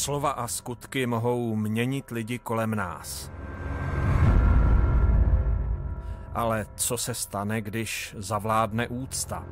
Slova 0.00 0.30
a 0.30 0.48
skutky 0.48 1.06
mohou 1.06 1.56
měnit 1.56 2.10
lidi 2.10 2.38
kolem 2.38 2.74
nás. 2.74 3.30
Ale 6.34 6.66
co 6.76 6.98
se 6.98 7.14
stane, 7.14 7.60
když 7.60 8.14
zavládne 8.18 8.88
úcta? 8.88 9.44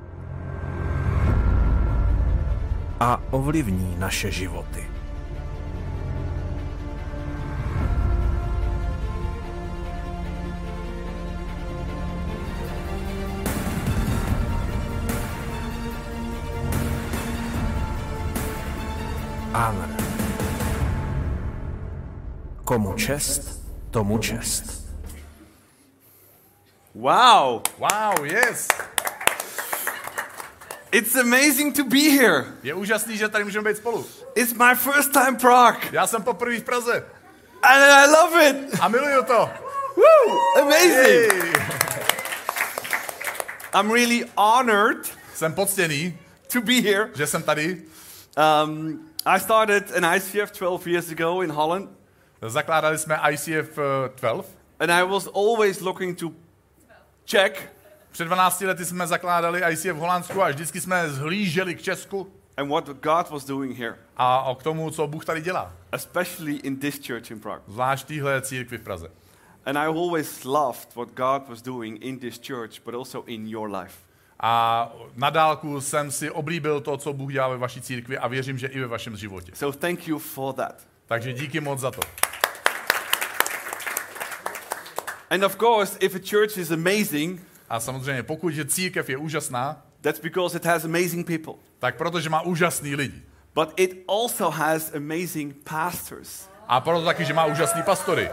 A 3.01 3.21
ovlivní 3.31 3.97
naše 3.99 4.31
životy. 4.31 4.87
Honor. 19.53 19.98
Komu 22.69 22.93
čest, 23.01 23.61
tomu 23.91 24.19
čest. 24.19 24.85
Wow, 26.95 27.63
Wow, 27.79 28.25
yes! 28.25 28.69
it's 30.93 31.17
amazing 31.17 31.73
to 31.77 31.85
be 31.85 32.11
here. 32.11 32.45
Je 32.63 32.75
úžasný, 32.75 33.17
že 33.17 33.29
tady 33.29 33.45
můžeme 33.45 33.71
být 33.71 33.77
spolu. 33.77 34.07
It's 34.35 34.53
my 34.53 34.75
first 34.75 35.13
time 35.13 35.37
Prague, 35.37 35.81
Já 35.93 36.07
jsem 36.07 36.23
poprvé 36.23 36.57
v 36.61 36.65
Praze 36.65 37.05
and 37.63 37.83
I 37.83 38.07
love 38.07 38.49
it. 38.51 38.81
a 38.81 38.89
miluju 38.89 39.23
to. 39.25 39.51
Woo, 39.97 40.61
amazing. 40.63 41.09
Jej. 41.09 41.53
I'm 43.75 43.91
really 43.93 44.25
honored 44.37 45.09
Jsem 45.35 45.53
poctěný, 45.55 46.19
to 46.53 46.61
be 46.61 46.73
here. 46.81 47.11
že 47.15 47.27
jsem 47.27 47.43
tady. 47.43 47.83
Um, 48.65 49.01
I 49.25 49.41
started 49.41 49.97
an 49.97 50.15
ICF 50.17 50.59
12 50.59 50.87
years 50.87 51.11
ago 51.11 51.41
in 51.43 51.51
Holland, 51.53 51.91
Zakládali 52.43 52.99
jsme 52.99 53.21
ICF 53.31 53.79
eh, 53.79 54.11
12. 54.21 54.59
and 54.81 54.91
I 54.91 55.03
was 55.03 55.29
always 55.35 55.81
looking 55.81 56.19
to 56.19 56.31
check 57.31 57.73
Před 58.11 58.25
12 58.25 58.61
lety 58.61 58.85
jsme 58.85 59.07
zakládali 59.07 59.63
ICF 59.73 59.85
v 59.87 59.97
Holandsku 59.97 60.43
a 60.43 60.49
vždycky 60.49 60.81
jsme 60.81 61.11
zhlíželi 61.11 61.75
k 61.75 61.83
Česku 61.83 62.33
and 62.57 62.69
what 62.69 62.87
God 62.87 63.31
was 63.31 63.45
doing 63.45 63.79
here, 63.79 63.95
a 64.17 64.43
o 64.43 64.55
k 64.55 64.63
tomu, 64.63 64.91
co 64.91 65.07
Bůh 65.07 65.25
tady 65.25 65.41
dělá. 65.41 65.73
especially 65.93 66.55
in 66.55 66.77
this 66.77 67.07
church 67.07 67.31
in 67.31 67.41
Prague. 67.41 67.63
Zvlášť 67.69 68.07
téhle 68.07 68.43
církvi 68.43 68.79
v 68.79 68.83
Praze. 68.83 69.09
And 69.67 69.77
I 69.77 69.87
always 69.87 70.45
loved 70.45 70.95
what 70.95 71.09
God 71.09 71.49
was 71.49 71.63
doing 71.63 72.05
in 72.05 72.19
this 72.19 72.41
church, 72.47 72.81
but 72.85 72.95
also 72.95 73.25
in 73.27 73.49
your 73.49 73.77
life. 73.77 73.95
A 74.41 74.93
na 75.17 75.31
dálku 75.31 75.81
jsem 75.81 76.11
si 76.11 76.31
oblíbil 76.31 76.81
to, 76.81 76.97
co 76.97 77.13
Bůh 77.13 77.33
dělá 77.33 77.49
ve 77.49 77.57
vaší 77.59 77.81
církvi 77.81 78.19
a 78.19 78.29
věřím, 78.29 78.59
že 78.59 78.67
i 78.67 78.81
ve 78.81 78.87
vašem 78.87 79.17
životě. 79.17 79.53
So 79.55 79.79
thank 79.79 80.09
you 80.09 80.19
for 80.19 80.55
that. 80.55 80.87
Takže 81.09 81.33
díky 81.33 81.61
moc 81.61 81.81
za 81.81 81.91
to. 81.91 82.01
And 85.31 85.45
of 85.45 85.57
course, 85.57 85.97
if 86.01 86.15
a 86.15 86.19
church 86.19 86.57
is 86.57 86.71
amazing, 86.71 87.41
A 87.69 87.81
samozřejmě, 87.81 88.23
pokud 88.23 88.55
je 88.55 88.65
církev 88.65 89.09
je 89.11 89.17
úžasná, 89.17 89.83
that's 90.01 90.21
because 90.21 90.57
it 90.57 90.65
has 90.65 90.85
amazing 90.85 91.27
people. 91.27 91.55
tak 91.79 91.97
protože 91.97 92.31
má 92.31 92.41
úžasný 92.41 92.95
lidi. 92.95 93.23
But 93.55 93.73
it 93.77 94.05
also 94.09 94.51
has 94.51 94.95
amazing 94.95 95.55
pastors. 95.65 96.49
A 96.69 96.81
proto 96.81 97.05
taky, 97.05 97.25
že 97.25 97.33
má 97.35 97.45
úžasný 97.45 97.83
pastory. 97.83 98.31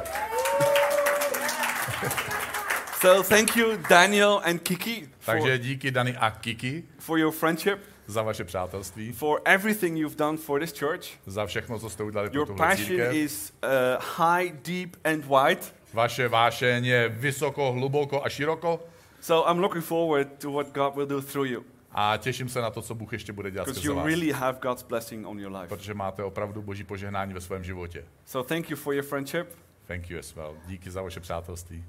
So 3.02 3.24
thank 3.24 3.56
you, 3.56 3.78
Daniel 3.90 4.42
and 4.44 4.60
Kiki, 4.62 5.10
for, 5.20 5.34
Takže 5.36 5.58
díky 5.58 5.92
Dani 5.92 6.18
a 6.18 6.32
Kiki 6.32 6.84
for 7.00 7.20
your 7.20 7.32
friendship, 7.34 7.80
za 8.08 8.22
vaše 8.22 8.44
přátelství, 8.44 9.12
for 9.12 9.42
everything 9.46 9.98
you've 9.98 10.16
done 10.16 10.38
for 10.38 10.60
this 10.60 10.80
church. 10.80 11.08
za 11.26 11.46
všechno, 11.46 11.80
co 11.80 11.90
jste 11.90 12.04
udělali 12.04 12.30
pro 12.30 12.40
Your 12.40 12.48
tuhle 12.48 12.68
passion 12.68 12.88
církev. 12.88 13.14
is 13.16 13.54
uh, 13.64 13.70
high, 14.18 14.52
deep, 14.52 14.96
and 15.04 15.26
wide. 15.26 15.62
Vaše 15.94 16.28
vášeň 16.28 16.86
je 16.86 17.10
vysoko, 17.10 17.72
hluboko 17.72 18.26
a 18.26 18.30
široko. 18.30 18.80
So 19.22 19.52
I'm 19.52 19.60
looking 19.60 19.84
forward 19.84 20.28
to 20.42 20.52
what 20.52 20.68
God 20.74 20.96
will 20.96 21.08
do 21.08 21.22
through 21.22 21.48
you. 21.48 21.64
A 21.92 22.18
těším 22.18 22.50
se 22.50 22.62
na 22.62 22.70
to, 22.70 22.82
co 22.82 22.96
Bůh 22.96 23.14
ještě 23.14 23.34
bude 23.34 23.52
dělat 23.52 23.70
skrze 23.70 23.94
vás. 23.94 24.06
really 24.06 24.32
have 24.32 24.58
God's 24.62 24.84
blessing 24.84 25.28
on 25.28 25.40
your 25.40 25.52
life. 25.52 25.68
Protože 25.68 25.94
máte 25.94 26.24
opravdu 26.24 26.62
boží 26.62 26.84
požehnání 26.84 27.34
ve 27.34 27.42
svém 27.42 27.64
životě. 27.64 28.06
So 28.26 28.48
thank 28.48 28.70
you 28.70 28.78
for 28.78 28.94
your 28.94 29.04
friendship. 29.04 29.48
Thank 29.88 30.10
you 30.10 30.20
as 30.20 30.36
well. 30.36 30.56
Díky 30.66 30.92
za 30.92 31.02
vaše 31.02 31.20
přátelství. 31.20 31.84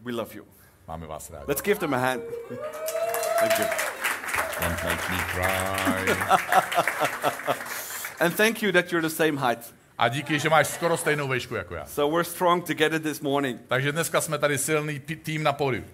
We 0.00 0.12
love 0.12 0.34
you. 0.34 0.44
Máme 0.88 1.06
vás 1.06 1.30
rádi. 1.30 1.44
Let's 1.48 1.62
give 1.62 1.80
them 1.80 1.94
a 1.94 1.96
hand. 1.98 2.22
Thank 3.40 3.58
you. 3.58 3.95
Don't 4.60 4.84
make 4.84 5.10
me 5.10 5.18
cry. 5.18 6.16
And 8.20 8.34
thank 8.34 8.62
you 8.62 8.72
that 8.72 8.92
you're 8.92 9.08
the 9.08 9.14
same 9.14 9.36
height. 9.36 9.74
A 9.98 10.08
díky, 10.08 10.38
že 10.38 10.48
máš 10.48 10.66
skoro 10.66 10.96
stejnou 10.96 11.28
výšku 11.28 11.54
jako 11.54 11.74
já. 11.74 11.86
So 11.86 12.16
we're 12.16 12.24
strong 12.24 12.64
together 12.66 13.00
this 13.00 13.20
morning. 13.20 13.60
Takže 13.68 13.92
dneska 13.92 14.20
jsme 14.20 14.38
tady 14.38 14.58
silný 14.58 15.00
tým 15.00 15.42
na 15.42 15.52
pódiu. 15.52 15.84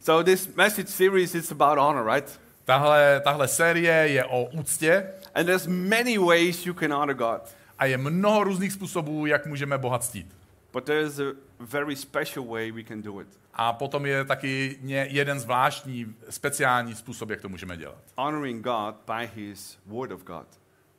So 0.00 0.24
this 0.24 0.54
message 0.56 0.88
series 0.88 1.34
is 1.34 1.52
about 1.52 1.78
honor, 1.78 2.14
right? 2.14 2.40
Tahle, 2.64 3.20
tahle 3.24 3.48
série 3.48 4.08
je 4.08 4.24
o 4.24 4.44
úctě 4.44 5.06
And 5.34 5.46
there's 5.46 5.66
many 5.66 6.18
ways 6.18 6.66
you 6.66 6.74
can 6.74 6.92
honor 6.92 7.14
God. 7.14 7.42
a 7.78 7.84
je 7.84 7.96
mnoho 7.96 8.44
různých 8.44 8.72
způsobů, 8.72 9.26
jak 9.26 9.46
můžeme 9.46 9.78
Boha 9.78 9.98
ctít. 9.98 10.39
But 10.72 10.84
there's 10.84 11.20
a 11.20 11.34
very 11.60 11.96
special 11.96 12.46
way 12.46 12.72
we 12.72 12.82
can 12.84 13.02
do 13.02 13.20
it. 13.20 13.28
A 13.54 13.72
potom 13.72 14.06
je 14.06 14.24
taky 14.24 14.78
jeden 15.08 15.40
zvláštní, 15.40 16.14
speciální 16.30 16.94
způsob, 16.94 17.30
jak 17.30 17.40
to 17.40 17.48
můžeme 17.48 17.76
dělat. 17.76 17.98
Honoring 18.16 18.64
God 18.64 18.94
by 19.06 19.30
his 19.34 19.78
word 19.86 20.12
of 20.12 20.24
God. 20.24 20.46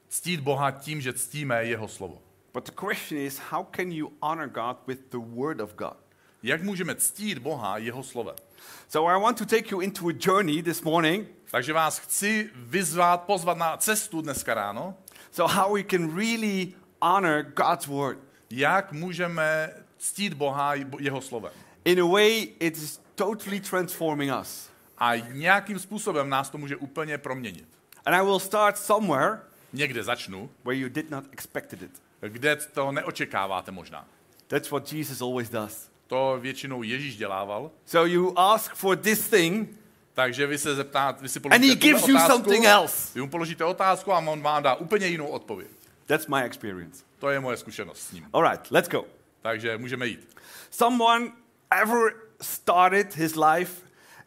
Ctít 0.10 0.40
Boha 0.40 0.72
tím, 0.72 1.02
že 1.02 1.14
ctíme 1.14 1.66
jeho 1.66 1.88
slovo. 1.88 2.22
But 2.54 2.66
the 2.66 2.72
question 2.72 3.22
is, 3.22 3.40
how 3.40 3.66
can 3.76 3.92
you 3.92 4.12
honor 4.22 4.50
God 4.50 4.78
with 4.88 5.00
the 5.10 5.18
word 5.18 5.62
of 5.62 5.74
God? 5.76 5.98
Jak 6.44 6.64
můžeme 6.64 6.96
ctít 6.96 7.38
Boha 7.38 7.78
jeho 7.78 8.04
slovem? 8.04 8.36
So 8.88 9.16
I 9.18 9.22
want 9.24 9.38
to 9.38 9.46
take 9.46 9.72
you 9.72 9.82
into 9.82 10.08
a 10.08 10.14
journey 10.20 10.64
this 10.64 10.82
morning. 10.82 11.28
Takže 11.52 11.74
vás 11.74 12.00
chci 12.00 12.50
vyzvat, 12.56 13.22
pozvat 13.22 13.58
na 13.58 13.78
cestu 13.78 14.22
dneska 14.22 14.54
ráno, 14.54 14.96
So 15.32 15.54
how 15.54 15.74
we 15.74 15.84
can 15.84 16.16
really 16.16 16.74
honor 17.02 17.44
God's 17.44 17.88
word. 17.88 18.18
Jak 18.52 18.92
můžeme 18.92 19.70
ctít 19.98 20.34
Boha 20.34 20.74
jeho 21.00 21.22
slovem. 21.22 21.52
In 21.86 22.02
a 22.02 22.06
way, 22.06 22.48
it 22.60 22.78
is 22.78 23.02
totally 23.16 23.60
transforming 23.60 24.32
us. 24.42 24.70
A 24.98 25.16
nějakým 25.16 25.80
způsobem 25.80 26.30
nás 26.30 26.50
to 26.50 26.58
může 26.58 26.76
úplně 26.76 27.18
proměnit. 27.18 27.66
And 28.06 28.16
I 28.16 28.22
will 28.26 28.40
start 28.40 28.78
somewhere 28.78 29.40
Někde 29.74 30.04
začnu, 30.04 30.50
where 30.64 30.80
you 30.80 30.90
did 30.90 31.10
not 31.12 31.24
expected 31.32 31.82
it. 31.82 31.92
kde 32.28 32.56
to 32.56 32.92
neočekáváte 32.92 33.72
možná. 33.72 34.08
That's 34.48 34.72
what 34.72 34.94
Jesus 34.94 35.22
always 35.22 35.50
does. 35.50 35.90
To 36.08 36.38
většinou 36.42 36.84
Ježíš 36.84 37.18
dělával, 37.18 37.72
So 37.86 38.12
you 38.14 38.34
ask 38.40 38.76
for 38.76 38.98
this 38.98 39.30
thing, 39.30 39.70
takže 40.14 40.48
vy 40.48 40.58
se 40.58 40.76
zeptáte, 40.76 41.22
vy 41.22 41.30
si 41.30 41.40
and 41.40 41.42
položíte 41.42 41.68
he 41.68 41.76
gives 41.76 42.02
tuhle 42.02 42.14
you 42.14 42.26
otázku, 42.26 42.44
something 42.44 42.66
else. 42.66 43.12
vy 43.16 43.22
mu 43.22 43.30
položíte 43.30 43.66
otázku 43.66 44.14
a 44.14 44.18
on 44.18 44.42
vám 44.42 44.64
dá 44.64 44.76
úplně 44.76 45.08
jinou 45.08 45.28
odpověď. 45.28 45.68
That's 46.12 46.28
my 46.28 46.44
experience. 46.44 47.06
To 47.20 47.30
je 47.30 47.40
moje 47.40 47.58
zkušenost 47.58 48.00
s 48.00 48.12
ním. 48.12 48.28
All 48.34 48.44
right, 48.44 48.72
let's 48.72 48.90
go. 48.90 49.06
Takže 49.42 49.78
můžeme 49.78 50.08
jít. 50.08 50.38
Someone 50.70 51.32
ever 51.82 52.14
started 52.42 53.16
his 53.16 53.36
life 53.36 53.82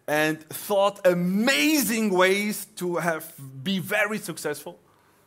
and 0.07 0.47
thought 0.67 1.07
amazing 1.07 2.13
ways 2.13 2.67
to 2.67 2.95
have 2.95 3.23
be 3.39 3.81
very 3.81 4.19
successful? 4.19 4.75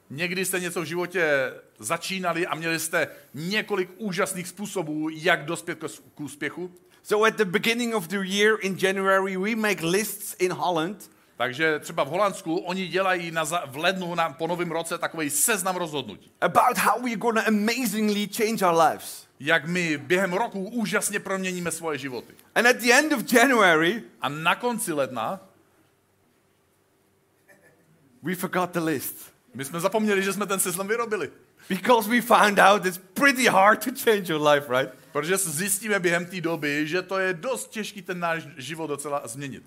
Někdy 0.10 0.46
jste 0.46 0.60
něco 0.60 0.82
v 0.82 0.86
životě 0.86 1.54
začínali 1.80 2.48
a 2.48 2.56
měli 2.56 2.80
jste 2.80 3.08
několik 3.34 3.90
úžasných 3.98 4.48
způsobů, 4.48 5.10
jak 5.10 5.46
dospět 5.46 5.84
k 6.16 6.20
úspěchu. 6.20 6.72
So 7.04 7.28
at 7.28 7.36
the 7.36 7.46
beginning 7.46 7.96
of 7.96 8.08
the 8.08 8.20
year 8.24 8.58
in 8.62 8.78
January, 8.82 9.38
we 9.38 9.56
make 9.56 9.86
lists 9.86 10.36
in 10.40 10.54
Holland 10.54 11.12
Takže 11.38 11.80
třeba 11.80 12.04
v 12.04 12.08
Holandsku 12.08 12.58
oni 12.58 12.88
dělají 12.88 13.32
na 13.32 13.46
za, 13.46 13.64
v 13.66 13.78
lednu 13.78 14.16
na, 14.16 14.30
po 14.30 14.48
novém 14.48 14.72
roce 14.72 14.98
takový 14.98 15.30
seznam 15.30 15.76
rozhodnutí. 15.76 16.32
about 16.42 16.78
how 16.78 17.02
we're 17.04 17.18
to 17.18 17.48
amazingly 17.48 18.30
change 18.38 18.66
our 18.66 18.82
lives. 18.82 19.28
Jak 19.40 19.68
my 19.68 19.98
během 19.98 20.34
roku 20.34 20.70
úžasně 20.70 21.20
proměníme 21.20 21.72
svoje 21.72 21.98
životy. 21.98 22.34
And 22.56 22.68
at 22.68 22.76
the 22.76 22.92
end 22.94 23.14
of 23.14 23.34
January, 23.34 24.04
A 24.22 24.30
na 24.30 24.56
konci 24.56 24.94
ledna 24.94 25.40
we 28.24 28.36
forgot 28.36 28.70
the 28.70 28.80
list 28.80 29.38
my 29.54 29.66
jsme 29.66 29.80
zapomněli, 29.80 30.24
že 30.24 30.34
jsme 30.34 30.46
ten 30.46 30.60
seznam 30.60 30.88
vyrobili. 30.88 31.32
because 31.70 32.10
we 32.10 32.22
found 32.22 32.60
out 32.60 32.86
it's 32.86 33.00
pretty 33.14 33.46
hard 33.46 33.84
to 33.84 33.92
change 34.06 34.34
your 34.34 34.48
life, 34.48 34.80
right? 34.80 34.94
Protože 35.12 35.38
zjistíme 35.38 36.00
během 36.00 36.26
té 36.26 36.42
doby, 36.42 36.88
že 36.88 37.02
to 37.02 37.20
je 37.20 37.34
dost 37.34 37.70
těžký 37.70 38.02
ten 38.02 38.20
náš 38.20 38.48
život 38.58 38.88
docela 38.88 39.28
změnit. 39.28 39.64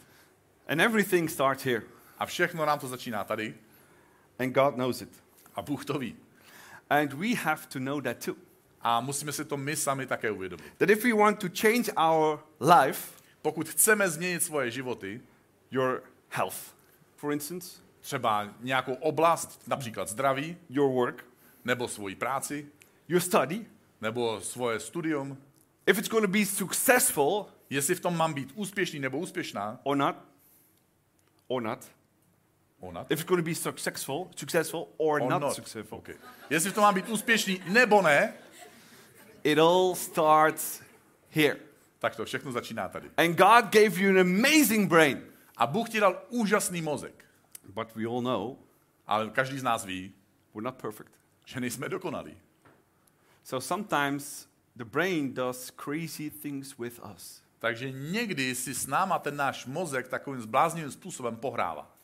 And 0.70 0.80
everything 0.80 1.30
starts 1.30 1.64
here, 1.64 1.82
A 2.18 2.26
všechno 2.26 2.66
nám 2.66 2.78
to 2.78 2.88
začíná 2.88 3.24
tady 3.24 3.54
and 4.38 4.52
God 4.52 4.74
knows 4.74 5.02
it. 5.02 5.22
a 5.54 5.62
Bůh 5.62 5.84
to 5.84 5.98
ví. 5.98 6.16
And 6.90 7.12
we 7.12 7.34
have 7.34 7.66
to 7.68 7.78
know 7.78 8.00
that 8.00 8.24
too. 8.24 8.36
A 8.80 9.00
musíme 9.00 9.32
si 9.32 9.44
to 9.44 9.56
my 9.56 9.76
sami 9.76 10.06
také 10.06 10.30
uvědomit. 10.30 10.64
That 10.78 10.90
if 10.90 11.04
we 11.04 11.12
want 11.12 11.38
to 11.38 11.48
change 11.60 11.92
our 11.92 12.38
life, 12.60 13.20
Pokud 13.42 13.68
chceme 13.68 14.10
změnit 14.10 14.42
svoje 14.42 14.70
životy, 14.70 15.20
your 15.70 16.02
health, 16.28 16.74
for 17.16 17.32
instance, 17.32 17.80
třeba 18.00 18.54
nějakou 18.60 18.94
oblast, 18.94 19.62
například 19.66 20.08
zdraví, 20.08 20.56
your 20.68 20.92
work, 20.92 21.24
nebo 21.64 21.88
svoji 21.88 22.14
práci, 22.14 22.66
your 23.08 23.20
study, 23.20 23.66
nebo 24.00 24.40
svoje 24.40 24.80
studium, 24.80 25.38
if 25.86 25.98
it's 25.98 26.08
going 26.08 26.26
to 26.26 26.32
be 26.32 26.46
successful 26.46 27.46
jestli 27.70 27.94
v 27.94 28.00
tom 28.00 28.16
mám 28.16 28.34
být 28.34 28.52
úspěšný 28.54 28.98
nebo 29.00 29.18
úspěšná, 29.18 29.80
or 29.82 29.96
not, 29.96 30.16
or 31.50 31.60
not, 31.62 31.84
ona, 32.80 33.00
if 33.10 33.20
it's 33.20 33.24
going 33.24 33.40
to 33.40 33.44
be 33.44 33.54
successful, 33.54 34.30
successful 34.36 34.88
or, 34.98 35.20
or 35.20 35.28
not, 35.28 35.40
not. 35.42 35.54
successful, 35.54 35.98
Okay. 35.98 36.14
Jestli 36.50 36.70
v 36.70 36.74
tom 36.74 36.82
mám 36.82 36.94
být 36.94 37.08
úspěšný 37.08 37.62
nebo 37.66 38.02
ne, 38.02 38.34
it 39.44 39.58
all 39.58 39.94
starts 39.94 40.80
here. 41.30 41.56
tak 41.98 42.16
to 42.16 42.24
všechno 42.24 42.52
začíná 42.52 42.88
tady. 42.88 43.10
And 43.16 43.36
God 43.36 43.64
gave 43.72 44.00
you 44.00 44.10
an 44.10 44.18
amazing 44.18 44.88
brain. 44.88 45.22
A 45.56 45.66
Bůh 45.66 45.88
ti 45.88 46.00
dal 46.00 46.22
úžasný 46.28 46.82
mozek. 46.82 47.24
But 47.74 47.94
we 47.94 48.04
all 48.06 48.22
know 48.22 48.56
Ale 49.06 49.30
každý 49.30 49.58
z 49.58 49.62
nás 49.62 49.84
ví, 49.84 50.14
we're 50.54 50.64
not 50.64 50.74
perfect. 50.74 51.10
že 51.44 51.60
nejsme 51.60 51.88
dokonalí. 51.88 52.36
So 53.44 53.66
sometimes 53.66 54.46
the 54.76 54.84
brain 54.84 55.34
does 55.34 55.70
crazy 55.70 56.30
things 56.30 56.78
with 56.78 57.00
us. 57.16 57.42
Takže 57.60 57.90
někdy 57.90 58.54
si 58.54 58.74
s 58.74 58.86
náma 58.86 59.18
ten 59.18 59.36
náš 59.36 59.66
mozek 59.66 60.08
takovým 60.08 60.40
zbláznivým 60.40 60.90
způsobem 60.90 61.36
pohrává. 61.36 61.96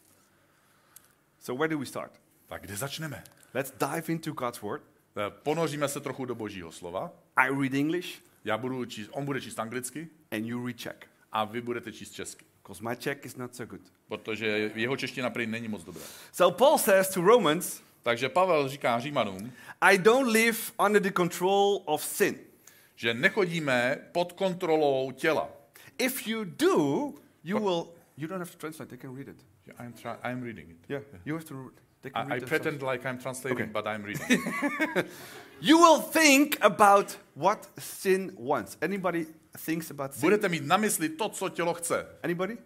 So 1.41 1.58
where 1.58 1.69
do 1.70 1.79
we 1.79 1.87
start? 1.87 2.20
Tak 2.47 2.62
kde 2.62 2.76
začneme? 2.76 3.25
Let's 3.55 3.73
dive 3.79 4.12
into 4.12 4.32
God's 4.32 4.61
word. 4.61 4.82
Eh, 5.17 5.31
Ponoříme 5.43 5.88
se 5.88 6.00
trochu 6.00 6.25
do 6.25 6.35
božího 6.35 6.73
slova. 6.73 7.11
I 7.37 7.49
read 7.61 7.75
English 7.75 8.23
Já 8.44 8.58
budu 8.58 8.85
číst, 8.85 9.11
on 9.12 9.25
bude 9.25 9.41
číst 9.41 9.58
anglicky 9.58 10.08
and 10.31 10.47
you 10.47 10.67
read 10.67 10.76
Czech. 10.79 10.97
a 11.32 11.44
vy 11.44 11.61
budete 11.61 11.93
číst 11.93 12.11
česky. 12.12 12.44
Because 12.62 12.85
my 12.88 12.97
Czech 12.97 13.25
is 13.25 13.37
not 13.37 13.56
so 13.56 13.70
good. 13.76 13.93
Protože 14.08 14.70
jeho 14.75 14.97
čeština 14.97 15.31
prý 15.31 15.47
není 15.47 15.69
moc 15.69 15.85
dobrá. 15.85 16.03
So 16.32 16.56
Paul 16.58 16.79
says 16.79 17.08
to 17.08 17.20
Romans, 17.20 17.82
Takže 18.03 18.29
Pavel 18.29 18.69
říká 18.69 19.00
Římanům, 19.00 19.53
I 19.81 19.99
don't 19.99 20.32
live 20.32 20.58
under 20.87 21.03
the 21.03 21.11
control 21.17 21.82
of 21.85 22.05
sin. 22.05 22.38
Že 22.96 23.14
nechodíme 23.14 23.98
pod 24.12 24.32
kontrolou 24.32 25.10
těla. 25.10 25.48
If 25.98 26.26
you 26.26 26.44
do, 26.44 27.12
you 27.44 27.58
will. 27.58 27.88
You 28.16 28.28
don't 28.28 28.38
have 28.40 28.50
to 28.52 28.58
translate. 28.58 28.88
They 28.90 28.98
can 28.98 29.14
read 29.16 29.28
it. 29.28 29.37
I'm, 29.78 29.93
try, 29.93 30.16
I'm 30.25 30.43
reading 30.43 30.70
it. 30.70 30.76
Yeah, 30.88 31.02
you 31.25 31.34
have 31.34 31.44
to. 31.44 31.70
They 32.02 32.10
can 32.10 32.26
I, 32.32 32.34
read 32.34 32.43
I 32.43 32.46
pretend 32.46 32.82
like 32.82 33.08
I'm 33.08 33.19
translating, 33.19 33.62
Okay. 33.62 33.72
but 33.72 33.87
I'm 33.87 34.04
reading. 34.04 34.38
You 35.60 35.78
will 35.78 36.00
think 36.02 36.58
about 36.60 37.16
what 37.34 37.69
sin 37.78 38.32
wants. 38.37 38.76
Anybody 38.82 39.26
thinks 39.64 39.90
about 39.90 40.12
sin? 40.14 40.20
Budete 40.20 40.48
mít 40.48 40.66
na 40.66 40.76
mysli 40.76 41.08
to, 41.08 41.28
co 41.28 41.48
tělo 41.48 41.75
chce. 41.75 42.06
Anybody? 42.22 42.58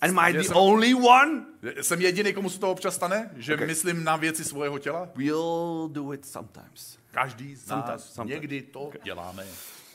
Am 0.00 0.18
I 0.18 0.32
the 0.32 0.42
sir. 0.42 0.52
only 0.56 0.94
one? 0.94 1.46
Jsem 1.80 2.00
jediný, 2.00 2.32
komu 2.32 2.50
se 2.50 2.60
to 2.60 2.70
občas 2.70 2.94
stane, 2.94 3.30
že 3.36 3.54
Okay. 3.54 3.66
myslím 3.66 4.04
na 4.04 4.16
věci 4.16 4.44
svého 4.44 4.78
těla? 4.78 5.08
We 5.14 5.30
all 5.32 5.88
do 5.92 6.12
it 6.12 6.26
sometimes. 6.26 6.98
Každý 7.16 7.54
z 7.54 7.68
nás 7.68 8.14
sometimes. 8.14 8.34
někdy 8.34 8.62
to 8.62 8.90
děláme. 9.02 9.46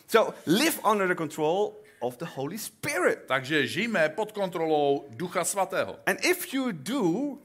So 0.07 0.33
live 0.45 0.79
under 0.91 1.07
the 1.07 1.15
control 1.15 1.73
of 2.00 2.18
the 2.18 2.25
Holy 2.25 2.57
Spirit. 2.57 3.19
Takže 3.27 3.68
žijeme 3.68 4.09
pod 4.09 4.31
kontrolou 4.31 5.06
Ducha 5.09 5.44
Svatého. 5.44 6.00
And 6.06 6.25
if 6.25 6.53
you 6.53 6.71
do, 6.71 7.38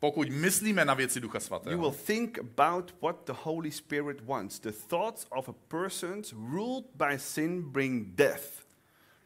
Pokud 0.00 0.28
myslíme 0.30 0.84
na 0.84 0.94
věci 0.94 1.20
Ducha 1.20 1.38
you 1.38 1.40
Svatého, 1.40 1.80
will 1.80 1.98
think 2.06 2.38
about 2.38 2.94
what 3.02 3.24
the 3.24 3.32
Holy 3.42 3.70
Spirit 3.70 4.20
wants. 4.20 4.60
The 4.60 4.72
thoughts 4.72 5.26
of 5.30 5.48
a 5.48 5.52
person 5.68 6.22
ruled 6.52 6.84
by 6.94 7.18
sin 7.18 7.62
bring 7.62 8.08
death. 8.14 8.66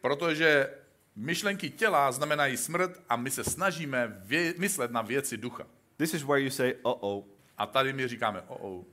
protože 0.00 0.70
myšlenky 1.16 1.70
těla 1.70 2.12
znamenají 2.12 2.56
smrt 2.56 3.00
a 3.08 3.16
my 3.16 3.30
se 3.30 3.44
snažíme 3.44 4.22
vě- 4.26 4.54
myslet 4.58 4.90
na 4.90 5.02
věci 5.02 5.36
Ducha. 5.36 5.66
This 5.96 6.14
is 6.14 6.22
where 6.22 6.40
you 6.44 6.50
say, 6.50 6.72
uh 6.72 6.92
oh, 7.00 7.24
A 7.58 7.66
tady 7.66 7.92
my 7.92 8.08
říkáme, 8.08 8.42
oh, 8.48 8.58
oh. 8.60 8.84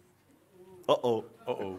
Oh, 0.88 1.24
oh. 1.46 1.76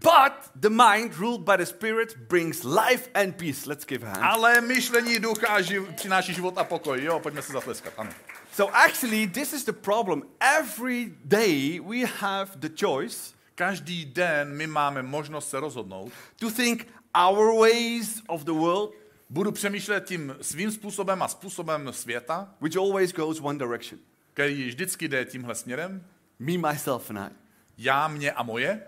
But 0.00 0.50
the 0.54 0.70
mind 0.70 1.18
ruled 1.18 1.44
by 1.44 1.56
the 1.56 1.66
Spirit 1.66 2.28
brings 2.28 2.64
life 2.64 3.08
and 3.14 3.36
peace. 3.36 3.66
Let's 3.66 3.84
give 3.84 4.04
a 4.04 4.06
hand. 4.06 4.22
Ale 4.22 4.60
myšlení 4.60 5.18
ducha 5.18 5.60
živ, 5.60 5.88
přináší 5.96 6.34
život 6.34 6.58
a 6.58 6.64
pokoj. 6.64 7.04
Jo, 7.04 7.20
pojďme 7.20 7.42
se 7.42 7.52
zatleskat. 7.52 7.92
Ano. 7.96 8.10
So 8.52 8.76
actually, 8.76 9.26
this 9.26 9.52
is 9.52 9.64
the 9.64 9.72
problem. 9.72 10.22
Every 10.40 11.12
day 11.24 11.80
we 11.80 12.06
have 12.20 12.50
the 12.56 12.68
choice 12.80 13.36
Každý 13.56 14.04
den 14.04 14.56
my 14.56 14.66
máme 14.66 15.02
možnost 15.02 15.48
se 15.50 15.60
rozhodnout. 15.60 16.12
to 16.40 16.50
think 16.50 16.86
our 17.28 17.60
ways 17.60 18.22
of 18.28 18.44
the 18.44 18.52
world, 18.52 18.94
Budu 19.30 19.52
přemýšlet 19.52 20.04
tím 20.04 20.36
svým 20.40 20.70
způsobem 20.70 21.22
a 21.22 21.28
způsobem 21.28 21.92
světa, 21.92 22.54
which 22.60 22.76
always 22.76 23.12
goes 23.12 23.40
one 23.40 23.58
direction. 23.58 24.00
který 24.32 24.68
vždycky 24.68 25.08
jde 25.08 25.24
tímhle 25.24 25.54
směrem. 25.54 26.04
Me, 26.38 26.58
myself, 26.58 27.10
and 27.10 27.18
I. 27.18 27.30
Já, 27.78 28.08
mě 28.08 28.32
a 28.32 28.42
moje. 28.42 28.82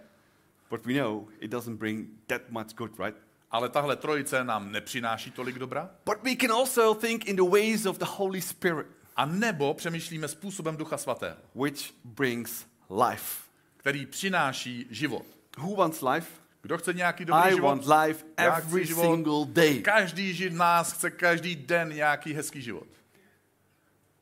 But 0.70 0.86
we 0.86 0.94
know 0.94 1.28
it 1.40 1.50
doesn't 1.50 1.76
bring 1.78 2.08
that 2.26 2.42
much 2.48 2.74
good, 2.74 2.98
right? 2.98 3.16
Ale 3.50 3.68
tahle 3.68 3.96
trojice 3.96 4.44
nám 4.44 4.72
nepřináší 4.72 5.30
tolik 5.30 5.58
dobra. 5.58 5.90
But 6.04 6.22
we 6.22 6.36
can 6.36 6.52
also 6.52 6.94
think 6.94 7.26
in 7.26 7.36
the 7.36 7.42
ways 7.50 7.86
of 7.86 7.98
the 7.98 8.04
Holy 8.08 8.40
Spirit, 8.42 8.86
A 9.16 9.26
nebo 9.26 9.74
přemýšlíme 9.74 10.28
způsobem 10.28 10.76
Ducha 10.76 10.98
Svatého, 10.98 11.36
which 11.54 11.94
brings 12.04 12.66
life. 13.10 13.42
který 13.76 14.06
přináší 14.06 14.86
život. 14.90 15.26
Who 15.58 15.76
wants 15.76 16.02
life? 16.02 16.40
Kdo 16.62 16.78
chce 16.78 16.92
nějaký 16.94 17.24
dobrý 17.24 17.42
I 17.42 17.54
život? 17.54 17.66
want 17.68 17.86
life 17.86 18.24
every 18.36 18.86
život. 18.86 19.02
single 19.02 19.46
day. 19.46 19.82
Každý 19.82 20.34
žid 20.34 20.52
nás 20.52 20.92
chce 20.92 21.10
každý 21.10 21.56
den 21.56 21.88
nějaký 21.94 22.32
hezký 22.32 22.62
život. 22.62 22.86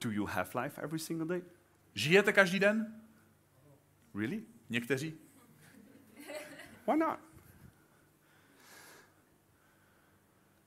Do 0.00 0.10
you 0.10 0.26
have 0.26 0.50
life 0.62 0.80
every 0.82 0.98
single 0.98 1.26
day? 1.26 1.42
Žijete 1.94 2.32
každý 2.32 2.58
den? 2.58 3.00
Really? 4.14 4.42
Někteří? 4.70 5.14
Why 6.86 6.96
not? 6.96 7.18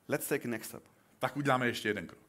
Let's 0.08 0.28
take 0.28 0.44
a 0.44 0.48
next 0.48 0.68
step. 0.68 0.82
Tak 1.18 1.36
uděláme 1.36 1.66
ještě 1.66 1.88
jeden 1.88 2.06
krok. 2.06 2.20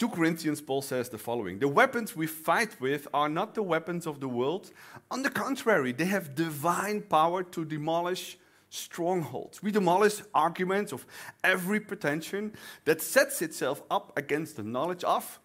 2 0.00 0.08
Corinthians, 0.08 0.60
Paul 0.62 0.82
says 0.82 1.08
the 1.08 1.18
following 1.18 1.60
The 1.60 1.68
weapons 1.68 2.16
we 2.16 2.26
fight 2.26 2.80
with 2.80 3.06
are 3.12 3.28
not 3.28 3.54
the 3.54 3.62
weapons 3.62 4.06
of 4.06 4.18
the 4.18 4.28
world. 4.28 4.72
On 5.10 5.22
the 5.22 5.30
contrary, 5.30 5.92
they 5.92 6.06
have 6.06 6.34
divine 6.34 7.02
power 7.02 7.44
to 7.44 7.64
demolish 7.64 8.38
strongholds. 8.70 9.62
We 9.62 9.70
demolish 9.70 10.22
arguments 10.32 10.92
of 10.92 11.04
every 11.44 11.80
pretension 11.80 12.52
that 12.84 13.02
sets 13.02 13.42
itself 13.42 13.82
up 13.90 14.12
against 14.16 14.56
the 14.56 14.62
knowledge 14.62 15.04
of 15.04 15.38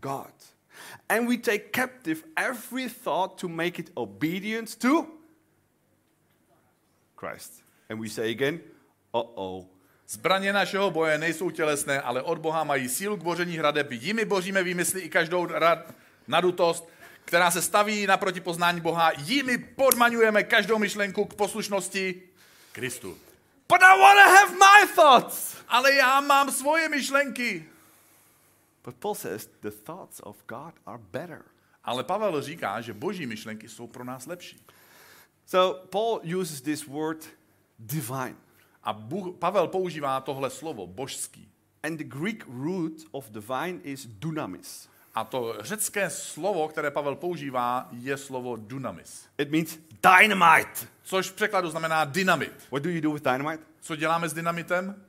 God. 0.00 0.32
And 1.08 1.28
we 1.28 1.36
take 1.36 1.72
captive 1.72 2.24
every 2.36 2.88
thought 2.88 3.40
to 3.40 3.48
make 3.48 3.78
it 3.78 3.90
obedience 3.96 4.78
to 4.78 5.06
Christ. 7.16 7.62
And 7.88 8.00
we 8.00 8.08
say 8.08 8.30
again, 8.30 8.60
uh 9.14 9.22
oh. 9.34 9.64
Zbraně 10.08 10.52
našeho 10.52 10.90
boje 10.90 11.18
nejsou 11.18 11.50
tělesné, 11.50 12.00
ale 12.00 12.22
od 12.22 12.38
Boha 12.38 12.64
mají 12.64 12.88
sílu 12.88 13.16
k 13.16 13.22
boření 13.22 13.58
hradeb. 13.58 13.92
Jimi 13.92 14.24
boříme 14.24 14.62
výmysly 14.62 15.00
i 15.00 15.08
každou 15.08 15.46
rad, 15.46 15.94
nadutost, 16.28 16.88
která 17.24 17.50
se 17.50 17.62
staví 17.62 18.06
naproti 18.06 18.40
poznání 18.40 18.80
Boha. 18.80 19.12
Jimi 19.18 19.58
podmaňujeme 19.58 20.42
každou 20.42 20.78
myšlenku 20.78 21.24
k 21.24 21.34
poslušnosti 21.34 22.22
Kristu. 22.72 23.18
But 23.68 23.82
I 23.82 23.98
want 24.00 24.18
to 24.18 24.30
have 24.30 24.52
my 24.52 24.94
thoughts. 24.94 25.56
Ale 25.68 25.94
já 25.94 26.20
mám 26.20 26.50
svoje 26.50 26.88
myšlenky. 26.88 27.64
But 28.84 28.94
Paul 28.94 29.14
says 29.14 29.48
the 29.60 29.70
thoughts 29.70 30.20
of 30.20 30.36
God 30.46 30.74
are 30.86 31.02
better. 31.12 31.42
Ale 31.84 32.04
Pavel 32.04 32.42
říká, 32.42 32.80
že 32.80 32.92
boží 32.92 33.26
myšlenky 33.26 33.68
jsou 33.68 33.86
pro 33.86 34.04
nás 34.04 34.26
lepší. 34.26 34.60
So 35.46 35.86
Paul 35.90 36.20
uses 36.40 36.60
this 36.60 36.86
word 36.86 37.28
divine. 37.78 38.36
A 38.82 38.92
Bůh, 38.92 39.36
Pavel 39.38 39.68
používá 39.68 40.20
tohle 40.20 40.50
slovo, 40.50 40.86
božský. 40.86 41.48
And 41.82 41.96
the 41.96 42.04
Greek 42.04 42.44
root 42.48 42.92
of 43.10 43.30
divine 43.30 43.80
is 43.82 44.06
dunamis. 44.06 44.88
A 45.14 45.24
to 45.24 45.56
řecké 45.60 46.10
slovo, 46.10 46.68
které 46.68 46.90
Pavel 46.90 47.16
používá, 47.16 47.88
je 47.92 48.16
slovo 48.16 48.56
dunamis. 48.56 49.26
It 49.38 49.50
means 49.50 49.78
dynamite. 50.02 50.86
Což 51.02 51.30
v 51.30 51.34
překladu 51.34 51.70
znamená 51.70 52.04
dynamit. 52.04 52.52
What 52.70 52.82
do 52.82 52.90
you 52.90 53.00
do 53.00 53.12
with 53.12 53.24
dynamite? 53.24 53.64
Co 53.80 53.96
děláme 53.96 54.28
s 54.28 54.32
dynamitem? 54.32 55.04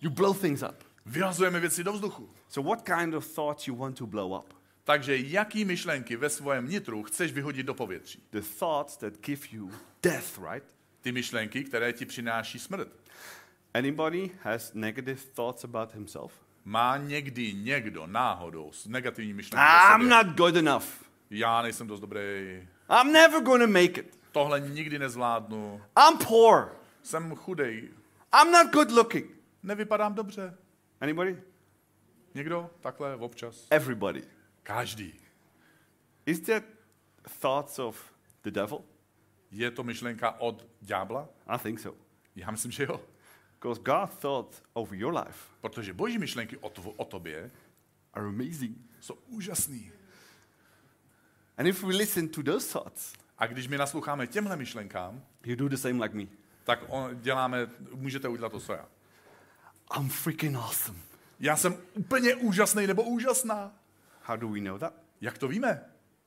You 0.00 0.10
blow 0.10 0.38
things 0.38 0.62
up. 0.62 0.89
Vyhazujeme 1.06 1.60
věci 1.60 1.84
do 1.84 1.92
vzduchu. 1.92 2.30
So 2.48 2.70
what 2.70 2.86
kind 2.98 3.14
of 3.14 3.34
thoughts 3.34 3.68
you 3.68 3.76
want 3.76 3.98
to 3.98 4.06
blow 4.06 4.38
up? 4.38 4.54
Takže 4.84 5.16
jaký 5.16 5.64
myšlenky 5.64 6.16
ve 6.16 6.30
svém 6.30 6.68
nitru 6.68 7.02
chceš 7.02 7.32
vyhodit 7.32 7.66
do 7.66 7.74
povětří? 7.74 8.22
The 8.32 8.40
thoughts 8.58 8.96
that 8.96 9.14
give 9.20 9.42
you 9.52 9.70
death, 10.02 10.38
right? 10.52 10.64
Ty 11.00 11.12
myšlenky, 11.12 11.64
které 11.64 11.92
ti 11.92 12.06
přináší 12.06 12.58
smrt. 12.58 12.88
Anybody 13.74 14.30
has 14.42 14.74
negative 14.74 15.20
thoughts 15.34 15.64
about 15.64 15.94
himself? 15.94 16.32
Má 16.64 16.96
někdy 16.96 17.54
někdo 17.54 18.06
náhodou 18.06 18.72
s 18.72 18.86
negativní 18.86 19.32
myšlenky 19.32 19.66
I'm 19.94 20.08
not 20.08 20.26
good 20.26 20.56
enough. 20.56 20.84
Já 21.30 21.62
nejsem 21.62 21.86
dost 21.86 22.00
dobrý. 22.00 22.20
I'm 23.00 23.12
never 23.12 23.44
to 23.44 23.66
make 23.66 24.00
it. 24.00 24.18
Tohle 24.32 24.60
nikdy 24.60 24.98
nezvládnu. 24.98 25.80
I'm 26.08 26.18
poor. 26.18 26.76
Jsem 27.02 27.36
chudej. 27.36 27.88
I'm 28.42 28.52
not 28.52 28.72
good 28.72 28.90
looking. 28.90 29.30
Nevypadám 29.62 30.14
dobře. 30.14 30.54
Anybody? 31.00 31.42
Někdo? 32.34 32.70
Takhle, 32.80 33.16
občas. 33.16 33.66
Everybody. 33.70 34.22
Každý. 34.62 35.20
Is 36.26 36.40
that 36.40 36.64
thoughts 37.40 37.78
of 37.78 38.12
the 38.42 38.50
devil? 38.50 38.84
Je 39.50 39.70
to 39.70 39.82
myšlenka 39.82 40.40
od 40.40 40.66
ďábla? 40.80 41.28
I 41.46 41.58
think 41.58 41.80
so. 41.80 41.98
Já 42.36 42.50
myslím, 42.50 42.72
že 42.72 42.82
jo. 42.82 43.00
Because 43.54 43.82
God 43.82 44.18
thought 44.20 44.62
over 44.72 44.98
your 44.98 45.14
life 45.18 45.38
Protože 45.60 45.92
boží 45.92 46.18
myšlenky 46.18 46.56
o, 46.56 46.70
tvo, 46.70 46.90
o 46.90 47.04
tobě 47.04 47.50
are 48.14 48.26
amazing. 48.26 48.78
jsou 49.00 49.14
úžasný. 49.14 49.92
And 51.58 51.66
if 51.66 51.82
we 51.82 51.96
listen 51.96 52.28
to 52.28 52.42
those 52.42 52.72
thoughts, 52.72 53.12
A 53.38 53.46
když 53.46 53.68
my 53.68 53.78
nasloucháme 53.78 54.26
těmhle 54.26 54.56
myšlenkám, 54.56 55.22
you 55.44 55.56
do 55.56 55.68
the 55.68 55.76
same 55.76 56.04
like 56.04 56.16
me. 56.16 56.26
tak 56.64 56.84
on, 56.88 57.20
děláme, 57.20 57.70
můžete 57.94 58.28
udělat 58.28 58.52
to, 58.52 58.60
co 58.60 58.72
já. 58.72 58.88
I'm 59.98 60.08
freaking 60.08 60.56
awesome. 60.56 60.98
Já 61.40 61.56
jsem 61.56 61.76
úplně 61.94 62.34
úžasný 62.34 62.86
nebo 62.86 63.02
úžasná. 63.02 63.72
How 64.22 64.36
do 64.36 64.48
we 64.48 64.60
know 64.60 64.78
that? 64.78 64.94
Jak 65.20 65.38
to 65.38 65.48
víme? 65.48 65.84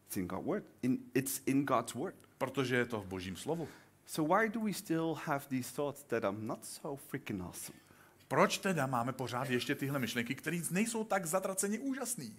It's 0.08 0.18
in 0.18 0.28
God's 0.28 0.46
word. 0.46 0.64
In, 0.82 0.98
it's 1.14 1.42
in 1.46 1.66
God's 1.66 1.94
word. 1.94 2.16
Protože 2.38 2.76
je 2.76 2.86
to 2.86 3.02
v 3.02 3.06
božím 3.06 3.36
slovu. 3.36 3.68
So 4.06 4.36
why 4.36 4.50
do 4.50 4.60
we 4.60 4.74
still 4.74 5.14
have 5.26 5.46
these 5.50 5.76
thoughts 5.76 6.04
that 6.04 6.24
I'm 6.24 6.48
not 6.48 6.66
so 6.66 7.04
freaking 7.08 7.42
awesome? 7.42 7.80
Proč 8.28 8.58
teda 8.58 8.88
máme 8.88 9.14
pořád 9.14 9.50
ještě 9.50 9.76
tyhle 9.76 10.00
myšlenky, 10.00 10.36
které 10.36 10.62
nejsou 10.72 11.04
tak 11.04 11.26
zatraceně 11.26 11.80
úžasný? 11.80 12.38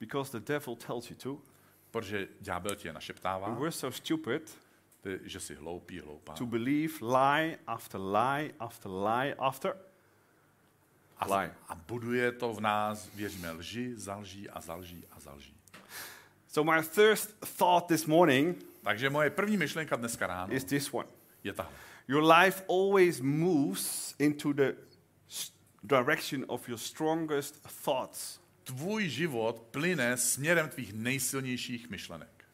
Because 0.00 0.38
the 0.38 0.52
devil 0.52 0.76
tells 0.76 1.10
you 1.10 1.16
to. 1.16 1.38
Protože 1.90 2.28
ďábel 2.40 2.74
ti 2.74 2.88
je 2.88 2.90
And 2.90 2.94
našeptává, 2.94 3.48
we're 3.48 3.72
so 3.72 3.96
stupid 3.96 4.58
ty, 5.00 5.20
že 5.22 5.40
jsi 5.40 5.54
hloupý, 5.54 6.00
hloupá. 6.00 6.32
to 6.32 6.46
believe 6.46 6.94
lie 7.00 7.58
after 7.66 8.00
lie 8.00 8.54
after 8.60 8.90
lie 8.90 9.34
after 9.38 9.76
A, 11.18 11.36
lie. 11.38 11.54
a 11.68 11.74
buduje 11.74 12.32
to 12.32 12.52
v 12.52 12.60
nás, 12.60 13.08
věříme, 13.14 13.50
lži, 13.50 13.92
zalží 13.96 14.50
a 14.50 14.60
zalží 14.60 15.04
a 15.10 15.20
zalží. 15.20 15.54
So 16.48 16.76
my 16.76 16.82
first 16.82 17.46
thought 17.58 17.86
this 17.86 18.06
morning 18.06 18.64
Takže 18.82 19.10
moje 19.10 19.30
první 19.30 19.56
myšlenka 19.56 19.96
dneska 19.96 20.26
ráno 20.26 20.54
is 20.54 20.64
this 20.64 20.94
one. 20.94 21.08
je 21.44 21.52
tahle. 21.52 21.72
Your 22.08 22.32
life 22.32 22.64
always 22.68 23.20
moves 23.20 24.14
into 24.18 24.52
the 24.52 24.72
direction 25.82 26.44
of 26.48 26.68
your 26.68 26.78
strongest 26.78 27.68
thoughts. 27.84 28.40
Tvůj 28.64 29.08
život 29.08 29.62
plyne 29.70 30.16
směrem 30.16 30.68
tvých 30.68 30.92
nejsilnějších 30.92 31.90
myšlenek. 31.90 32.44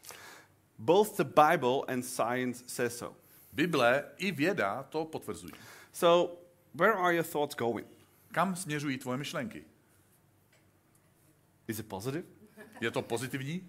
Both 0.79 1.17
the 1.17 1.25
Bible 1.25 1.81
and 1.88 2.03
science 2.03 2.65
says 2.67 2.99
so. 2.99 3.17
Bible 3.53 4.05
i 4.17 4.33
věda 4.33 4.83
to 4.83 5.05
potvrzují. 5.05 5.53
So, 5.93 6.37
where 6.75 6.95
are 6.95 7.15
your 7.15 7.25
thoughts 7.25 7.57
going? 7.57 7.98
Kam 8.32 8.56
směřují 8.56 8.99
tvoje 8.99 9.18
myšlenky? 9.18 9.64
Is 11.68 11.78
it 11.78 11.87
positive 11.88 12.25
Je 12.80 12.90
to 12.90 13.02
pozitivní 13.02 13.68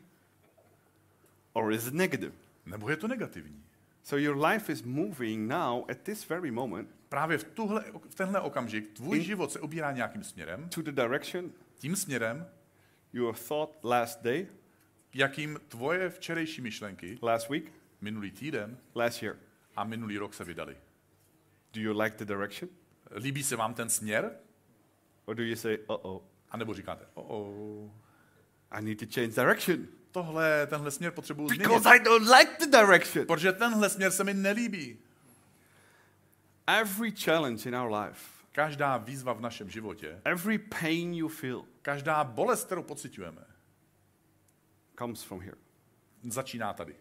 or 1.53 1.73
is 1.73 1.87
it 1.87 1.93
negative? 1.93 2.31
nebo 2.65 2.89
je 2.89 2.97
to 2.97 3.07
negativní? 3.07 3.63
So 4.03 4.23
your 4.23 4.45
life 4.45 4.71
is 4.71 4.81
moving 4.83 5.47
now 5.49 5.83
at 5.91 5.97
this 6.01 6.29
very 6.29 6.51
moment 6.51 6.89
Právě 7.09 7.37
v, 7.37 7.43
tuhle, 7.43 7.85
v 8.09 8.15
tenhle 8.15 8.41
okamžik 8.41 8.87
tvůj 8.93 9.17
In- 9.17 9.23
život 9.23 9.51
se 9.51 9.59
ubírá 9.59 9.91
nějakým 9.91 10.23
směrem, 10.23 10.69
to 10.69 10.81
the 10.81 10.91
direction 10.91 11.51
tím 11.75 11.95
směrem, 11.95 12.47
you 13.13 13.33
thought 13.47 13.83
last 13.83 14.21
day, 14.21 14.47
jakým 15.13 15.59
tvoje 15.67 16.09
včerejší 16.09 16.61
myšlenky 16.61 17.19
last 17.21 17.49
week, 17.49 17.71
minulý 18.01 18.31
týden 18.31 18.77
last 18.95 19.23
year. 19.23 19.35
a 19.75 19.83
minulý 19.83 20.17
rok 20.17 20.33
se 20.33 20.43
vydali. 20.43 20.77
Do 21.73 21.81
you 21.81 21.99
like 22.01 22.17
the 22.17 22.25
direction? 22.25 22.69
Líbí 23.15 23.43
se 23.43 23.55
vám 23.55 23.73
ten 23.73 23.89
směr? 23.89 24.39
Or 25.29 25.35
do 25.35 25.43
you 25.43 25.55
say, 25.55 25.77
uh 25.87 25.95
oh, 26.01 26.21
A 26.51 26.57
nebo 26.57 26.73
říkáte, 26.73 27.05
oh, 27.13 27.25
oh, 27.29 27.91
I 28.71 28.81
need 28.81 28.99
to 28.99 29.05
change 29.05 29.35
direction? 29.35 29.87
tohle, 30.11 30.67
tenhle 30.67 30.91
směr 30.91 31.11
potřebuji 31.11 31.47
změnit, 31.47 31.67
Because 31.67 31.89
I 31.89 31.99
don't 31.99 32.27
like 32.29 32.51
the 32.59 32.77
direction. 32.77 33.25
protože 33.27 33.51
tenhle 33.53 33.89
směr 33.89 34.11
se 34.11 34.23
mi 34.23 34.33
nelíbí. 34.33 34.97
Every 36.67 37.11
challenge 37.11 37.69
in 37.69 37.75
our 37.75 37.95
life, 37.95 38.21
Každá 38.51 38.97
výzva 38.97 39.33
v 39.33 39.41
našem 39.41 39.69
životě, 39.69 40.21
every 40.25 40.57
pain 40.57 41.13
you 41.13 41.27
feel 41.27 41.65
každá 41.81 42.23
bolest, 42.23 42.65
kterou 42.65 42.83
pocitujeme, 42.83 43.45
comes 44.99 45.23
from 45.23 45.41
here. 45.41 45.57
začíná 46.23 46.73
tady. 46.73 46.95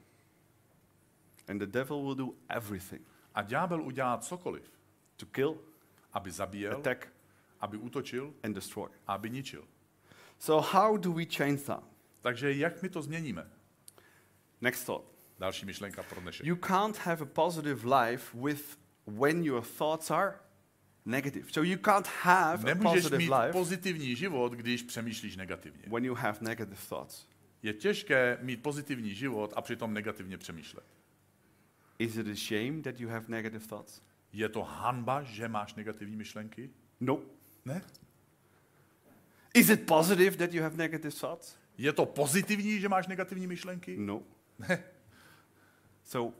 And 1.49 1.59
the 1.59 1.67
devil 1.67 2.03
will 2.03 2.15
do 2.15 2.29
everything 2.49 3.03
A 3.35 3.43
ďábel 3.43 3.83
udělá 3.83 4.19
cokoliv, 4.19 4.73
to 5.17 5.27
kill, 5.27 5.59
aby 6.13 6.31
zabíjel, 6.31 6.77
attack, 6.77 7.09
aby 7.61 7.77
útočil 7.79 8.35
and 8.43 8.55
destroy. 8.55 8.89
a 9.07 9.15
aby 9.15 9.31
ničil. 9.31 9.65
So, 10.39 10.67
how 10.73 10.97
do 10.97 11.13
we 11.13 11.25
change 11.25 11.63
that? 11.63 11.85
Takže 12.21 12.53
jak 12.53 12.83
my 12.83 12.89
to 12.89 13.03
změníme? 13.03 13.51
Next 14.61 14.85
thought. 14.87 15.05
Další 15.39 15.67
myšlenka 15.67 16.03
pro 16.03 16.21
dnešek. 16.21 16.47
You 16.47 16.57
can't 16.57 16.99
have 16.99 17.23
a 17.23 17.27
positive 17.27 17.97
life 17.97 18.39
with 18.39 18.79
when 19.07 19.45
your 19.45 19.65
thoughts 19.65 20.11
are 20.11 20.35
negative. 21.05 21.47
So, 21.53 21.69
you 21.69 21.79
can't 21.79 22.07
have 22.07 22.63
a 22.63 22.75
Nemůžeš 22.75 23.03
positive 23.03 23.19
mít 23.19 23.31
life 23.31 23.53
pozitivní 23.53 24.17
život, 24.17 24.53
když 24.53 24.83
přemýšlíš 24.83 25.37
negativně. 25.37 25.83
when 25.87 26.05
you 26.05 26.15
have 26.15 26.39
negative 26.41 26.81
thoughts. 26.89 27.29
Je 27.63 27.73
těžké 27.73 28.39
mít 28.43 28.63
pozitivní 28.63 29.15
život 29.15 29.53
a 29.57 29.63
přitom 29.63 29.95
negativně 29.95 30.39
přemýšlet. 30.39 30.85
Is 31.99 32.17
it 32.17 32.27
a 32.27 32.35
shame 32.35 32.83
that 32.83 33.01
you 33.01 33.09
have 33.09 33.25
negative 33.29 33.67
thoughts? 33.67 34.03
Je 34.33 34.49
to 34.49 34.63
hanba, 34.63 35.23
že 35.23 35.49
máš 35.49 35.75
negativní 35.75 36.17
myšlenky? 36.17 36.71
No. 37.01 37.23
Ne. 37.69 37.83
Is 39.55 39.71
it 39.71 39.87
positive 39.87 40.37
that 40.37 40.53
you 40.55 40.63
have 40.63 40.77
negative 40.77 41.15
thoughts? 41.21 41.57
Je 41.79 41.93
to 41.93 42.07
pozitivní, 42.07 42.81
že 42.81 42.89
máš 42.89 43.07
negativní 43.07 43.47
myšlenky? 43.47 43.97
No. 43.99 44.23
Ne. 44.69 44.85
So, 46.05 46.35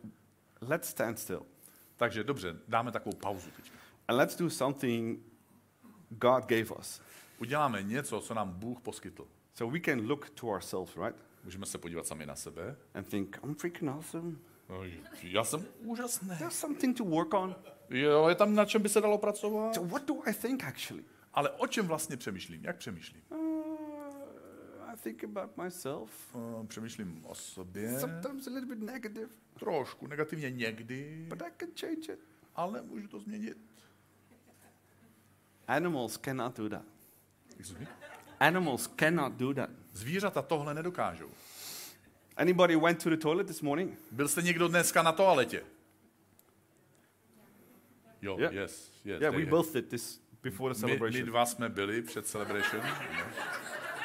let's 0.61 0.89
stand 0.89 1.19
still 1.19 1.47
Takže 1.97 2.25
dobře, 2.25 2.57
dáme 2.69 2.93
takovou 2.93 3.17
pauzu 3.17 3.51
teď. 3.57 3.73
and 4.09 4.17
let's 4.17 4.37
do 4.37 4.51
something 4.51 5.21
God 6.11 6.45
gave 6.47 6.71
us. 6.79 7.01
Uděláme 7.39 7.83
něco, 7.83 8.21
co 8.21 8.35
nám 8.35 8.51
Bůh 8.51 8.81
poskytl. 8.81 9.27
So, 9.55 9.73
we 9.79 9.81
can 9.81 10.07
look 10.07 10.31
to 10.31 10.47
ourselves, 10.47 10.97
right? 10.97 11.17
Můžeme 11.45 11.67
se 11.67 11.79
podívat 11.79 12.07
sami 12.07 12.27
na 12.27 12.35
sebe. 12.35 12.77
And 12.95 13.09
think, 13.09 13.39
I'm 13.45 13.55
freaking 13.55 13.91
awesome. 13.91 14.37
No, 14.69 14.81
Já 15.23 15.45
jsem 15.45 15.67
úžasný. 15.79 16.29
There's 16.39 16.59
something 16.59 16.97
to 16.97 17.05
work 17.05 17.35
on. 17.35 17.57
Jo, 17.91 18.29
je 18.29 18.35
tam 18.35 18.55
na 18.55 18.65
čem 18.65 18.83
by 18.83 18.89
se 18.89 19.01
dalo 19.01 19.19
pracovat. 19.19 19.75
So, 19.75 19.93
what 19.93 20.05
do 20.09 20.15
I 20.27 20.33
think 20.33 20.65
actually? 20.65 21.05
Ale 21.35 21.51
o 21.51 21.67
čem 21.67 21.87
vlastně 21.87 22.17
přemýšlím? 22.17 22.65
Jak 22.65 22.77
přemýšlím? 22.77 23.23
Uh, 23.31 23.39
I 24.93 24.97
think 25.03 25.25
about 25.25 25.57
myself. 25.57 26.35
Uh, 26.35 26.67
Přemýšlím 26.67 27.25
o 27.27 27.35
sobě. 27.35 28.01
Sometimes 28.01 28.47
a 28.47 28.51
little 28.51 28.77
bit 28.77 28.85
negative, 28.87 29.29
Trošku 29.59 30.07
negativně 30.07 30.51
někdy, 30.51 31.27
but 31.29 31.43
I 31.43 31.51
can 31.61 31.69
change 31.81 32.13
it. 32.13 32.21
ale 32.57 32.83
můžu 32.83 33.09
to 33.09 33.21
změnit. 33.21 33.59
Animals 35.69 36.19
cannot 36.19 36.57
do 36.57 36.69
that. 36.69 36.85
Excuse 37.59 37.81
me? 37.81 37.87
Animals 38.41 38.91
cannot 38.99 39.33
do 39.33 39.55
that. 39.55 39.71
Zvířata 39.93 40.43
tohle 40.43 40.75
nedokážou. 40.75 41.31
Anybody 42.37 42.77
went 42.77 43.03
to 43.03 43.11
the 43.11 43.17
toilet 43.17 43.47
this 43.47 43.63
morning? 43.63 43.99
Byl 44.11 44.29
jste 44.29 44.43
někdo 44.43 44.69
dneska 44.69 45.03
na 45.03 45.13
toaletě? 45.13 45.65
Jo, 48.23 48.37
Yeah. 48.39 48.53
yes, 48.55 48.91
yes. 49.05 49.21
Yeah, 49.21 49.35
we 49.35 49.41
they- 49.43 49.49
both 49.51 49.73
did 49.73 49.89
this 49.89 50.21
before 50.43 50.75
the 50.75 50.81
my, 50.81 50.87
my 50.87 50.89
celebration. 50.99 51.27
dva 51.27 51.47
jsme 51.47 51.69
byli 51.69 52.03
před 52.03 52.27
celebration. 52.27 52.83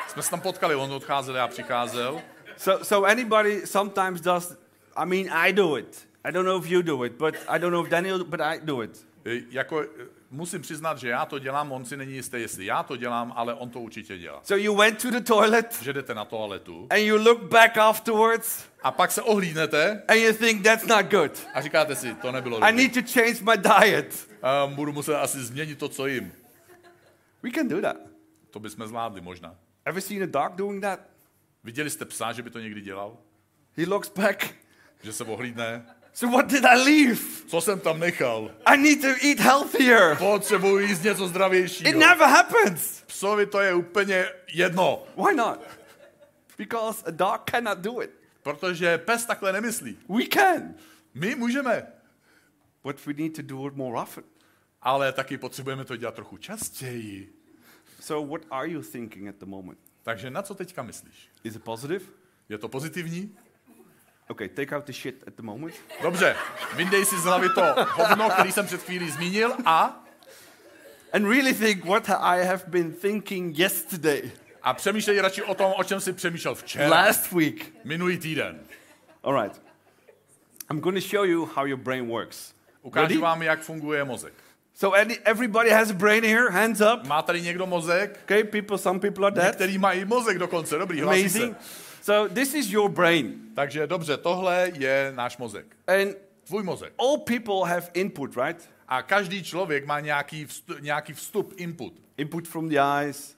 jsme 0.08 0.24
se 0.24 0.30
tam 0.30 0.42
potkali, 0.42 0.76
on 0.76 0.92
odcházel, 0.92 1.36
já 1.36 1.48
přicházel. 1.48 2.22
So, 2.58 2.84
so 2.86 3.12
anybody 3.12 3.68
sometimes 3.68 4.22
does. 4.22 4.58
I 4.96 5.06
mean, 5.06 5.30
I 5.48 5.54
do 5.54 5.78
it. 5.78 6.08
I 6.24 6.32
don't 6.32 6.46
know 6.46 6.64
if 6.66 6.72
you 6.72 6.82
do 6.82 7.04
it, 7.06 7.14
but 7.14 7.36
I 7.48 7.60
don't 7.60 7.74
know 7.74 7.84
if 7.86 7.90
Daniel, 7.92 8.24
but 8.24 8.42
I 8.42 8.60
do 8.64 8.82
it. 8.84 9.06
E, 9.26 9.42
Jako, 9.50 9.82
e, 9.82 9.86
musím 10.32 10.62
přiznat, 10.62 10.98
že 10.98 11.10
já 11.10 11.26
to 11.26 11.40
dělám, 11.40 11.72
on 11.72 11.86
si 11.86 11.98
není 11.98 12.14
jistý, 12.14 12.42
jestli 12.42 12.66
já 12.66 12.84
to 12.84 12.96
dělám, 12.98 13.34
ale 13.36 13.54
on 13.54 13.70
to 13.70 13.80
určitě 13.80 14.18
dělá. 14.18 14.40
So 14.44 14.64
you 14.64 14.76
went 14.76 15.02
to 15.02 15.12
the 15.12 15.20
toilet 15.22 15.80
Že 15.82 15.94
jdete 15.94 16.14
na 16.14 16.26
toaletu 16.26 16.88
and 16.90 16.98
you 17.00 17.18
look 17.18 17.42
back 17.44 17.78
afterwards 17.78 18.64
a 18.84 18.92
pak 18.92 19.12
se 19.12 19.22
ohlídnete 19.22 20.04
and 20.08 20.16
you 20.18 20.34
think 20.34 20.64
that's 20.64 20.86
not 20.86 21.06
good. 21.12 21.48
a 21.54 21.62
říkáte 21.62 21.96
si, 21.96 22.16
to 22.16 22.32
nebylo 22.32 22.58
I 22.58 22.60
dobré. 22.60 22.72
need 22.72 22.94
to 22.94 23.00
change 23.14 23.34
my 23.44 23.58
diet. 23.58 24.33
A 24.44 24.68
budu 24.68 24.94
muset 24.94 25.16
asi 25.16 25.44
změnit 25.44 25.80
to, 25.80 25.90
co 25.90 26.08
jim. 26.08 26.32
We 27.44 27.52
can 27.52 27.68
do 27.68 27.82
that. 27.82 27.98
To 28.50 28.60
bychom 28.60 28.88
zvládli 28.88 29.22
možná. 29.22 29.56
Ever 29.86 30.02
seen 30.02 30.24
a 30.24 30.26
dog 30.26 30.56
doing 30.56 30.82
that? 30.82 31.00
Viděli 31.64 31.90
jste 31.90 32.06
psa, 32.06 32.32
že 32.34 32.42
by 32.42 32.50
to 32.50 32.60
někdy 32.60 32.82
dělal? 32.82 33.18
He 33.78 33.86
looks 33.86 34.10
back. 34.10 34.56
Že 35.04 35.14
se 35.14 35.24
ohlídne? 35.24 35.86
So 36.14 36.38
what 36.38 36.52
did 36.52 36.66
I 36.66 36.76
leave? 36.78 37.22
Co 37.48 37.62
jsem 37.62 37.80
tam 37.80 38.00
nechal? 38.00 38.52
I 38.66 38.78
need 38.78 39.02
to 39.02 39.08
eat 39.28 39.40
healthier. 39.40 40.16
Potřebuji 40.18 40.80
jíst 40.88 41.04
něco 41.04 41.24
It 41.26 41.30
zdravějšího. 41.30 42.00
never 42.00 42.28
happens. 42.28 43.02
Psovi 43.02 43.46
to 43.46 43.60
je 43.62 43.74
úplně 43.74 44.26
jedno, 44.54 45.04
Why 45.28 45.36
not? 45.36 45.60
Because 46.58 47.04
a 47.08 47.12
dog 47.12 47.42
cannot 47.52 47.78
do 47.78 48.02
it. 48.02 48.12
protože 48.44 48.98
pes 48.98 49.26
takhle 49.26 49.54
nemyslí. 49.54 49.98
We 50.10 50.24
can. 50.34 50.74
My 51.14 51.36
můžeme, 51.36 51.88
But 52.84 53.06
we 53.06 53.14
need 53.14 53.36
to 53.36 53.42
do 53.42 53.68
it 53.68 53.76
more 53.76 54.02
often. 54.02 54.24
Ale 54.84 55.14
taky 55.14 55.38
potřebujeme 55.38 55.86
to 55.86 55.96
dělat 55.96 56.16
trochu 56.16 56.38
častěji. 56.38 57.34
So 58.00 58.32
what 58.38 58.42
are 58.52 58.70
you 58.70 58.82
thinking 58.82 59.28
at 59.30 59.36
the 59.36 59.46
moment? 59.46 59.80
Takže 60.04 60.30
na 60.30 60.42
co 60.42 60.56
teďka 60.56 60.84
myslíš? 60.84 61.30
Is 61.44 61.56
it 61.56 61.64
positive? 61.64 62.06
Je 62.50 62.58
to 62.58 62.68
pozitivní? 62.68 63.38
Okay, 64.28 64.50
take 64.50 64.76
out 64.76 64.86
the 64.86 64.92
shit 64.94 65.24
at 65.28 65.34
the 65.34 65.42
moment. 65.44 65.76
Dobře, 66.02 66.36
vyndej 66.76 67.06
si 67.06 67.20
z 67.20 67.24
hlavy 67.24 67.50
to 67.50 67.62
hovno, 67.92 68.30
který 68.30 68.52
jsem 68.52 68.66
před 68.66 68.82
chvílí 68.82 69.10
zmínil 69.12 69.54
a, 69.66 70.00
And 71.14 71.26
really 71.30 71.54
think 71.54 71.86
what 71.86 72.10
I 72.10 72.46
have 72.46 72.64
been 72.68 72.94
thinking 72.94 73.60
yesterday, 73.60 74.32
a 74.62 74.74
přemýšlej 74.74 75.22
radši 75.22 75.44
o 75.44 75.56
tom, 75.56 75.74
o 75.78 75.84
čem 75.84 76.00
jsi 76.02 76.14
přemýšlel 76.14 76.56
včera, 76.56 76.90
last 76.90 77.32
week. 77.32 77.74
minulý 77.84 78.18
týden. 78.18 78.60
All 79.24 79.44
right. 79.44 79.62
I'm 80.72 80.80
going 80.80 81.04
to 81.04 81.08
show 81.10 81.26
you 81.26 81.46
how 81.46 81.66
your 81.66 81.80
brain 81.80 82.08
works. 82.08 82.54
Ukážu 82.82 83.08
Ready? 83.08 83.18
vám, 83.18 83.42
jak 83.42 83.62
funguje 83.62 84.04
mozek. 84.04 84.34
So 84.76 84.96
everybody 85.26 85.70
has 85.70 85.92
a 85.92 85.94
brain 85.94 86.24
here. 86.24 86.50
Hands 86.52 86.82
up. 86.82 87.08
Má 87.08 87.22
tady 87.22 87.42
někdo 87.42 87.66
mozek? 87.68 88.20
Okay, 88.24 88.44
people. 88.44 88.78
Some 88.78 89.00
people 89.00 89.26
are 89.26 89.36
dead. 89.36 89.56
Který 89.56 89.78
mají 89.78 90.06
mozek 90.06 90.38
dokonce, 90.40 90.78
dobrý, 90.78 91.02
Amazing. 91.02 91.58
So 92.02 92.34
this 92.34 92.54
is 92.54 92.70
your 92.72 92.90
brain, 92.90 93.34
Takže 93.56 93.88
dobře, 93.88 94.18
tohle 94.18 94.72
je 94.74 95.12
náš 95.16 95.38
mozek. 95.38 95.66
and 95.88 96.16
Tvůj 96.44 96.64
mozek. 96.64 96.94
all 97.00 97.18
people 97.18 97.70
have 97.70 97.88
input, 97.94 98.36
right? 98.46 98.70
A 98.88 99.02
každý 99.02 99.44
člověk 99.44 99.86
má 99.86 100.00
nějaký 100.00 100.46
vstup, 100.46 100.80
nějaký 100.82 101.14
vstup 101.14 101.54
input. 101.58 101.94
Input 102.18 102.48
from 102.48 102.70
the 102.70 102.78
eyes, 103.00 103.36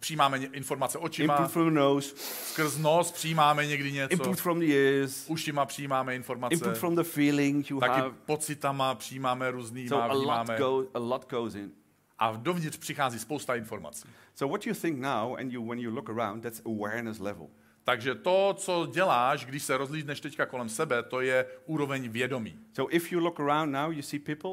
přijímáme 0.00 0.38
informace 0.38 0.98
očima, 0.98 1.36
input 1.36 1.52
from 1.52 1.74
nose, 1.74 2.14
skrz 2.16 2.78
nos 2.78 3.12
přijímáme 3.12 3.66
někdy 3.66 3.92
něco, 3.92 4.12
input 4.12 4.40
from 4.40 4.60
the 4.60 4.66
ears, 4.72 5.24
ušima 5.28 5.66
přijímáme 5.66 6.14
informace, 6.16 6.54
input 6.54 6.78
from 6.78 6.94
the 6.96 7.02
feeling 7.02 7.70
you 7.70 7.80
taky 7.80 8.00
have. 8.00 8.14
pocitama 8.26 8.94
přijímáme 8.94 9.50
různýma, 9.50 9.88
So 9.88 10.10
a 10.10 10.14
lot, 10.14 10.58
go, 10.58 10.84
a 10.94 10.98
lot 10.98 11.30
goes 11.30 11.54
in. 11.54 11.70
a 12.18 12.32
dovnitř 12.36 12.76
přichází 12.78 13.18
spousta 13.18 13.54
informací. 13.54 14.08
So 14.34 14.52
what 14.52 14.66
you 14.66 14.74
think 14.74 14.98
now, 15.00 15.36
and 15.38 15.52
you 15.52 15.68
when 15.68 15.78
you 15.78 15.94
look 15.94 16.10
around, 16.10 16.42
that's 16.42 16.62
awareness 16.66 17.18
level. 17.18 17.46
Takže 17.84 18.14
to, 18.14 18.54
co 18.58 18.88
děláš, 18.92 19.46
když 19.46 19.62
se 19.62 19.76
rozlídneš 19.76 20.20
teďka 20.20 20.46
kolem 20.46 20.68
sebe, 20.68 21.02
to 21.02 21.20
je 21.20 21.46
úroveň 21.66 22.08
vědomí. 22.08 22.58
So 22.72 22.96
if 22.96 23.12
you 23.12 23.20
look 23.20 23.40
around 23.40 23.72
now, 23.72 23.92
you 23.92 24.02
see 24.02 24.18
people, 24.20 24.50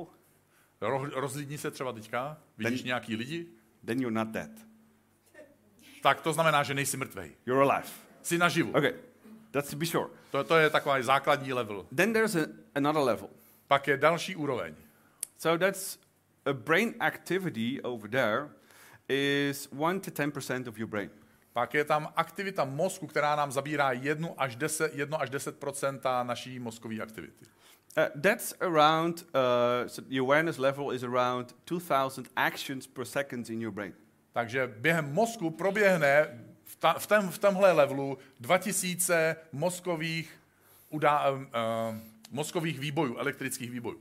Ro- 0.82 1.10
rozlídni 1.14 1.58
se 1.58 1.72
třeba 1.72 1.94
teďka, 1.94 2.38
vidíš 2.58 2.82
Ten- 2.82 2.88
nějaký 2.88 3.16
lidi, 3.16 3.48
then 3.86 4.02
you're 4.02 4.16
not 4.16 4.28
dead. 4.28 4.50
Tak 6.06 6.22
to 6.22 6.34
znamená, 6.34 6.62
že 6.64 6.78
nejsi 6.78 6.98
mrtvej. 6.98 7.34
You're 7.46 7.66
alive. 7.66 7.90
Jsi 8.22 8.38
naživu. 8.38 8.70
Okay, 8.78 8.94
that's 9.52 9.70
to 9.70 9.76
be 9.76 9.86
sure. 9.86 10.10
To, 10.32 10.44
to 10.44 10.58
je 10.58 10.70
takový 10.70 11.04
základní 11.04 11.54
level. 11.54 11.86
Then 11.96 12.14
there's 12.14 12.36
a, 12.36 12.46
another 12.76 13.02
level. 13.02 13.30
Pak 13.68 13.88
je 13.88 13.98
další 13.98 14.36
úroveň. 14.36 14.76
So 15.38 15.58
that's 15.58 15.98
a 16.46 16.54
brain 16.54 16.94
activity 17.00 17.82
over 17.82 18.10
there 18.10 18.50
is 19.10 19.68
1 19.72 20.00
to 20.00 20.12
10% 20.12 20.68
of 20.68 20.78
your 20.78 20.90
brain. 20.90 21.10
Pak 21.54 21.74
je 21.74 21.84
tam 21.84 22.14
aktivita 22.16 22.66
mozku, 22.66 23.08
která 23.08 23.36
nám 23.36 23.52
zabírá 23.52 23.92
1 23.92 24.30
až 24.38 24.56
10, 24.56 24.92
1 24.94 25.18
až 25.18 25.30
10% 25.32 26.26
naší 26.26 26.60
mozkové 26.60 27.02
aktivity. 27.02 27.46
Uh, 27.98 28.22
that's 28.22 28.54
around, 28.62 29.26
uh, 29.34 29.88
so 29.88 30.02
the 30.10 30.20
awareness 30.20 30.58
level 30.58 30.92
is 30.92 31.04
around 31.04 31.56
2000 31.66 32.30
actions 32.36 32.88
per 32.88 33.06
second 33.06 33.50
in 33.50 33.62
your 33.62 33.74
brain. 33.74 33.94
Takže 34.36 34.74
během 34.78 35.14
mozku 35.14 35.50
proběhne 35.50 36.42
v, 36.64 36.76
ta, 36.76 36.94
v, 36.94 37.08
tém, 37.08 37.32
v 37.32 37.38
tomhle 37.38 37.72
levelu 37.72 38.18
2000 38.40 39.36
mozkových, 39.52 40.42
udá, 40.90 41.32
uh, 41.32 41.40
uh, 41.40 41.46
mozkových 42.32 42.80
výbojů, 42.80 43.18
elektrických 43.18 43.72
výbojů. 43.72 44.00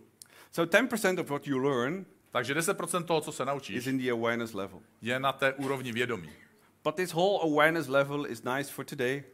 So 0.52 0.70
10% 0.70 1.20
of 1.20 1.30
what 1.30 1.46
you 1.46 1.58
learn 1.58 2.04
Takže 2.34 2.54
10% 2.54 3.04
toho, 3.04 3.20
co 3.20 3.32
se 3.32 3.42
is 3.42 3.46
naučíš, 3.46 3.86
in 3.86 3.98
the 3.98 4.10
awareness 4.10 4.54
level. 4.54 4.80
je 5.02 5.20
na 5.20 5.32
té 5.32 5.52
úrovni 5.52 5.92
vědomí. 5.92 6.30
But 6.84 6.94
this 6.94 7.12
whole 7.12 7.52
awareness 7.52 7.88
level 7.88 8.26
is 8.26 8.42
nice 8.42 8.72
for 8.72 8.84
today, 8.84 9.24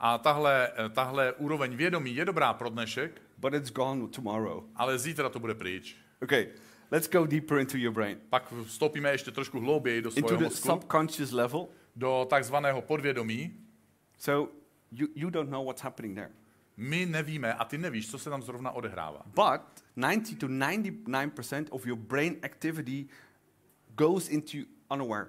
A 0.00 0.18
tahle, 0.18 0.72
tahle 0.94 1.32
úroveň 1.32 1.76
vědomí 1.76 2.16
je 2.16 2.24
dobrá 2.24 2.52
pro 2.52 2.68
dnešek, 2.68 3.22
but 3.36 3.54
it's 3.54 3.70
gone 3.70 4.08
tomorrow. 4.08 4.64
ale 4.76 4.98
zítra 4.98 5.28
to 5.28 5.38
bude 5.38 5.54
pryč. 5.54 5.96
Okay, 6.22 6.48
let's 6.90 7.08
go 7.08 7.26
deeper 7.26 7.58
into 7.58 7.78
your 7.78 7.94
brain. 7.94 8.20
Pak 8.30 8.52
vstoupíme 8.64 9.10
ještě 9.10 9.30
trošku 9.30 9.60
hlouběji 9.60 10.02
do 10.02 10.10
Into 10.10 10.28
svého 10.28 10.38
the 10.38 10.44
mozku, 10.44 10.68
subconscious 10.68 11.32
level. 11.32 11.68
do 11.96 12.26
takzvaného 12.30 12.82
podvědomí. 12.82 13.60
So 14.18 14.52
you, 14.92 15.08
you 15.14 15.30
don't 15.30 15.50
know 15.50 15.64
what's 15.66 15.82
happening 15.82 16.14
there. 16.14 16.30
My 16.76 17.06
nevíme 17.06 17.54
a 17.54 17.64
ty 17.64 17.78
nevíš, 17.78 18.10
co 18.10 18.18
se 18.18 18.30
tam 18.30 18.42
zrovna 18.42 18.70
odehrává. 18.70 19.22
But 19.26 19.84
90 19.96 20.38
to 20.38 20.48
99% 20.48 21.66
of 21.70 21.86
your 21.86 21.98
brain 21.98 22.36
activity 22.42 23.08
goes 23.94 24.28
into 24.28 24.58
unaware. 24.90 25.26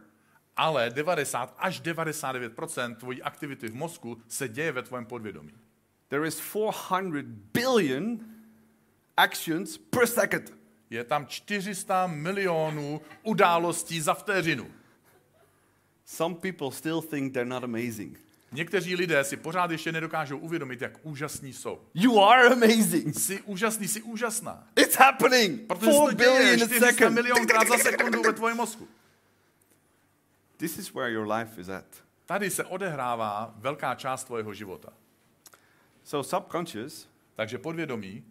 Ale 0.55 0.89
90 0.89 1.55
až 1.59 1.79
99 1.79 2.53
tvojí 2.97 3.21
aktivity 3.21 3.67
v 3.67 3.75
mozku 3.75 4.21
se 4.27 4.47
děje 4.47 4.71
ve 4.71 4.83
tvém 4.83 5.05
podvědomí. 5.05 5.53
There 6.07 6.27
is 6.27 6.39
400 6.39 7.21
billion 7.53 8.19
actions 9.17 9.77
per 9.77 10.07
second. 10.07 10.58
Je 10.89 11.03
tam 11.03 11.27
400 11.27 12.07
milionů 12.07 13.01
událostí 13.23 14.01
za 14.01 14.13
vteřinu. 14.13 14.71
Some 16.05 16.35
people 16.35 16.71
still 16.71 17.01
think 17.01 17.33
they're 17.33 17.49
not 17.49 17.63
amazing. 17.63 18.19
Někteří 18.51 18.95
lidé 18.95 19.23
si 19.23 19.37
pořád 19.37 19.71
ještě 19.71 19.91
nedokážou 19.91 20.37
uvědomit, 20.37 20.81
jak 20.81 21.05
úžasní 21.05 21.53
jsou. 21.53 21.81
You 21.93 22.19
are 22.19 22.47
amazing. 22.47 23.19
Jsi 23.19 23.41
úžasný, 23.41 23.87
jsi 23.87 24.01
úžasná. 24.01 24.67
It's 24.75 24.95
happening. 24.95 25.61
Protože 25.67 25.91
se 25.91 25.97
4 25.97 26.09
to 26.09 26.15
billion 26.15 26.63
a 26.63 26.65
400 26.65 26.85
second. 26.87 27.15
milionkrát 27.15 27.67
za 27.67 27.77
sekundu 27.77 28.21
ve 28.21 28.33
tvém 28.33 28.57
mozku. 28.57 28.87
This 30.57 30.77
is 30.77 30.93
where 30.93 31.11
your 31.11 31.31
life 31.31 31.61
is 31.61 31.69
at. 31.69 31.85
Tady 32.25 32.49
se 32.49 32.63
odehrává 32.63 33.53
velká 33.57 33.95
část 33.95 34.23
tvojeho 34.23 34.53
života. 34.53 34.93
So 36.03 36.29
subconscious 36.29 37.07
Takže 37.39 37.57
podvědomí 37.57 38.23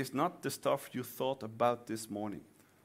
is 0.00 0.12
not 0.12 0.32
the 0.40 0.48
stuff 0.50 0.94
you 0.94 1.02
thought 1.04 1.42
about 1.44 1.84
this 1.84 2.08
morning. 2.08 2.42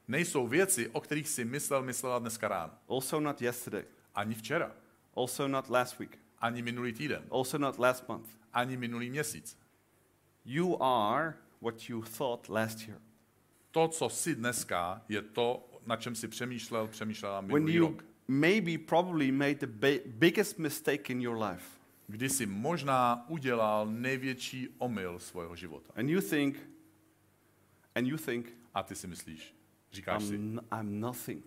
nejsou 0.08 0.48
věci, 0.48 0.90
o 0.90 1.02
kterých 1.02 1.30
si 1.30 1.46
myslel, 1.46 1.82
myslela 1.82 2.20
dneska 2.20 2.48
ráno. 2.48 2.74
Also 2.90 3.20
not 3.20 3.42
yesterday. 3.42 3.84
Ani 4.16 4.36
včera, 4.36 4.72
Also 5.16 5.48
not 5.48 5.70
last 5.70 6.00
week. 6.00 6.20
ani 6.40 6.62
minulý 6.62 6.94
týden, 6.94 7.24
Also 7.32 7.58
not 7.58 7.80
last 7.80 8.08
month. 8.10 8.28
ani 8.54 8.78
minulý 8.78 9.10
měsíc. 9.10 9.58
You 10.46 10.78
are 10.84 11.34
what 11.62 11.90
you 11.90 12.02
thought 12.18 12.50
last 12.50 12.88
year. 12.88 13.00
To, 13.72 13.88
co 13.88 14.10
jsi 14.10 14.36
dneska, 14.36 15.02
je 15.10 15.22
to, 15.22 15.70
na 15.86 15.96
čem 15.96 16.16
si 16.16 16.28
přemýšlel, 16.28 16.88
přemýšlela 16.88 17.42
When 17.42 17.48
minulý 17.54 17.74
you 17.76 17.88
rok. 17.88 18.06
maybe 18.28 18.78
probably 18.78 19.32
made 19.32 19.56
the 19.56 19.68
bi- 19.68 20.02
biggest 20.06 20.60
mistake 20.60 21.10
in 21.10 21.22
your 21.22 21.44
life. 21.44 21.66
Kdy 22.08 22.30
jsi 22.30 22.46
možná 22.46 23.26
udělal 23.30 23.86
největší 23.88 24.70
omyl 24.78 25.20
svého 25.20 25.56
života. 25.56 25.94
And 25.96 26.10
you 26.10 26.22
think, 26.22 26.58
and 27.96 28.08
you 28.08 28.18
think, 28.18 28.54
A 28.74 28.84
ty 28.84 28.96
si 28.96 29.08
myslíš, 29.08 29.56
říkáš 29.92 30.24
si, 30.24 30.36
I'm, 30.36 30.60
I'm 30.80 31.00
nothing. 31.00 31.46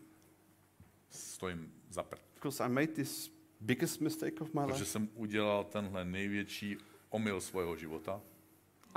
stojím 1.11 1.73
za 1.91 2.03
prd. 2.03 2.23
Because 2.35 2.65
I 2.65 2.69
made 2.69 2.87
this 2.87 3.33
biggest 3.61 4.01
mistake 4.01 4.41
of 4.41 4.55
my 4.55 4.61
Protože 4.67 4.73
life. 4.83 4.85
jsem 4.85 5.09
udělal 5.15 5.65
tenhle 5.65 6.05
největší 6.05 6.77
omyl 7.11 7.41
svého 7.41 7.77
života. 7.77 8.21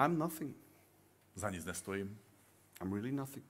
I'm 0.05 0.17
nothing. 0.17 0.55
Za 1.35 1.49
nic 1.49 1.65
nestojím. 1.65 2.19
I'm 2.81 2.93
really 2.93 3.11
nothing. 3.11 3.45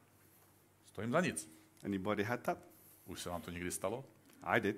Stojím 0.86 1.12
za 1.12 1.22
nic. 1.22 1.50
Anybody 1.84 2.24
had 2.24 2.42
that? 2.42 2.58
Už 3.06 3.22
se 3.22 3.30
vám 3.30 3.42
to 3.42 3.52
někdy 3.52 3.72
stalo? 3.72 4.06
I 4.44 4.60
did. 4.62 4.78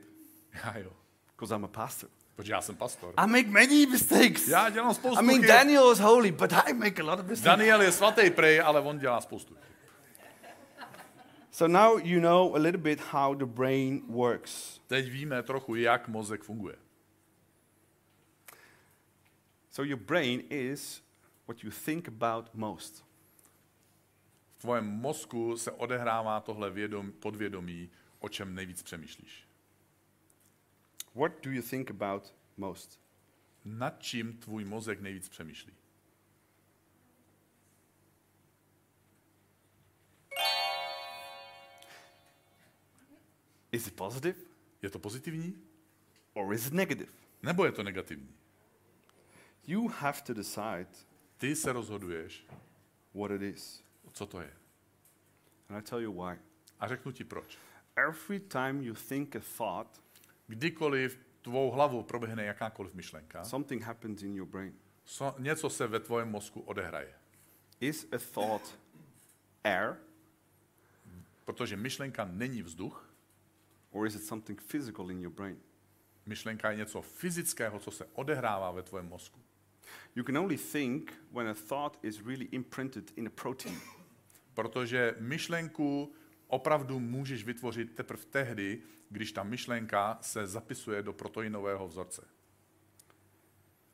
Já 0.54 0.78
jo. 0.78 0.94
Because 1.32 1.56
I'm 1.56 1.66
a 1.66 1.68
pastor. 1.68 2.10
Protože 2.36 2.54
já 2.54 2.62
jsem 2.62 2.76
pastor. 2.76 3.14
I 3.18 3.28
make 3.28 3.48
many 3.50 3.86
mistakes. 3.86 4.48
Já 4.48 4.70
dělám 4.70 4.94
spoustu 4.94 5.20
I 5.20 5.26
mean, 5.26 5.42
chyb. 5.42 5.48
Daniel 5.48 5.92
is 5.92 6.00
holy, 6.00 6.32
but 6.32 6.54
I 6.54 6.74
make 6.74 7.02
a 7.02 7.06
lot 7.06 7.20
of 7.20 7.26
mistakes. 7.26 7.44
Daniel 7.44 7.82
je 7.82 7.92
svatý 7.92 8.30
prej, 8.30 8.62
ale 8.62 8.82
on 8.82 9.00
dělá 9.00 9.22
spoustu 9.22 9.56
chyb. 9.56 9.72
So 11.52 11.68
now 11.68 12.00
you 12.04 12.20
know 12.20 12.56
a 12.56 12.60
little 12.60 12.82
bit 12.82 13.00
how 13.00 13.36
the 13.36 13.46
brain 13.46 14.02
works. 14.08 14.80
Teď 14.88 15.12
víme 15.12 15.44
trochu, 15.44 15.76
jak 15.76 16.08
mozek 16.08 16.44
funguje. 16.44 16.76
So 19.70 19.90
your 19.90 20.00
brain 20.00 20.44
is 20.50 21.04
what 21.48 21.64
you 21.64 21.72
think 21.86 22.08
about 22.08 22.54
most. 22.54 23.06
V 24.58 24.62
tvém 24.62 24.86
mozku 24.86 25.58
se 25.58 25.72
odehrává 25.72 26.40
tohle 26.40 26.70
vědom, 26.70 27.12
podvědomí, 27.12 27.90
o 28.20 28.30
čem 28.30 28.56
nejvíc 28.56 28.84
přemýšlíš. 28.84 29.48
What 31.16 31.44
do 31.44 31.52
you 31.52 31.62
think 31.62 31.90
about 31.90 32.34
most? 32.58 33.02
Nad 33.66 34.02
čím 34.04 34.38
tvůj 34.38 34.66
mozek 34.66 35.02
nejvíc 35.02 35.30
přemýšlí? 35.30 35.74
Is 43.72 43.88
it 43.88 43.96
positive 43.96 44.36
Je 44.82 44.90
to 44.90 45.00
pozitivní? 45.00 45.56
or 46.34 46.54
is 46.54 46.68
it 46.68 46.74
negative? 46.74 47.12
Nebo 47.44 47.66
je 47.66 47.72
to 47.72 47.84
negativní? 47.84 48.30
You 49.68 49.88
have 49.88 50.22
to 50.24 50.34
decide 50.34 50.88
Ty 51.38 51.56
se 51.56 51.74
rozhoduješ, 51.74 52.46
what 53.14 53.32
it 53.32 53.42
is. 53.42 53.84
co 54.14 54.26
to 54.26 54.42
je. 54.42 54.54
And 55.70 55.78
I 55.78 55.82
tell 55.82 56.00
you 56.02 56.12
why. 56.14 56.38
A 56.80 56.88
řeknu 56.88 57.12
ti 57.12 57.24
proč. 57.24 57.58
Every 57.96 58.40
time 58.40 58.84
you 58.84 58.94
think 58.94 59.36
a 59.36 59.40
thought, 59.58 60.02
Kdykoliv 60.48 61.20
tvou 61.42 61.72
hlavu 61.72 62.04
proběhne 62.04 62.44
jakákoliv 62.46 62.94
myšlenka, 62.94 63.44
something 63.44 63.84
happens 63.84 64.24
in 64.24 64.36
your 64.36 64.48
brain. 64.48 64.74
so, 65.06 65.42
něco 65.42 65.70
se 65.70 65.88
ve 65.88 66.00
tvém 66.00 66.30
mozku 66.30 66.62
odehraje. 66.62 67.14
Is 67.80 68.08
a 68.12 68.18
thought 68.18 68.80
air 69.64 69.98
Protože 71.46 71.78
myšlenka 71.78 72.26
není 72.26 72.62
vzduch, 72.62 73.14
or 73.92 74.08
is 74.08 74.16
it 74.16 74.24
something 74.24 74.62
physical 74.62 75.12
in 75.12 75.22
your 75.22 75.34
brain? 75.34 75.60
myšlenka 76.26 76.72
je 76.72 76.78
něco 76.78 77.02
fyzického, 77.02 77.80
co 77.80 77.92
se 77.92 78.06
odehrává 78.14 78.72
ve 78.72 78.84
tvém 78.84 79.06
mozku. 79.06 79.40
You 80.16 80.24
can 80.24 80.38
only 80.38 80.58
think 80.58 81.14
when 81.32 81.48
a 81.48 81.54
thought 81.54 82.06
is 82.06 82.22
really 82.26 82.46
imprinted 82.52 83.12
in 83.16 83.28
a 83.28 83.30
protein. 83.30 83.80
Protože 84.54 85.16
myšlenku 85.20 86.14
opravdu 86.52 87.00
můžeš 87.00 87.44
vytvořit 87.44 87.96
teprve 87.96 88.24
tehdy, 88.26 88.82
když 89.10 89.32
ta 89.32 89.44
myšlenka 89.44 90.18
se 90.22 90.48
zapisuje 90.48 91.04
do 91.04 91.14
proteinového 91.14 91.88
vzorce. 91.88 92.28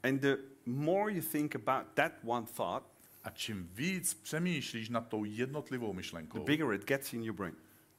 And 0.04 0.22
the 0.22 0.36
more 0.66 1.14
you 1.14 1.22
think 1.22 1.56
about 1.56 1.88
that 1.94 2.12
one 2.26 2.46
thought, 2.46 2.84
A 3.24 3.30
čím 3.30 3.70
víc 3.74 4.14
přemýšlíš 4.14 4.90
nad 4.90 5.08
tou 5.08 5.24
jednotlivou 5.24 5.92
the 5.92 5.98
myšlenkou, 5.98 6.44
bigger 6.44 6.74
it 6.74 6.86
gets 6.86 7.14
in 7.14 7.24
your 7.24 7.36
brain. 7.36 7.56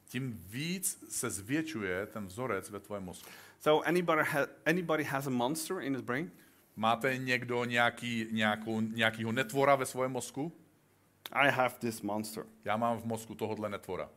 tím 0.08 0.40
víc 0.46 1.04
se 1.08 1.30
zvětšuje 1.30 2.06
ten 2.06 2.26
vzorec 2.26 2.70
ve 2.70 2.80
tvém 2.80 3.04
mozku. 3.04 3.30
So 3.60 3.88
anybody, 3.88 4.22
ha- 4.22 4.46
anybody 4.66 5.04
has 5.04 5.26
a 5.26 5.30
monster 5.30 5.80
in 5.80 5.94
his 5.94 6.02
brain? 6.02 6.30
Máte 6.76 7.16
někdo 7.18 7.64
nějaký, 7.64 8.26
nějakou, 8.30 8.80
nějakýho 8.80 9.32
netvora 9.32 9.76
ve 9.76 9.86
svém 9.86 10.12
mozku? 10.12 10.52
I 11.32 11.50
have 11.50 11.74
this 11.78 12.02
monster. 12.02 12.44
Já 12.64 12.76
mám 12.76 13.00
v 13.00 13.04
mozku 13.04 13.34
tohohle 13.34 13.68
netvora. 13.68 14.10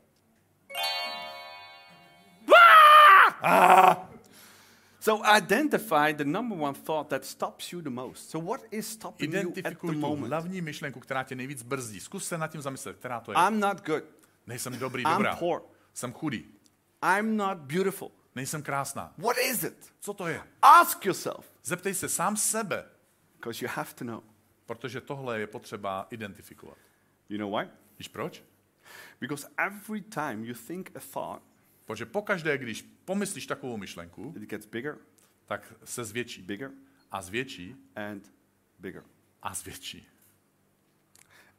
So 4.99 5.21
identify 5.37 6.13
the 6.13 6.23
number 6.25 6.57
one 6.57 6.73
thought 6.75 7.09
that 7.09 7.25
stops 7.25 7.73
you 7.73 7.81
the 7.81 7.89
most. 7.89 8.29
So 8.29 8.39
what 8.45 8.61
is 8.71 8.87
stopping 8.87 9.33
you 9.33 9.39
at 9.39 9.45
Identifikuj 9.57 9.91
the 9.91 9.97
moment? 9.97 10.27
hlavní 10.27 10.61
myšlenku, 10.61 10.99
která 10.99 11.23
tě 11.23 11.35
nejvíc 11.35 11.63
brzdí. 11.63 11.99
Zkus 11.99 12.27
se 12.27 12.37
nad 12.37 12.47
tím 12.47 12.61
zamyslet, 12.61 12.97
která 12.97 13.19
to 13.19 13.31
je. 13.31 13.37
I'm 13.47 13.59
not 13.59 13.85
good. 13.85 14.03
Nejsem 14.47 14.79
dobrý, 14.79 15.03
I'm 15.03 15.11
dobrá. 15.13 15.35
poor. 15.35 15.63
Jsem 15.93 16.13
chudý. 16.13 16.45
I'm 17.17 17.37
not 17.37 17.57
beautiful. 17.57 18.11
Nejsem 18.35 18.63
krásná. 18.63 19.13
What 19.17 19.37
is 19.37 19.63
it? 19.63 19.93
Co 19.99 20.13
to 20.13 20.27
je? 20.27 20.41
Ask 20.61 21.05
yourself, 21.05 21.45
Zeptej 21.63 21.93
se 21.93 22.09
sám 22.09 22.37
sebe, 22.37 22.85
because 23.35 23.65
you 23.65 23.71
have 23.75 23.93
to 23.95 24.05
know. 24.05 24.21
protože 24.65 25.01
tohle 25.01 25.39
je 25.39 25.47
potřeba 25.47 26.07
identifikovat. 26.09 26.77
You 27.29 27.37
know 27.37 27.59
why? 27.59 27.69
Víš 27.99 28.07
proč? 28.07 28.43
Because 29.19 29.47
every 29.57 30.01
time 30.01 30.45
you 30.45 30.53
think 30.67 30.91
a 30.95 30.99
thought, 31.13 31.43
Protože 31.91 32.05
pokaždé, 32.05 32.57
když 32.57 32.81
pomyslíš 33.05 33.47
takovou 33.47 33.77
myšlenku, 33.77 34.33
it 34.37 34.43
gets 34.49 34.65
bigger, 34.65 34.97
tak 35.45 35.73
se 35.83 36.03
zvětší. 36.05 36.41
bigger, 36.41 36.71
A 37.11 37.21
zvětší 37.21 37.75
and 37.95 38.33
bigger. 38.79 39.03
a 39.41 39.53
zvětší. 39.53 40.07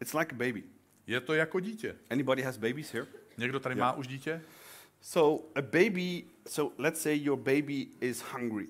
It's 0.01 0.15
like 0.15 0.35
a 0.35 0.39
baby. 0.39 0.65
Je 1.07 1.21
to 1.21 1.35
jako 1.35 1.61
dítě. 1.61 1.97
Anybody 2.11 2.43
has 2.43 2.57
babies 2.57 2.93
here? 2.93 3.07
Někdo 3.39 3.61
tady 3.61 3.75
má 3.75 3.93
už 3.93 4.07
dítě? 4.07 4.43
So 5.01 5.45
a 5.55 5.63
baby, 5.63 6.25
so 6.49 6.75
let's 6.83 7.03
say 7.03 7.23
your 7.23 7.39
baby 7.39 7.89
is 8.01 8.21
hungry. 8.23 8.69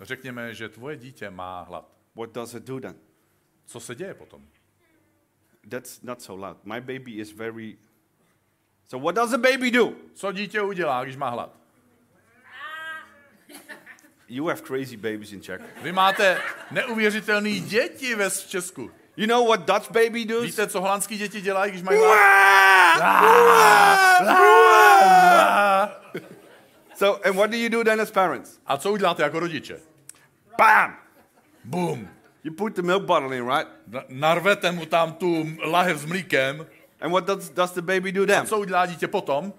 Řekněme, 0.00 0.54
že 0.54 0.68
tvoje 0.68 0.96
dítě 0.96 1.30
má 1.30 1.62
hlad. 1.62 1.92
What 2.14 2.32
does 2.32 2.54
it 2.54 2.62
do 2.62 2.80
then? 2.80 2.96
Co 3.66 3.80
se 3.80 3.94
děje 3.94 4.14
potom? 4.14 4.46
That's 5.68 6.02
not 6.02 6.22
so 6.22 6.46
loud. 6.46 6.64
My 6.64 6.80
baby 6.80 7.12
is 7.12 7.32
very. 7.32 7.78
So 8.88 9.04
what 9.06 9.14
does 9.14 9.32
a 9.32 9.38
baby 9.38 9.70
do? 9.70 9.92
Co 10.14 10.32
dítě 10.32 10.62
udělá, 10.62 11.04
když 11.04 11.16
má 11.16 11.28
hlad? 11.30 11.52
You 14.28 14.46
have 14.48 14.60
crazy 14.62 14.96
babies 14.96 15.32
in 15.32 15.42
Czech. 15.42 15.60
Vy 15.82 15.92
máte 15.92 16.40
neuvěřitelný 16.70 17.60
děti 17.60 18.14
ve 18.14 18.30
Česku. 18.30 18.90
You 19.16 19.26
know 19.26 19.48
what 19.48 19.60
Dutch 19.60 19.90
baby 19.90 20.24
does? 20.24 20.42
Víte, 20.44 20.66
co 20.66 20.80
holandský 20.80 21.18
děti 21.18 21.40
dělají, 21.40 21.70
když 21.70 21.82
mají 21.82 21.98
hlad? 21.98 22.18
So, 26.94 27.26
and 27.28 27.36
what 27.36 27.50
do 27.50 27.56
you 27.56 27.68
do 27.68 27.84
then 27.84 28.00
as 28.00 28.10
parents? 28.10 28.58
A 28.66 28.76
co 28.76 28.92
uděláte 28.92 29.22
jako 29.22 29.40
rodiče? 29.40 29.80
Bam! 30.58 30.96
Bum! 31.64 32.08
You 32.44 32.52
put 32.54 32.76
the 32.76 32.82
milk 32.82 33.02
bottle 33.04 33.36
in, 33.36 33.48
right? 33.48 33.68
Na- 33.86 34.04
Narvete 34.08 34.72
mu 34.72 34.86
tam 34.86 35.12
tu 35.12 35.46
lahev 35.64 35.98
s 35.98 36.04
mlíkem. 36.04 36.66
And 37.02 37.12
what 37.12 37.26
does, 37.26 37.50
does 37.50 37.72
the 37.72 37.82
baby 37.82 38.12
do 38.12 38.26
then? 38.26 38.46
Co 38.46 38.58
udělá 38.58 38.86
dítě 38.86 39.08
potom? 39.08 39.52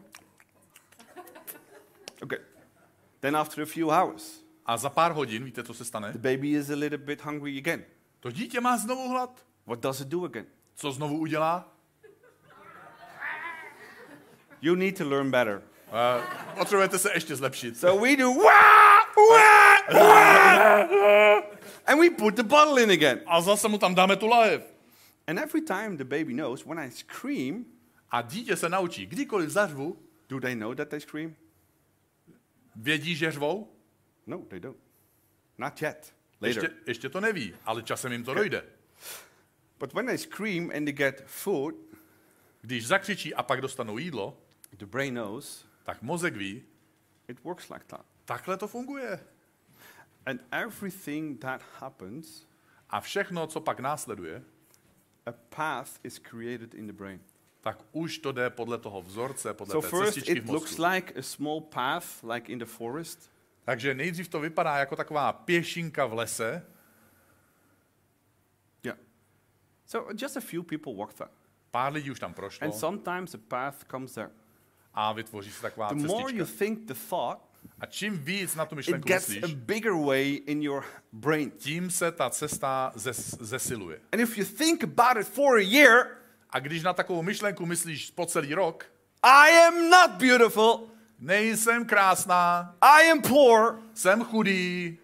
Okay. 2.24 2.40
Then 3.20 3.36
after 3.36 3.64
a 3.64 3.66
few 3.66 3.90
hours, 3.90 4.44
A 4.66 4.78
za 4.78 4.90
pár 4.90 5.12
hodin, 5.12 5.44
víte, 5.44 5.64
co 5.64 5.74
se 5.74 5.86
stane? 5.86 6.12
the 6.12 6.18
baby 6.20 6.54
is 6.54 6.70
a 6.70 6.76
little 6.76 6.98
bit 6.98 7.22
hungry 7.22 7.58
again. 7.58 7.84
To 8.20 8.32
dítě 8.32 8.62
má 8.62 8.78
znovu 8.78 9.10
hlad. 9.10 9.30
What 9.68 9.80
does 9.80 10.02
it 10.02 10.08
do 10.08 10.26
again? 10.26 10.46
Co 10.76 10.92
znovu 10.92 11.18
udělá? 11.18 11.70
You 14.62 14.76
need 14.76 14.98
to 14.98 15.10
learn 15.10 15.32
better. 15.32 15.62
Uh, 15.92 16.24
potřebujete 16.58 17.00
se 17.00 17.10
ještě 17.14 17.36
zlepšit. 17.36 17.78
So 17.80 18.06
we 18.06 18.16
do 18.16 18.32
wah, 18.34 19.06
wah, 19.30 19.94
wah, 19.94 21.44
and 21.86 22.00
we 22.00 22.10
put 22.10 22.36
the 22.36 22.44
bottle 22.44 22.84
in 22.84 22.92
again. 22.92 23.20
A 23.26 23.42
zase 23.42 23.68
mu 23.68 23.78
tam 23.78 23.96
dáme 23.96 24.16
tu 24.16 24.28
lahev. 24.28 24.73
And 25.28 25.40
every 25.40 25.62
time 25.62 25.98
the 25.98 26.04
baby 26.04 26.34
knows 26.34 26.66
when 26.66 26.80
I 26.80 26.92
scream, 26.92 27.66
A 28.10 28.22
dítě 28.22 28.56
se 28.56 28.70
naučí, 28.70 29.06
kdykoliv 29.06 29.50
zařvu, 29.50 29.98
do 30.30 30.40
they 30.40 30.56
know 30.56 30.76
that 30.76 30.90
they 30.90 31.00
scream? 31.02 31.36
vědí, 32.76 33.16
že 33.16 33.32
řvou? 33.32 33.76
No, 34.28 34.38
they 34.38 34.60
don't. 34.60 34.78
Not 35.58 35.82
yet. 35.82 36.14
Later. 36.42 36.64
Ještě, 36.64 36.72
ještě 36.88 37.10
to 37.10 37.22
neví, 37.22 37.56
ale 37.66 37.84
časem 37.84 38.12
jim 38.12 38.24
to 38.24 38.34
dojde. 38.34 38.64
But 39.80 39.94
when 39.94 40.06
they 40.06 40.18
scream 40.18 40.72
and 40.76 40.86
they 40.86 40.94
get 40.94 41.24
food, 41.26 41.76
Když 42.62 42.88
zakřičí 42.88 43.34
a 43.36 43.44
pak 43.44 43.62
dostanou 43.62 43.98
jídlo, 43.98 44.38
the 44.78 44.86
brain 44.86 45.14
knows 45.14 45.66
tak 45.84 46.02
mozek 46.02 46.36
ví, 46.36 46.64
it 47.28 47.44
works 47.44 47.70
like 47.70 47.86
that. 47.88 48.06
takhle 48.26 48.58
to 48.58 48.68
funguje. 48.68 49.20
And 50.26 50.42
everything 50.52 51.40
that 51.42 51.62
happens, 51.80 52.46
A 52.90 53.02
všechno, 53.02 53.48
co 53.48 53.62
pak 53.62 53.80
následuje, 53.80 54.44
a 55.26 55.32
path 55.32 56.00
is 56.04 56.20
created 56.20 56.74
in 56.74 56.88
the 56.88 56.94
brain. 56.94 57.20
tak 57.62 57.78
už 57.92 58.18
to 58.18 58.32
jde 58.32 58.50
podle 58.50 58.78
toho 58.78 59.02
vzorce, 59.02 59.54
podle 59.54 59.72
So 59.72 59.82
té 59.88 59.90
first 59.98 60.14
cestičky 60.14 60.34
v 60.34 60.38
it 60.38 60.50
looks 60.50 60.78
mozku. 60.78 60.84
like 60.94 61.20
a 61.20 61.22
small 61.22 61.62
path, 61.62 62.24
like 62.24 62.52
in 62.52 62.60
the 62.60 62.66
forest. 62.66 63.32
Takže 63.66 63.94
nejdřív 63.94 64.28
to 64.28 64.40
vypadá 64.40 64.78
jako 64.78 64.96
taková 64.96 65.34
pěšinka 65.34 66.06
v 66.06 66.14
lese, 66.14 66.66
Yeah. 68.84 68.98
So 69.86 70.14
just 70.22 70.38
a 70.38 70.42
few 70.42 70.64
people 70.64 70.94
walk 70.96 71.14
there. 71.14 71.30
pár 71.72 71.94
lidí 71.94 72.12
už 72.12 72.20
tam 72.20 72.34
prošlo 72.34 72.66
And 72.66 72.74
sometimes 72.76 73.36
a 73.36 73.38
path 73.48 73.86
comes 73.92 74.14
there. 74.14 74.30
a 74.94 75.14
vytvoří 75.14 75.52
se 75.52 75.62
taková 75.62 75.90
The 75.90 75.96
more 75.96 76.34
you 76.34 76.46
cestička. 76.46 76.66
think 76.66 76.88
the 76.88 76.94
thought, 77.10 77.40
A 77.84 77.86
čím 77.86 78.18
víc 78.18 78.56
na 78.56 78.66
tu 78.66 78.76
it 78.76 78.78
myšlenku 78.78 79.08
gets 79.08 79.30
myslíš, 79.30 79.44
a 79.44 79.56
bigger 79.56 79.92
way 79.92 80.42
in 80.46 80.64
your 80.64 80.86
brain. 81.12 81.52
tím 81.52 81.92
se 81.92 82.12
ta 82.12 82.30
cesta 82.30 82.92
zes, 82.96 83.36
zesiluje. 83.40 84.00
And 84.12 84.22
if 84.22 84.38
you 84.38 84.46
think 84.46 84.84
about 84.84 85.18
it 85.18 85.28
for 85.28 85.58
a 85.58 85.62
year, 85.62 86.08
A 86.50 86.60
když 86.60 86.84
na 86.84 86.94
takovou 86.94 87.24
myšlenku 87.24 87.66
myslíš 87.66 88.12
po 88.12 88.26
celý 88.26 88.54
rok, 88.54 88.86
I 89.24 89.52
am 89.68 89.90
not 89.90 90.12
beautiful, 90.12 90.88
nejsem 91.20 91.86
krásná, 91.86 92.76
I 92.82 93.12
am 93.12 93.22
poor, 93.22 93.80
jsem 93.94 94.24
chudý, 94.24 94.98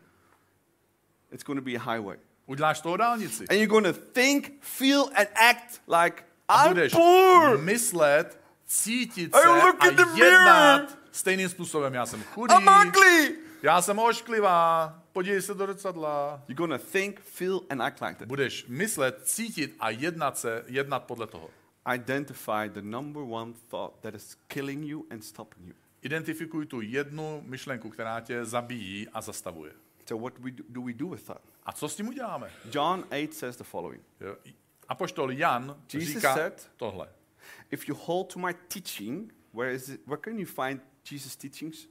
it's 1.31 1.43
going 1.43 1.59
to 1.59 1.65
be 1.65 1.75
a 1.75 1.93
highway. 1.93 2.17
uděláš 2.45 2.81
toho 2.81 2.97
dálnici. 2.97 3.47
And 3.47 3.57
you're 3.57 3.67
going 3.67 3.85
to 3.85 3.93
think, 4.13 4.51
feel, 4.61 5.09
and 5.15 5.27
act 5.35 5.81
like 5.87 6.23
I'm 6.49 6.89
poor. 6.91 7.57
myslet, 7.57 8.39
cítit 8.65 9.35
I 9.35 9.41
se 9.41 9.47
look 9.47 9.83
a 9.83 9.87
in 9.87 9.95
the 9.95 10.05
jednat 10.15 10.81
mirror. 10.81 10.98
Stejným 11.11 11.49
způsobem. 11.49 11.93
Já 11.93 12.05
jsem 12.05 12.23
chudý, 12.23 12.53
I'm 12.55 12.87
ugly. 12.87 13.35
já 13.63 13.81
jsem 13.81 13.99
ošklivá, 13.99 14.93
podívej 15.13 15.41
se 15.41 15.53
do 15.53 15.65
zrcadla. 15.65 16.41
You're 16.47 16.67
going 16.67 16.81
to 16.81 16.87
think, 16.91 17.19
feel, 17.19 17.61
and 17.69 17.81
act 17.81 18.01
like 18.01 18.15
that. 18.15 18.27
Budeš 18.27 18.65
myslet, 18.67 19.19
cítit 19.23 19.75
a 19.79 19.89
jednat 19.89 20.37
se, 20.37 20.63
jednat 20.67 21.03
podle 21.03 21.27
toho. 21.27 21.49
Identify 21.95 22.69
the 22.69 22.81
number 22.81 23.23
one 23.23 23.53
thought 23.69 23.93
that 24.01 24.15
is 24.15 24.35
killing 24.47 24.85
you 24.85 25.05
and 25.09 25.21
stopping 25.23 25.67
you. 25.67 25.73
Identifikuj 26.01 26.65
tu 26.65 26.81
jednu 26.81 27.41
myšlenku, 27.45 27.89
která 27.89 28.19
tě 28.19 28.45
zabíjí 28.45 29.07
a 29.13 29.21
zastavuje. 29.21 29.71
So 30.05 30.29
what 30.29 30.39
we 30.39 30.51
do, 30.51 30.63
do 30.69 30.81
we 30.81 30.93
do 30.93 31.07
with 31.07 31.23
that? 31.23 31.41
A 31.63 31.71
co 31.71 31.89
s 31.89 31.95
tím 31.95 32.07
uděláme? 32.07 32.51
John 32.73 33.03
8 33.11 33.27
says 33.31 33.55
the 33.57 33.63
following. 33.63 34.01
Jo? 34.21 34.35
Apoštol 34.87 35.31
Jan 35.31 35.75
Jesus 35.93 36.09
říká 36.15 36.35
said- 36.35 36.69
tohle. 36.77 37.09
If 37.71 37.89
you 37.89 37.95
hold 38.05 38.33
to 38.33 38.39
my 38.39 38.53
teaching, 38.53 39.33
where 39.53 39.73
is 39.73 39.89
it, 39.89 40.01
where 40.07 40.21
can 40.21 40.39
you 40.39 40.45
find 40.45 40.81
Jesus' 41.11 41.35
teachings? 41.35 41.87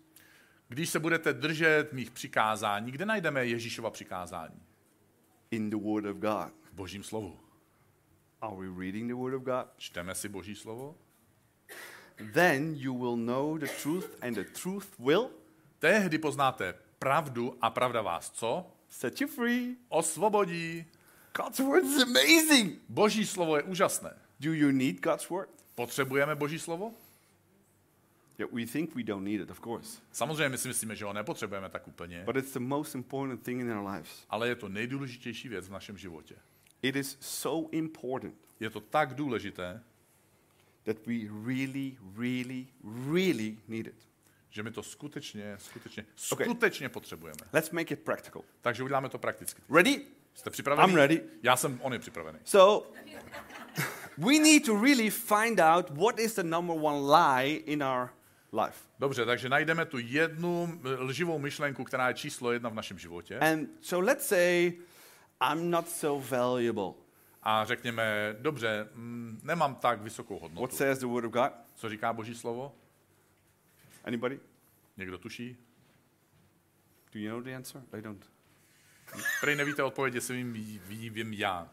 Když 0.69 0.89
se 0.89 0.99
budete 0.99 1.33
držet 1.33 1.93
mých 1.93 2.11
přikázání, 2.11 2.93
kde 2.93 3.07
najdeme 3.07 3.47
Ježíšova 3.47 3.91
přikázání? 3.91 4.63
In 5.51 5.71
the 5.71 5.77
Word 5.77 6.07
of 6.07 6.17
God. 6.17 6.53
V 6.63 6.73
Božím 6.73 7.03
slovu. 7.03 7.39
Are 8.41 8.57
we 8.57 8.85
reading 8.85 9.09
the 9.09 9.15
Word 9.15 9.35
of 9.35 9.43
God? 9.43 9.67
Čteme 9.77 10.15
si 10.15 10.29
Boží 10.29 10.55
slovo? 10.55 10.97
Then 12.35 12.75
you 12.77 12.99
will 12.99 13.17
know 13.17 13.59
the 13.59 13.67
truth, 13.83 14.11
and 14.23 14.35
the 14.35 14.45
truth 14.45 14.99
will 14.99 15.31
Tehdy 15.79 16.19
poznáte 16.19 16.75
pravdu 16.99 17.59
a 17.61 17.71
pravda 17.71 18.03
vás 18.03 18.31
co? 18.31 18.67
Set 18.89 19.21
you 19.21 19.29
free. 19.29 19.77
Osvobodí. 19.89 20.85
God's 21.37 21.59
word 21.59 21.85
is 21.85 22.03
amazing. 22.03 22.81
Boží 22.89 23.27
slovo 23.27 23.57
je 23.57 23.63
úžasné. 23.63 24.11
Do 24.41 24.53
you 24.53 24.71
need 24.71 25.01
God's 25.01 25.29
word? 25.29 25.51
Potřebujeme 25.75 26.35
Boží 26.35 26.59
slovo? 26.59 26.95
Yeah, 28.39 28.53
we 28.55 28.67
think 28.67 28.95
we 28.95 29.03
don't 29.03 29.25
need 29.25 29.41
it, 29.41 29.51
of 29.51 29.61
course. 29.61 30.01
Samozřejmě 30.13 30.49
my 30.49 30.59
si 30.59 30.69
myslíme, 30.69 30.97
že 30.97 31.05
ho 31.05 31.13
nepotřebujeme 31.13 31.69
tak 31.69 31.89
úplně, 31.89 32.23
But 32.25 32.37
it's 32.37 32.53
the 32.53 32.61
most 32.61 32.95
important 32.95 33.43
thing 33.43 33.61
in 33.61 33.73
our 33.73 33.89
lives. 33.91 34.25
ale 34.31 34.49
je 34.49 34.55
to 34.55 34.69
nejdůležitější 34.69 35.49
věc 35.49 35.69
v 35.69 35.73
našem 35.73 35.99
životě. 35.99 36.35
It 36.83 36.97
is 36.97 37.17
so 37.21 37.69
important 37.73 38.35
Je 38.61 38.71
to 38.71 38.81
tak 38.81 39.15
důležité, 39.15 39.83
that 40.85 40.97
we 41.07 41.15
really, 41.47 41.97
really, 42.19 42.67
really 43.13 43.57
need 43.69 43.87
it. 43.87 44.09
že 44.51 44.63
my 44.63 44.71
to 44.71 44.83
skutečně, 44.83 45.57
skutečně, 45.59 46.07
Okay. 46.33 46.47
skutečně 46.47 46.89
potřebujeme. 46.89 47.39
Let's 47.53 47.71
make 47.71 47.95
it 47.95 48.01
practical. 48.01 48.43
Takže 48.61 48.83
uděláme 48.83 49.09
to 49.09 49.19
prakticky. 49.19 49.63
Ready? 49.71 50.05
Jste 50.35 50.51
připraveni? 50.51 50.93
I'm 50.93 50.97
ready. 50.97 51.23
Já 51.43 51.57
jsem, 51.57 51.79
on 51.83 51.93
je 51.93 51.99
připravený. 51.99 52.39
So, 52.45 52.89
we 54.19 54.39
need 54.39 54.67
to 54.67 54.81
really 54.83 55.11
find 55.11 55.61
out 55.61 55.91
what 55.91 56.19
is 56.19 56.35
the 56.35 56.43
number 56.43 56.77
one 56.81 57.17
lie 57.17 57.57
in 57.57 57.83
our 57.83 58.09
life. 58.53 58.89
Dobře, 58.99 59.27
takže 59.27 59.49
najdeme 59.49 59.85
tu 59.87 59.99
jednu 59.99 60.81
eh, 60.85 60.89
lživou 60.89 61.39
myšlenku, 61.39 61.85
která 61.85 62.09
je 62.09 62.15
číslo 62.15 62.53
jedna 62.53 62.71
v 62.71 62.75
našem 62.75 62.99
životě. 62.99 63.39
And 63.39 63.69
so 63.81 64.07
let's 64.11 64.27
say 64.27 64.73
I'm 65.53 65.71
not 65.71 65.89
so 65.89 66.29
valuable. 66.31 66.93
A 67.43 67.65
řekněme, 67.65 68.37
dobře, 68.41 68.89
mm, 68.95 69.41
nemám 69.43 69.75
tak 69.75 70.01
vysokou 70.01 70.35
What 70.35 70.43
hodnotu. 70.43 70.77
says 70.77 70.99
the 70.99 71.07
word 71.07 71.25
of 71.25 71.33
God? 71.33 71.53
Co 71.75 71.89
říká 71.89 72.13
Boží 72.13 72.35
slovo? 72.35 72.75
Anybody? 74.05 74.41
Někdo 74.97 75.19
tuší? 75.19 75.57
Do 77.13 77.21
you 77.21 77.31
know 77.31 77.41
the 77.41 77.55
answer? 77.57 77.83
I 77.93 78.03
don't. 78.03 78.31
Prej 79.41 79.57
nevíte 79.57 79.83
odpověď, 79.83 80.15
jestli 80.15 80.37
vím, 80.37 80.53
ví, 80.53 80.81
ví, 80.87 81.11
vím 81.11 81.33
já. 81.33 81.69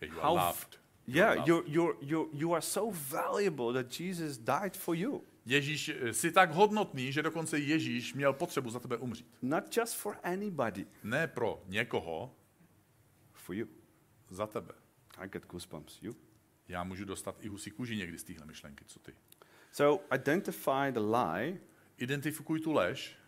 Yeah, 0.00 0.14
you 0.14 0.22
are 0.22 0.46
loved. 0.46 0.80
Yeah, 1.06 1.46
you're, 1.46 1.64
you're, 1.66 1.94
you're, 2.00 2.30
you 2.32 2.54
are 2.54 2.62
so 2.62 2.98
valuable 3.10 3.82
that 3.82 4.00
Jesus 4.00 4.38
died 4.38 4.76
for 4.76 4.96
you. 4.96 5.24
Ježíš, 5.48 5.88
eh, 5.88 6.14
jsi 6.14 6.32
tak 6.32 6.50
hodnotný, 6.50 7.12
že 7.12 7.22
dokonce 7.22 7.58
Ježíš 7.58 8.14
měl 8.14 8.32
potřebu 8.32 8.70
za 8.70 8.80
tebe 8.80 8.96
umřít. 8.96 9.26
Not 9.42 9.76
just 9.76 9.96
for 9.96 10.16
anybody, 10.22 10.86
Ne 11.02 11.26
pro 11.26 11.62
někoho, 11.66 12.34
for 13.32 13.56
you. 13.56 13.66
za 14.30 14.46
tebe. 14.46 14.74
I 15.18 15.28
get 15.28 15.46
goosebumps. 15.46 16.02
You? 16.02 16.16
Já 16.68 16.84
můžu 16.84 17.04
dostat 17.04 17.36
i 17.40 17.48
husí 17.48 17.70
kůži 17.70 17.96
někdy 17.96 18.18
z 18.18 18.24
téhle 18.24 18.46
myšlenky, 18.46 18.84
co 18.84 18.98
ty. 18.98 19.14
So 19.72 20.04
identify 20.14 20.92
the 20.92 21.00
lie. 21.00 21.60
Identifikuj 21.98 22.60
tu 22.60 22.72
lež, 22.72 23.18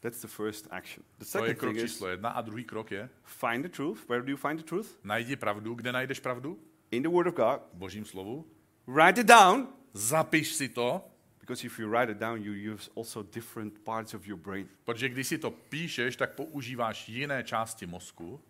That's 0.00 0.20
the 0.20 0.28
first 0.28 0.68
action. 0.70 1.04
The 1.18 1.24
to 1.24 1.38
je 1.38 1.42
second 1.42 1.58
krok 1.58 1.74
thing 1.74 1.88
číslo 1.88 2.08
jedna. 2.08 2.30
A 2.30 2.40
druhý 2.40 2.64
krok 2.64 2.90
je, 2.90 3.10
find 3.24 3.62
the 3.62 3.68
truth. 3.68 4.08
Where 4.08 4.22
do 4.22 4.30
you 4.30 4.36
find 4.36 4.60
the 4.60 4.66
truth? 4.66 4.88
najdi 5.04 5.36
pravdu. 5.36 5.74
Kde 5.74 5.92
najdeš 5.92 6.20
pravdu? 6.20 6.58
In 6.90 7.02
the 7.02 7.08
Word 7.08 7.26
of 7.26 7.34
God. 7.34 7.60
Božím 7.72 8.04
slovu. 8.04 8.46
Write 8.86 9.20
it 9.20 9.26
down. 9.26 9.68
Zapiš 9.92 10.54
si 10.54 10.68
to, 10.68 11.04
Because 11.48 11.64
if 11.66 11.78
you 11.78 11.88
write 11.88 12.12
it 12.12 12.18
down, 12.18 12.42
you 12.42 12.52
use 12.74 12.90
also 12.96 13.22
different 13.22 13.82
parts 13.84 14.14
of 14.14 14.26
your 14.26 14.38
brain. 14.38 14.68
protože 14.84 15.08
když 15.08 15.26
si 15.26 15.38
to 15.38 15.50
píšeš, 15.50 16.16
tak 16.16 16.34
používáš 16.34 17.08
jiné 17.08 17.44
části 17.44 17.86
mozku 17.86 18.40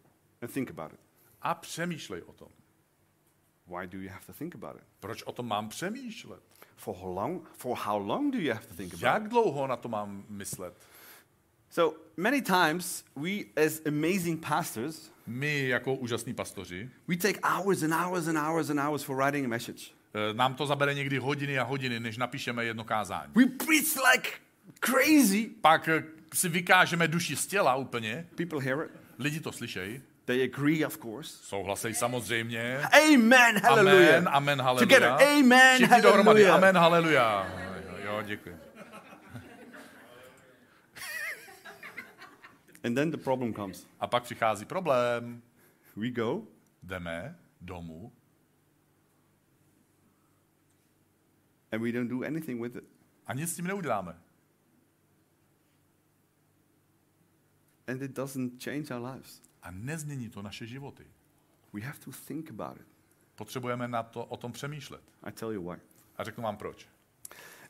And 0.43 0.53
think 0.53 0.71
about 0.71 0.93
it. 0.93 1.01
a 1.43 1.55
přemýšlej 1.55 2.23
o 2.27 2.33
tom. 2.33 2.49
Why 3.67 3.87
do 3.87 3.99
you 4.01 4.09
have 4.09 4.27
to 4.27 4.33
think 4.33 4.55
about 4.55 4.77
it? 4.77 4.83
Proč 5.01 5.23
o 5.23 5.33
tom 5.33 5.49
mám 5.49 5.69
přemýšlet? 5.69 6.43
For 6.77 6.97
how 6.97 7.15
long? 7.15 7.49
For 7.53 7.77
how 7.79 7.99
long 8.07 8.33
do 8.35 8.39
you 8.41 8.55
have 8.55 8.67
to 8.67 8.75
think 8.75 8.95
about 8.95 9.03
Jak 9.03 9.23
it? 9.23 9.29
dlouho 9.29 9.67
na 9.67 9.77
to 9.77 9.89
mám 9.89 10.25
myslet? 10.29 10.75
So 11.71 11.99
many 12.17 12.43
times 12.43 13.05
we, 13.17 13.31
as 13.67 13.81
amazing 13.87 14.47
pastors, 14.47 15.11
My 15.27 15.69
jako 15.69 15.95
úžasní 15.95 16.35
pastoři, 16.35 16.91
we 17.09 17.17
take 17.17 17.41
hours 17.43 17.83
and 17.83 17.93
hours 17.93 18.27
and 18.29 18.39
hours 18.39 18.71
and 18.71 18.81
hours 18.81 19.03
for 19.03 19.17
writing 19.17 19.45
a 19.47 19.49
message. 19.49 19.98
Eh, 20.31 20.35
nám 20.35 20.54
to 20.54 20.66
zabere 20.66 20.94
někdy 20.94 21.18
hodiny 21.18 21.59
a 21.59 21.62
hodiny, 21.64 22.00
než 22.00 22.16
napíšeme 22.16 22.64
jedno 22.64 22.85
kázání. 22.85 23.33
We 23.35 23.46
preach 23.46 23.96
like 24.14 24.31
crazy. 24.81 25.50
Pak 25.61 25.88
eh, 25.88 26.02
si 26.35 26.48
vykážeme 26.48 27.09
duši 27.09 27.37
z 27.37 27.46
těla 27.46 27.74
úplně, 27.74 28.26
People 28.35 28.61
hear 28.62 28.85
it. 28.85 28.90
lidi 29.18 29.40
to 29.40 29.52
slyšejí, 29.52 30.02
They 30.24 30.44
agree, 30.44 30.87
of 30.87 30.98
course. 30.98 31.38
souhlasej 31.42 31.94
samozřejmě. 31.94 32.78
Amen. 33.14 33.59
Hallelujah. 33.62 34.09
Amen, 34.16 34.28
amen, 34.33 34.61
haleluja. 34.61 34.87
Together. 34.87 35.28
Amen. 35.38 35.74
Všichni 35.76 36.02
dohromady, 36.02 36.44
hallelujah. 36.44 36.54
amen, 36.54 36.76
haleluja. 36.76 37.46
Jo, 37.87 37.94
jo, 38.04 38.22
děkuji. 38.22 38.57
And 42.85 42.94
then 42.94 43.11
the 43.11 43.16
problem 43.16 43.54
comes. 43.54 43.87
A 44.00 44.07
pak 44.07 44.22
přichází 44.22 44.64
problém. 44.64 45.42
We 45.96 46.11
go, 46.11 46.42
Jdeme 46.83 47.37
domů 47.61 48.12
and 51.72 51.83
we 51.83 51.92
don't 51.92 52.09
do 52.09 52.22
anything 52.22 52.61
with 52.62 52.76
it. 52.76 52.85
a 53.26 53.35
nic 53.35 53.52
s 53.52 53.57
tím 53.57 53.66
neuděláme. 53.66 54.16
And 57.87 58.02
it 58.02 58.11
doesn't 58.11 58.62
change 58.64 58.90
our 58.94 59.00
lives. 59.14 59.42
A 59.62 59.70
nezmění 59.70 60.28
to 60.28 60.42
naše 60.42 60.66
životy. 60.66 61.07
We 61.72 61.81
have 61.81 61.98
to 62.04 62.11
think 62.26 62.50
about 62.50 62.81
it. 62.81 62.87
Potřebujeme 63.35 63.88
na 63.88 64.02
to, 64.02 64.24
o 64.24 64.37
tom 64.37 64.52
přemýšlet. 64.52 65.02
I 65.22 65.33
tell 65.33 65.52
you 65.52 65.70
why. 65.70 65.76
A 66.16 66.24
řeknu 66.24 66.44
vám 66.44 66.57
proč. 66.57 66.88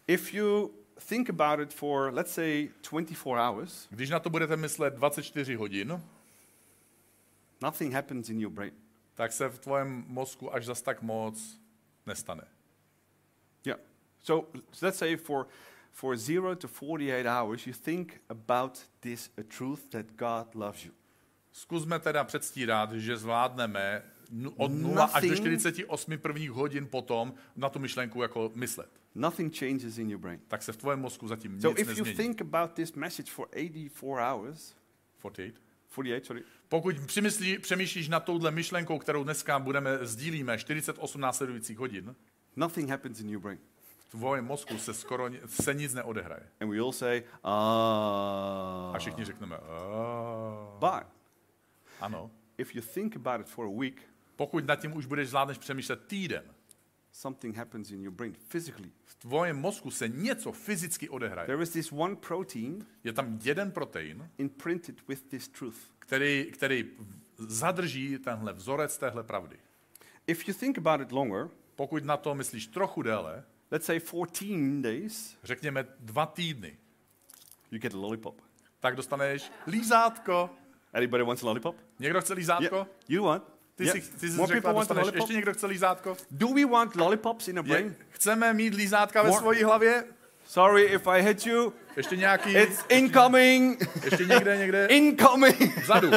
If 0.07 0.35
you 0.35 0.75
think 1.09 1.31
about 1.31 1.61
it 1.61 1.75
for, 1.75 2.11
let's 2.15 2.33
say, 2.33 2.69
24 2.91 3.35
hours, 3.49 3.89
Když 3.91 4.11
na 4.11 4.21
to 4.21 4.31
budete 4.31 4.57
myslet 4.57 4.95
24 4.95 5.55
hodin, 5.55 6.03
nothing 7.63 7.95
happens 7.95 8.29
in 8.29 8.41
your 8.41 8.53
brain. 8.53 8.73
tak 9.15 9.33
se 9.33 9.49
v 9.49 9.59
tvém 9.59 10.05
mozku 10.09 10.55
až 10.55 10.65
zas 10.65 10.83
tak 10.83 11.03
moc 11.03 11.61
nestane. 12.07 12.45
Yeah. 13.67 13.81
So 14.23 14.49
let's 14.83 14.99
say 14.99 15.17
for, 15.17 15.47
for 15.93 16.17
zero 16.17 16.55
to 16.55 16.69
48 16.69 17.27
hours, 17.27 17.67
you 17.67 17.73
think 17.73 18.21
about 18.29 18.79
this 19.01 19.31
a 19.39 19.43
truth 19.43 19.81
that 19.91 20.07
God 20.17 20.55
loves 20.55 20.85
you. 20.85 20.93
Zkusme 21.53 21.99
teda 21.99 22.25
předstírat, 22.25 22.93
že 22.93 23.17
zvládneme 23.17 24.03
od 24.57 24.73
0 24.73 25.05
až 25.05 25.23
do 25.23 25.29
Nothing- 25.29 25.37
48 25.37 26.19
prvních 26.19 26.51
hodin 26.51 26.87
potom 26.87 27.35
na 27.57 27.69
tu 27.69 27.79
myšlenku 27.79 28.23
jako 28.23 28.53
myslet. 28.55 28.91
Nothing 29.15 29.57
changes 29.59 29.99
in 29.99 30.11
your 30.11 30.21
brain. 30.21 30.41
Tak 30.49 30.63
se 30.63 30.73
v 30.73 30.77
tvém 30.77 31.01
mozku 31.01 31.29
zatím 31.29 31.61
So 31.61 31.69
nic 31.69 31.79
if 31.79 31.89
you 31.99 32.05
nezmění. 32.05 32.17
think 32.17 32.41
about 32.41 32.73
this 32.73 32.93
message 32.93 33.31
for 33.33 33.47
84 33.53 34.21
hours, 34.33 34.75
48. 35.19 35.53
48, 35.91 36.25
sorry, 36.27 36.43
Pokud 36.69 36.97
přemýšlí, 37.07 37.59
přemýšlíš 37.59 38.09
nad 38.09 38.21
touhle 38.21 38.51
myšlenkou, 38.51 38.99
kterou 38.99 39.25
dneska 39.25 39.59
budeme 39.59 39.99
sdílíme 40.03 40.59
48 40.59 41.21
následujících 41.21 41.79
hodin, 41.79 42.15
nothing 42.59 42.91
happens 42.91 43.21
in 43.21 43.29
your 43.31 43.43
brain. 43.43 43.59
v 43.99 44.11
tvém 44.11 44.45
mozku 44.45 44.79
se 44.79 44.95
skoro 44.95 45.31
se 45.47 45.75
nic 45.75 45.95
neodehraje. 45.95 46.43
And 46.61 46.71
we 46.71 46.79
all 46.79 46.93
say, 46.93 47.23
ah. 47.45 48.93
A 48.95 48.99
všichni 48.99 49.25
řekneme, 49.25 49.57
"Ah." 49.57 50.79
But 50.81 51.07
ano. 52.01 52.31
if 52.59 52.75
you 52.75 52.83
think 52.95 53.17
about 53.17 53.41
it 53.41 53.49
for 53.49 53.67
a 53.67 53.71
week, 53.79 54.03
Pokud 54.37 54.67
nad 54.67 54.77
tím 54.77 54.97
už 54.97 55.07
budeš 55.07 55.29
zvládneš 55.29 55.59
přemýšlet 55.59 56.07
týden, 56.07 56.45
something 57.13 57.57
happens 57.57 57.91
in 57.91 58.03
your 58.03 58.15
brain 58.15 58.35
physically. 58.49 58.91
v 59.05 59.15
tvojem 59.15 59.57
mozku 59.57 59.91
se 59.91 60.09
něco 60.09 60.53
fyzicky 60.53 61.09
odehraje. 61.09 61.47
There 61.47 61.63
is 61.63 61.71
this 61.71 61.93
one 61.93 62.17
protein 62.17 62.87
Je 63.05 63.13
tam 63.13 63.39
jeden 63.43 63.71
protein, 63.71 64.31
imprinted 64.39 65.09
with 65.09 65.23
this 65.23 65.49
truth. 65.49 65.77
který, 65.99 66.51
který 66.53 66.91
zadrží 67.39 68.19
tenhle 68.19 68.53
vzorec 68.53 68.99
téhle 68.99 69.23
pravdy. 69.23 69.57
If 70.27 70.49
you 70.49 70.55
think 70.55 70.79
about 70.79 71.01
it 71.01 71.13
longer, 71.13 71.49
Pokud 71.79 72.05
na 72.05 72.17
to 72.17 72.35
myslíš 72.35 72.67
trochu 72.67 73.03
déle, 73.03 73.45
let's 73.71 73.87
say 73.87 74.01
14 74.01 74.83
days, 74.83 75.37
řekněme 75.45 75.87
dva 76.01 76.27
týdny, 76.27 76.77
you 77.71 77.79
get 77.81 77.95
a 77.95 77.97
lollipop. 77.97 78.41
tak 78.81 78.97
dostaneš 78.97 79.51
lízátko. 79.67 80.51
Anybody 80.95 81.23
wants 81.25 81.43
a 81.43 81.47
lollipop? 81.47 81.77
Někdo 81.99 82.21
chce 82.21 82.35
lízátko? 82.35 82.75
Yeah. 82.77 82.87
You 83.09 83.25
want? 83.25 83.45
Ty 83.75 83.85
Yeah. 83.85 83.97
jsi, 83.97 84.11
ty 84.13 84.31
jsi 84.31 84.37
More 84.37 84.47
řekla, 84.55 84.61
people 84.61 84.73
want 84.73 84.77
a 84.77 84.95
dostaneš. 84.95 85.03
lollipop? 85.03 85.17
Ještě 85.21 85.35
někdo 85.35 85.55
chce 85.55 85.67
lízátko? 85.67 86.17
Do 86.31 86.49
we 86.49 86.65
want 86.65 86.97
lollipops 86.97 87.49
in 87.49 87.59
a 87.59 87.63
brain? 87.63 87.87
Je, 87.87 88.07
chceme 88.11 88.53
mít 88.55 88.75
lízátka 88.75 89.23
ve 89.23 89.31
More- 89.31 89.39
svojí 89.39 89.63
hlavě? 89.63 90.05
Sorry 90.47 90.83
if 90.85 91.07
I 91.07 91.23
hit 91.23 91.47
you. 91.47 91.73
Ještě 91.97 92.17
nějaký? 92.17 92.51
It's 92.57 92.85
incoming. 92.89 93.89
Ještě 94.05 94.25
někde, 94.27 94.57
někde? 94.57 94.87
incoming. 94.87 95.77
Vzadu. 95.83 96.11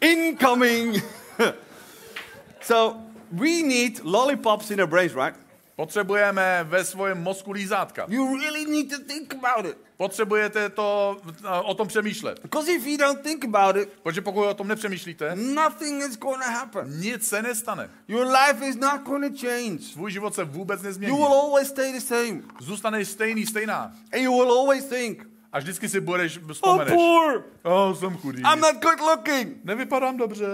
incoming. 0.00 1.04
so 2.60 3.09
we 3.30 3.62
need 3.62 4.00
lollipops 4.04 4.70
in 4.70 4.80
our 4.80 4.88
brains, 4.88 5.14
right? 5.14 5.34
Potřebujeme 5.76 6.66
ve 6.68 6.84
svém 6.84 7.22
mozku 7.22 7.52
lízátka. 7.52 8.04
You 8.08 8.36
really 8.40 8.64
need 8.66 8.90
to 8.90 9.04
think 9.04 9.34
about 9.34 9.66
it. 9.66 9.76
Potřebujete 9.96 10.68
to, 10.68 11.16
eh, 11.44 11.48
o 11.64 11.74
tom 11.74 11.88
přemýšlet. 11.88 12.40
Because 12.42 12.72
if 12.72 12.86
you 12.86 12.96
don't 12.98 13.20
think 13.22 13.44
about 13.44 13.76
it, 13.76 13.88
Protože 14.02 14.20
pokud 14.20 14.46
o 14.46 14.54
tom 14.54 14.68
nepřemýšlíte, 14.68 15.36
nothing 15.36 16.02
is 16.04 16.16
going 16.18 16.44
to 16.44 16.50
happen. 16.50 17.00
nic 17.00 17.28
se 17.28 17.42
nestane. 17.42 17.90
Your 18.08 18.26
life 18.26 18.66
is 18.68 18.76
not 18.76 19.02
going 19.02 19.32
to 19.40 19.46
change. 19.46 19.78
Tvůj 19.92 20.10
život 20.12 20.34
se 20.34 20.44
vůbec 20.44 20.80
You 20.80 20.86
nezmění. 20.86 21.16
will 21.16 21.26
always 21.34 21.68
stay 21.68 21.92
the 21.92 22.00
same. 22.00 22.40
Zůstaneš 22.60 23.08
stejný, 23.08 23.46
stejná. 23.46 23.92
And 24.12 24.22
you 24.22 24.32
will 24.38 24.52
always 24.52 24.84
think, 24.84 25.26
A 25.52 25.58
vždycky 25.58 25.88
si 25.88 26.00
budeš, 26.00 26.38
Oh, 26.38 26.52
vzpomeneš. 26.52 26.94
poor! 26.94 27.44
Oh, 27.62 27.94
jsem 27.98 28.16
chudý. 28.16 28.42
I'm 28.42 28.60
not 28.60 28.82
good 28.82 29.00
looking. 29.00 29.64
Nevypadám 29.64 30.16
dobře. 30.16 30.46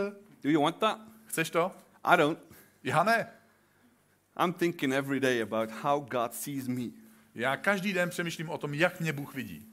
Do 0.45 0.51
you 0.51 0.63
want 0.63 0.77
that? 0.77 0.99
Chceš 1.27 1.51
to? 1.51 1.73
I 2.05 2.17
don't. 2.17 2.39
Já 2.87 3.03
ne. 3.03 3.33
I'm 4.45 4.53
thinking 4.53 4.95
every 4.95 5.21
day 5.21 5.43
about 5.43 5.71
how 5.71 6.01
God 6.01 6.35
sees 6.35 6.69
me. 6.69 6.83
Já 7.35 7.57
každý 7.57 7.93
den 7.93 8.11
přemýšlím 8.11 8.51
o 8.51 8.59
tom, 8.59 8.75
jak 8.75 9.01
mě 9.01 9.13
Bůh 9.13 9.35
vidí. 9.35 9.67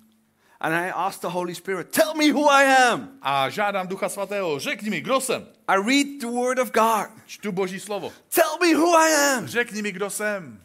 And 0.60 0.74
I 0.74 0.92
ask 0.92 1.22
the 1.22 1.28
Holy 1.28 1.56
Spirit, 1.56 1.90
tell 1.90 2.14
me 2.14 2.32
who 2.32 2.50
I 2.50 2.66
am. 2.66 3.20
A 3.22 3.50
žádám 3.50 3.88
Ducha 3.88 4.10
Svatého, 4.10 4.60
řekni 4.60 4.90
mi, 4.90 5.02
kdo 5.02 5.22
jsem. 5.22 5.48
I 5.68 5.76
read 5.76 6.22
the 6.22 6.28
Word 6.28 6.60
of 6.60 6.72
God. 6.72 7.08
Čtu 7.26 7.52
Boží 7.52 7.80
slovo. 7.80 8.14
Tell 8.36 8.58
me 8.62 8.76
who 8.76 8.98
I 8.98 9.14
am. 9.14 9.48
Řekni 9.48 9.82
mi, 9.82 9.92
kdo 9.92 10.10
jsem. 10.10 10.64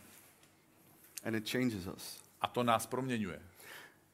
And 1.24 1.34
it 1.34 1.50
changes 1.50 1.86
us. 1.96 2.20
A 2.40 2.46
to 2.46 2.62
nás 2.62 2.86
proměňuje. 2.86 3.40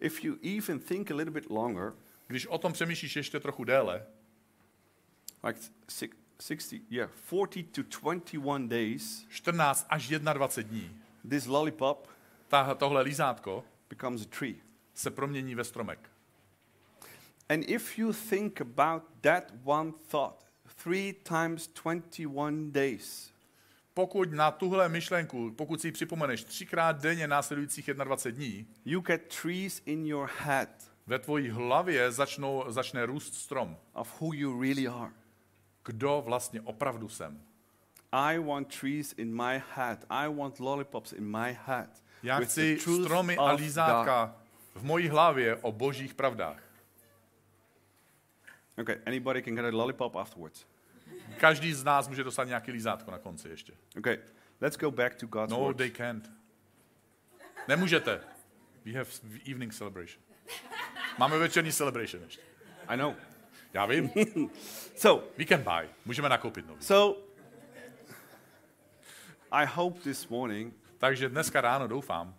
If 0.00 0.24
you 0.24 0.36
even 0.58 0.78
think 0.78 1.10
a 1.10 1.14
little 1.14 1.32
bit 1.32 1.50
longer, 1.50 1.92
Když 2.26 2.46
o 2.46 2.58
tom 2.58 2.72
přemýšlíš 2.72 3.16
ještě 3.16 3.40
trochu 3.40 3.64
déle, 3.64 4.06
like 5.44 5.60
six, 5.88 6.16
60, 6.44 6.82
yeah, 6.90 7.10
40 7.28 7.62
to 7.72 7.82
21 7.82 8.68
days, 8.68 9.26
14 9.28 9.86
až 9.88 10.08
21 10.08 10.70
dní, 10.70 11.00
this 11.28 11.46
lollipop 11.46 12.08
ta, 12.48 12.74
tohle 12.74 13.02
lízátko 13.02 13.64
becomes 13.90 14.22
a 14.22 14.24
tree. 14.38 14.54
se 14.94 15.10
promění 15.10 15.54
ve 15.54 15.64
stromek. 15.64 16.10
And 17.48 17.64
if 17.68 17.98
you 17.98 18.12
think 18.12 18.60
about 18.60 19.02
that 19.20 19.52
one 19.64 19.92
thought 20.10 20.46
three 20.82 21.12
times 21.12 21.68
21 21.84 22.70
days, 22.72 23.34
Pokud 23.94 24.32
na 24.32 24.50
tuhle 24.50 24.88
myšlenku, 24.88 25.50
pokud 25.50 25.80
si 25.80 25.88
ji 25.88 25.92
připomeneš 25.92 26.44
třikrát 26.44 27.00
denně 27.00 27.28
následujících 27.28 27.90
21 27.94 28.38
dní, 28.38 28.66
you 28.84 29.00
get 29.00 29.34
trees 29.42 29.82
in 29.86 30.06
your 30.06 30.30
head 30.38 30.92
ve 31.06 31.18
tvojí 31.18 31.48
hlavě 31.48 32.12
začnou, 32.12 32.64
začne 32.68 33.06
růst 33.06 33.34
strom. 33.34 33.76
of 33.92 34.20
who 34.20 34.34
you 34.34 34.62
really 34.62 34.88
are. 34.88 35.23
Kdo 35.84 36.22
vlastně 36.26 36.60
opravdu 36.60 37.08
jsem? 37.08 37.42
I 38.12 38.38
want 38.38 38.80
trees 38.80 39.12
in 39.12 39.36
my 39.36 39.62
head. 39.74 40.04
I 40.10 40.34
want 40.34 40.60
lollipops 40.60 41.12
in 41.12 41.24
my 41.38 41.58
head. 41.64 42.02
Já 42.22 42.40
chci 42.40 42.78
stromy 42.80 43.36
a 43.36 43.52
lízátka 43.52 44.36
v 44.74 44.82
mojí 44.84 45.08
hlavě 45.08 45.56
o 45.56 45.72
božích 45.72 46.14
pravdách. 46.14 46.62
Okay, 48.78 48.98
anybody 49.06 49.42
can 49.42 49.54
get 49.54 49.64
a 49.64 49.76
lollipop 49.76 50.16
afterwards. 50.16 50.66
Každý 51.38 51.72
z 51.74 51.84
nás 51.84 52.08
může 52.08 52.24
dostat 52.24 52.44
nějaký 52.44 52.72
lízátko 52.72 53.10
na 53.10 53.18
konci 53.18 53.48
ještě. 53.48 53.72
Okay, 53.98 54.18
let's 54.60 54.76
go 54.78 54.90
back 54.90 55.14
to 55.14 55.26
God's 55.26 55.50
No, 55.52 55.60
word. 55.60 55.76
they 55.76 55.90
can't. 55.90 56.30
Nemůžete. 57.68 58.20
We 58.84 58.92
have 58.92 59.10
evening 59.50 59.74
celebration. 59.74 60.22
Máme 61.18 61.38
večerní 61.38 61.72
celebration 61.72 62.22
ještě. 62.22 62.42
I 62.88 62.96
know. 62.96 63.14
Já 63.74 63.86
vím. 63.86 64.10
So, 64.96 65.28
We 65.38 65.44
can 65.46 65.62
buy. 65.62 65.88
Můžeme 66.04 66.28
nakoupit 66.28 66.66
nový. 66.66 66.82
so 66.82 67.20
I 69.50 69.66
hope 69.66 70.00
this 70.00 70.28
morning 70.28 70.74
Takže 70.98 71.28
dneska 71.28 71.60
ráno 71.60 71.88
doufám, 71.88 72.34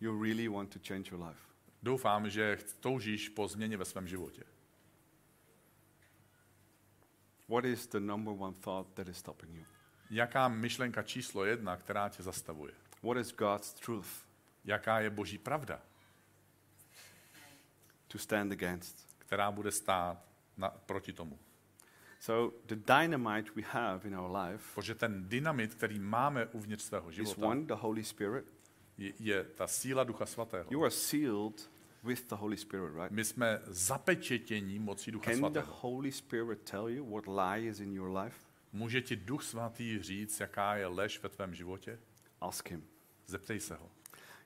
you 0.00 0.22
really 0.22 0.48
want 0.48 0.72
to 0.72 0.78
change 0.88 1.10
your 1.10 1.26
life. 1.26 1.40
doufám, 1.82 2.30
že 2.30 2.58
toužíš 2.80 3.28
po 3.28 3.48
změně 3.48 3.76
ve 3.76 3.84
svém 3.84 4.08
životě. 4.08 4.42
What 7.48 7.64
is 7.64 7.86
the 7.86 8.00
number 8.00 8.34
one 8.38 8.56
thought 8.60 8.94
that 8.94 9.08
is 9.08 9.18
stopping 9.18 9.54
you? 9.54 9.64
Jaká 10.10 10.48
myšlenka 10.48 11.02
číslo 11.02 11.44
jedna, 11.44 11.76
která 11.76 12.08
tě 12.08 12.22
zastavuje? 12.22 12.72
What 13.02 13.16
is 13.16 13.32
God's 13.32 13.72
truth 13.72 14.08
Jaká 14.64 15.00
je 15.00 15.10
boží 15.10 15.38
pravda, 15.38 15.82
to 18.08 18.18
stand 18.18 18.52
against? 18.52 19.09
Která 19.30 19.50
bude 19.50 19.72
stát 19.72 20.24
na, 20.56 20.68
proti 20.68 21.12
tomu? 21.12 21.38
So, 22.20 22.56
the 22.66 22.74
dynamite 22.74 23.50
we 23.56 23.62
have 23.62 24.00
in 24.08 24.18
our 24.18 24.36
life 24.36 24.74
Protože 24.74 24.94
ten 24.94 25.28
dynamit, 25.28 25.74
který 25.74 25.98
máme 25.98 26.46
uvnitř 26.46 26.82
svého 26.82 27.10
is 27.10 27.16
života, 27.16 27.46
one, 27.46 27.64
the 27.64 27.74
Holy 27.74 28.04
Spirit. 28.04 28.44
je, 28.98 29.12
je 29.18 29.44
ta 29.44 29.66
síla 29.66 30.04
Ducha 30.04 30.26
Svatého. 30.26 30.66
You 30.70 30.82
are 30.82 30.90
sealed 30.90 31.70
with 32.02 32.28
the 32.28 32.34
Holy 32.34 32.56
Spirit, 32.56 32.94
right? 32.94 33.10
My 33.10 33.24
jsme 33.24 33.60
zapečetění 33.66 34.78
mocí 34.78 35.10
Ducha 35.10 35.24
Can 35.24 35.34
the 35.34 35.38
Svatého. 35.38 35.76
Holy 35.80 36.12
Spirit 36.12 36.70
tell 36.70 36.88
you 36.88 37.10
what 37.10 37.24
lie 37.26 37.68
is 37.68 37.80
in 37.80 37.92
your 37.92 38.18
life? 38.18 38.36
Může 38.72 39.02
ti 39.02 39.16
Duch 39.16 39.42
Svatý 39.42 40.02
říct, 40.02 40.40
jaká 40.40 40.76
je 40.76 40.86
lež 40.86 41.22
ve 41.22 41.28
tvém 41.28 41.54
životě? 41.54 41.98
Ask 42.40 42.70
Him. 42.70 42.84
Zeptej 43.26 43.60
se 43.60 43.74
ho. 43.74 43.90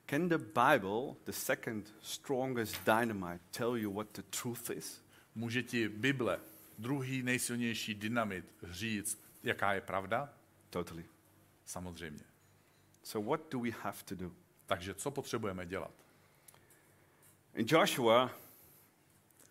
Can 0.05 0.29
the 0.29 0.37
Bible, 0.37 1.15
the 1.25 1.31
second 1.31 1.89
strongest 2.01 2.85
dynamite, 2.85 3.39
tell 3.51 3.77
you 3.77 3.91
what 3.91 4.07
the 4.13 4.21
truth 4.21 4.69
is? 4.69 5.01
Může 5.35 5.63
ti 5.63 5.89
Bible, 5.89 6.39
druhý 6.77 7.23
nejsilnější 7.23 7.93
dynamit, 7.93 8.45
říct, 8.63 9.21
jaká 9.43 9.73
je 9.73 9.81
pravda? 9.81 10.33
Totally. 10.69 11.05
Samozřejmě. 11.65 12.23
So, 13.03 13.29
what 13.29 13.51
do 13.51 13.59
we 13.59 13.69
have 13.69 13.97
to 14.05 14.15
do? 14.15 14.31
Takže 14.65 14.93
co 14.93 15.11
potřebujeme 15.11 15.65
dělat? 15.65 15.91
In 17.55 17.65
Joshua, 17.69 18.31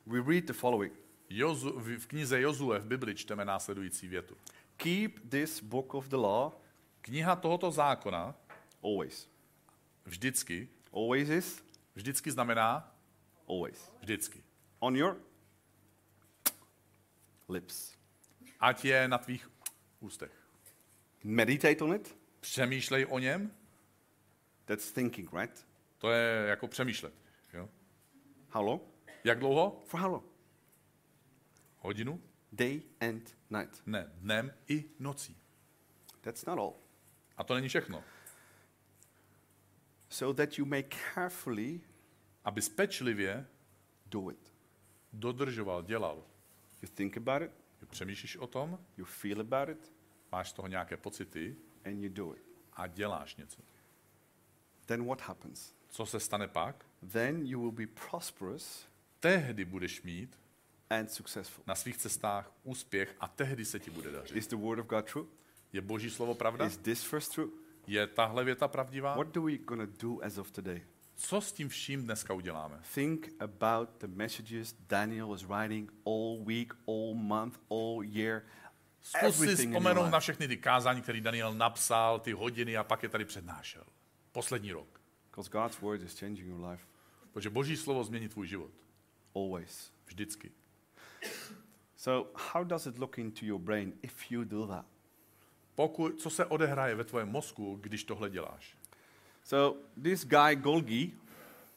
we 0.06 0.20
read 0.20 0.44
the 0.44 0.52
following 0.52 0.92
Jozu, 1.28 1.80
v 1.80 2.06
knize 2.06 2.40
Jozue 2.40 2.78
v 2.78 2.86
Bibli 2.86 3.14
čteme 3.14 3.44
následující 3.44 4.08
větu. 4.08 4.36
Keep 4.76 5.30
this 5.30 5.62
book 5.62 5.94
of 5.94 6.08
the 6.08 6.16
law 6.16 6.52
Kniha 7.00 7.36
tohoto 7.36 7.70
zákona 7.70 8.34
always. 8.82 9.28
Vždycky, 10.04 10.68
Always 10.92 11.28
is 11.28 11.64
vždycky 11.94 12.30
znamená 12.30 12.96
always. 13.48 13.92
vždycky. 14.00 14.44
On 14.78 14.96
your 14.96 15.16
lips. 17.48 17.94
Ať 18.60 18.84
je 18.84 19.08
na 19.08 19.18
tvých 19.18 19.50
ústech. 20.00 20.32
Meditate 21.24 21.84
on 21.84 21.94
it. 21.94 22.16
Přemýšlej 22.40 23.06
o 23.10 23.18
něm, 23.18 23.52
That's 24.64 24.92
thinking, 24.92 25.32
right? 25.32 25.66
to 25.98 26.10
je 26.10 26.46
jako 26.48 26.68
přemýšlet. 26.68 27.14
Jo? 27.52 27.68
How 28.50 28.64
long? 28.64 28.82
Jak 29.24 29.38
dlouho? 29.38 29.82
For 29.86 30.00
how 30.00 30.10
long? 30.12 30.24
Hodinu? 31.78 32.22
Day 32.52 32.82
and 33.00 33.36
night. 33.50 33.82
Ne, 33.86 34.10
dnem 34.16 34.52
i 34.68 34.84
nocí. 34.98 35.36
That's 36.20 36.44
not 36.44 36.58
all. 36.58 36.74
A 37.36 37.44
to 37.44 37.54
není 37.54 37.68
všechno. 37.68 38.04
So 40.08 40.32
that 40.32 40.58
you 40.58 40.64
may 40.66 40.84
carefully 41.14 41.80
Aby 42.44 42.60
pečlivě 42.76 43.46
do 44.06 44.30
it. 44.30 44.52
dodržoval, 45.12 45.82
dělal. 45.82 46.24
You 46.82 46.88
think 46.94 47.16
about 47.16 47.42
it, 47.42 47.50
Přemýšlíš 47.90 48.36
o 48.36 48.46
tom, 48.46 48.78
you 48.96 49.04
feel 49.04 49.40
about 49.40 49.68
it, 49.68 49.92
máš 50.32 50.50
z 50.50 50.52
toho 50.52 50.68
nějaké 50.68 50.96
pocity 50.96 51.56
and 51.84 52.02
you 52.02 52.08
do 52.08 52.34
it. 52.34 52.42
a 52.72 52.86
děláš 52.86 53.36
něco. 53.36 53.62
Then 54.86 55.04
what 55.06 55.20
happens? 55.20 55.74
Co 55.88 56.06
se 56.06 56.20
stane 56.20 56.48
pak? 56.48 56.86
Then 57.12 57.46
you 57.46 57.60
will 57.60 57.72
be 57.72 57.86
prosperous 57.86 58.86
Tehdy 59.20 59.64
budeš 59.64 60.02
mít 60.02 60.38
and 60.90 61.10
successful. 61.10 61.64
na 61.66 61.74
svých 61.74 61.96
cestách 61.96 62.52
úspěch 62.62 63.16
a 63.20 63.28
tehdy 63.28 63.64
se 63.64 63.80
ti 63.80 63.90
bude 63.90 64.10
dařit. 64.12 64.36
Is 64.36 64.46
the 64.46 64.56
word 64.56 64.78
of 64.78 64.86
God 64.86 65.10
true? 65.12 65.26
Je 65.72 65.80
Boží 65.80 66.10
slovo 66.10 66.34
pravda? 66.34 66.66
Is 66.66 66.76
this 66.76 67.12
verse 67.12 67.30
true? 67.32 67.48
Je 67.86 68.06
tahle 68.06 68.44
věta 68.44 68.68
pravdivá? 68.68 69.16
What 69.16 69.28
do 69.34 69.42
we 69.42 69.58
gonna 69.58 69.86
do 70.02 70.20
as 70.22 70.38
of 70.38 70.50
today? 70.50 70.82
Co 71.14 71.40
s 71.40 71.52
tím 71.52 71.68
vším 71.68 72.04
dneska 72.04 72.34
uděláme? 72.34 72.80
Think 72.94 73.28
about 73.40 73.88
the 74.00 74.06
messages 74.06 74.74
Daniel 74.88 75.28
was 75.28 75.42
writing 75.42 75.92
all 76.06 76.44
week, 76.44 76.74
all 76.88 77.14
month, 77.14 77.58
all 77.70 78.04
year. 78.04 78.42
Zkus 79.00 79.36
si 79.36 79.56
vzpomenout 79.56 80.10
na 80.10 80.20
všechny 80.20 80.48
ty 80.48 80.56
kázání, 80.56 81.02
které 81.02 81.20
Daniel 81.20 81.54
napsal, 81.54 82.20
ty 82.20 82.32
hodiny 82.32 82.76
a 82.76 82.84
pak 82.84 83.02
je 83.02 83.08
tady 83.08 83.24
přednášel. 83.24 83.84
Poslední 84.32 84.72
rok. 84.72 85.00
Because 85.30 85.50
God's 85.50 85.80
word 85.80 86.02
is 86.02 86.18
changing 86.20 86.48
your 86.48 86.64
life 86.70 86.86
Protože 87.32 87.50
Boží 87.50 87.76
slovo 87.76 88.04
změní 88.04 88.28
tvůj 88.28 88.46
život. 88.46 88.70
always. 89.34 89.92
Vždycky. 90.06 90.52
So, 91.96 92.30
how 92.52 92.64
does 92.64 92.86
it 92.86 92.98
look 92.98 93.18
into 93.18 93.46
your 93.46 93.60
brain 93.60 93.92
if 94.02 94.30
you 94.30 94.44
do 94.44 94.66
that? 94.66 94.86
Pokud, 95.74 96.20
co 96.20 96.30
se 96.30 96.44
odehraje 96.44 96.94
ve 96.94 97.04
tvém 97.04 97.28
mozku, 97.28 97.78
když 97.80 98.04
tohle 98.04 98.30
děláš? 98.30 98.76
So, 99.44 99.80
this 100.02 100.24
guy 100.24 100.56
Golgi, 100.56 101.12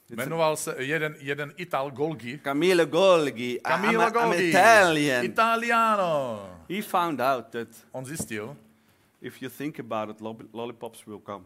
Jmenoval 0.09 0.55
se 0.57 0.75
jeden, 0.77 1.15
jeden 1.19 1.53
Ital 1.57 1.91
Golgi. 1.91 2.37
Camilo 2.37 2.85
Golgi, 2.85 3.59
Camilo 3.63 3.93
I'm, 3.93 3.99
a, 3.99 4.07
I'm 4.07 4.13
Golgi. 4.13 4.49
Italian. 4.49 5.25
Italiano. 5.25 6.49
he 6.69 6.81
found 6.81 7.21
out 7.21 7.45
that 7.45 7.67
On 7.91 8.05
zjistil, 8.05 8.57
if 9.21 9.41
you 9.41 9.49
think 9.49 9.79
about 9.79 10.09
it, 10.09 10.21
lollipops 10.53 11.05
will 11.05 11.19
come. 11.25 11.45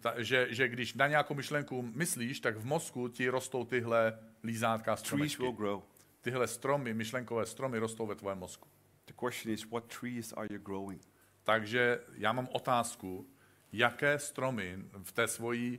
ta, 0.00 0.14
že, 0.22 0.46
že 0.50 0.68
když 0.68 0.94
na 0.94 1.06
nějakou 1.06 1.34
myšlenku 1.34 1.82
myslíš, 1.94 2.40
tak 2.40 2.56
v 2.56 2.64
mozku 2.64 3.08
ti 3.08 3.28
rostou 3.28 3.64
tyhle 3.64 4.18
lízátka 4.44 4.96
stromečky. 4.96 5.42
will 5.42 5.52
grow. 5.52 5.82
Tyhle 6.20 6.46
stromy, 6.48 6.94
myšlenkové 6.94 7.46
stromy 7.46 7.78
rostou 7.78 8.06
ve 8.06 8.14
tvém 8.14 8.38
mozku. 8.38 8.68
The 9.04 9.14
question 9.28 9.54
is, 9.54 9.64
what 9.64 9.84
trees 10.00 10.32
are 10.32 10.48
you 10.50 10.60
growing? 10.60 11.02
Takže 11.48 12.00
já 12.14 12.32
mám 12.32 12.48
otázku, 12.52 13.26
jaké 13.72 14.18
stromy 14.18 14.78
v 15.02 15.12
té 15.12 15.28
svojí 15.28 15.78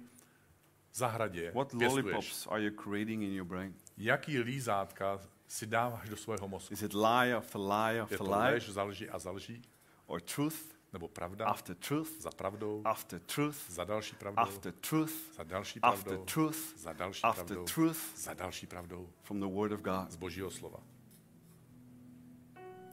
zahradě 0.94 1.52
What 1.56 1.68
pěstuješ? 1.78 2.06
lollipops 2.06 2.48
are 2.48 2.64
you 2.64 2.76
creating 2.76 3.24
in 3.24 3.34
your 3.34 3.48
brain? 3.48 3.76
Jaký 3.98 4.40
lízátka 4.40 5.20
si 5.48 5.66
dáváš 5.68 6.10
do 6.10 6.18
svého 6.18 6.48
mozku? 6.48 6.74
Is 6.74 6.82
it 6.82 6.94
lie 6.94 7.36
after 7.36 7.62
lie 7.62 7.96
Je 7.96 8.02
after 8.02 8.18
to 8.18 8.24
lie? 8.24 8.34
lež, 8.34 8.70
zalží 8.70 9.10
a 9.10 9.20
zalží? 9.20 9.62
Or 10.06 10.22
truth 10.22 10.80
Nebo 10.94 11.08
pravda 11.08 11.46
after 11.46 11.76
truth 11.76 12.22
za 12.22 12.32
pravdou, 12.32 12.82
after 12.86 13.20
truth 13.20 13.70
za 13.70 13.84
další 13.84 14.16
pravdou, 14.16 14.42
after 14.42 14.72
truth 14.74 15.36
za 15.36 15.44
další 15.44 15.80
after 15.82 16.04
pravdou, 16.04 16.26
truth 16.26 16.78
za 16.78 16.94
další 16.94 17.24
after 17.24 17.46
pravdou, 17.46 17.66
truth 17.66 18.18
za 18.18 18.34
další 18.34 18.68
pravdou 18.68 19.10
from 19.22 19.40
the 19.40 19.46
Word 19.46 19.72
of 19.72 19.82
God? 19.82 20.12
z 20.12 20.16
Božího 20.16 20.52
slova. 20.52 20.80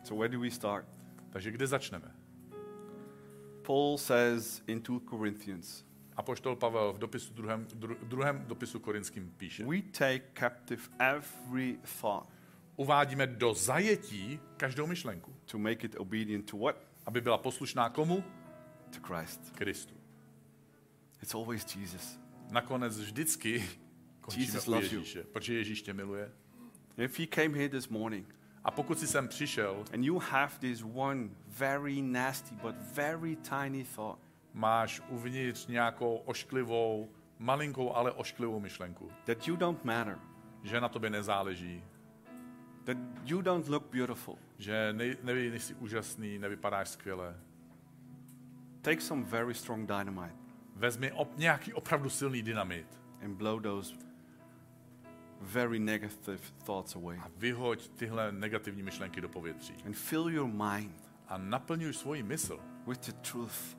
So, 0.04 0.20
where 0.20 0.28
do 0.28 0.40
we 0.40 0.50
start? 0.50 0.86
Takže 1.30 1.50
kde 1.50 1.66
začneme? 1.66 2.15
Paul 3.66 3.98
says 3.98 4.62
in 4.66 4.80
2 4.80 5.00
Corinthians, 5.10 5.84
Apoštol 6.16 6.56
Pavel 6.56 6.92
v 6.92 6.98
dopisu 6.98 7.34
druhém, 7.34 7.66
dru, 7.74 7.96
druhém 8.02 8.44
dopisu 8.46 8.80
korinským 8.80 9.34
píše. 9.36 9.64
we 9.64 9.82
take 9.82 10.24
captive 10.34 10.82
every 10.98 11.78
thought 12.00 12.28
Uvádíme 12.76 13.26
do 13.26 13.54
zajetí 13.54 14.40
každou 14.56 14.86
myšlenku, 14.86 15.36
to 15.44 15.58
make 15.58 15.86
it 15.86 15.96
obedient 15.98 16.50
to 16.50 16.56
what? 16.56 16.76
aby 17.06 17.20
byla 17.20 17.38
poslušná 17.38 17.88
komu? 17.88 18.24
To 18.90 19.00
Christ. 19.00 19.50
Kristu. 19.50 19.94
It's 21.22 21.34
always 21.34 21.76
Jesus. 21.76 22.20
Nakonec 22.50 22.98
vždycky 22.98 23.64
končíme 24.20 24.46
Jesus 24.46 24.68
u 24.68 24.72
loves 24.72 24.92
you. 24.92 24.98
Ježíše, 24.98 25.24
protože 25.24 25.54
Ježíš 25.54 25.82
tě 25.82 25.92
miluje. 25.92 26.32
If 26.96 27.20
you 27.20 27.26
came 27.26 27.58
here 27.58 27.68
this 27.68 27.88
morning 27.88 28.34
A 28.66 28.70
pokud 28.70 28.98
jsi 28.98 29.06
sem 29.06 29.28
přišel, 29.28 29.84
and 29.94 30.04
you 30.04 30.18
have 30.18 30.52
this 30.60 30.84
one 30.94 31.28
very 31.46 32.02
nasty 32.02 32.54
but 32.54 32.74
very 32.76 33.36
tiny 33.36 33.84
thought, 33.84 34.18
máš 34.54 35.02
uvnitř 35.08 35.66
nějakou 35.66 36.16
ošklivou, 36.16 37.10
malinkou, 37.38 37.92
ale 37.92 38.12
ošklivou 38.12 38.60
myšlenku, 38.60 39.10
that 39.24 39.48
you 39.48 39.56
don't 39.56 39.84
matter, 39.84 40.18
že 40.62 40.80
na 40.80 40.88
tobě 40.88 41.10
nezáleží, 41.10 41.82
that 42.84 42.96
you 43.24 43.42
don't 43.42 43.68
look 43.68 43.84
beautiful, 43.92 44.38
že 44.58 44.92
ne, 44.92 45.04
neví, 45.22 45.50
nejsi 45.50 45.74
úžasný, 45.74 46.38
nevypadáš 46.38 46.88
skvěle. 46.88 47.36
take 48.82 49.00
some 49.00 49.24
very 49.24 49.54
strong 49.54 49.88
dynamite 49.88 50.36
Vezmi 50.76 51.12
op, 51.12 51.38
nějaký 51.38 51.72
opravdu 51.72 52.10
silný 52.10 52.42
dynamit 52.42 52.86
and 53.24 53.34
blow 53.34 53.62
those 53.62 53.94
very 55.40 55.78
negative 55.78 56.38
thoughts 56.64 56.96
away. 56.96 57.18
a 57.24 57.30
vyhoď 57.36 57.88
tyhle 57.88 58.32
negativní 58.32 58.82
myšlenky 58.82 59.20
do 59.20 59.28
povětří. 59.28 59.74
And 59.86 59.96
fill 59.96 60.28
your 60.30 60.48
mind 60.48 60.92
A 61.28 61.38
naplňuj 61.38 61.92
svoji 61.94 62.22
mysl 62.22 62.58
with 62.86 63.00
the 63.06 63.12
truth, 63.12 63.76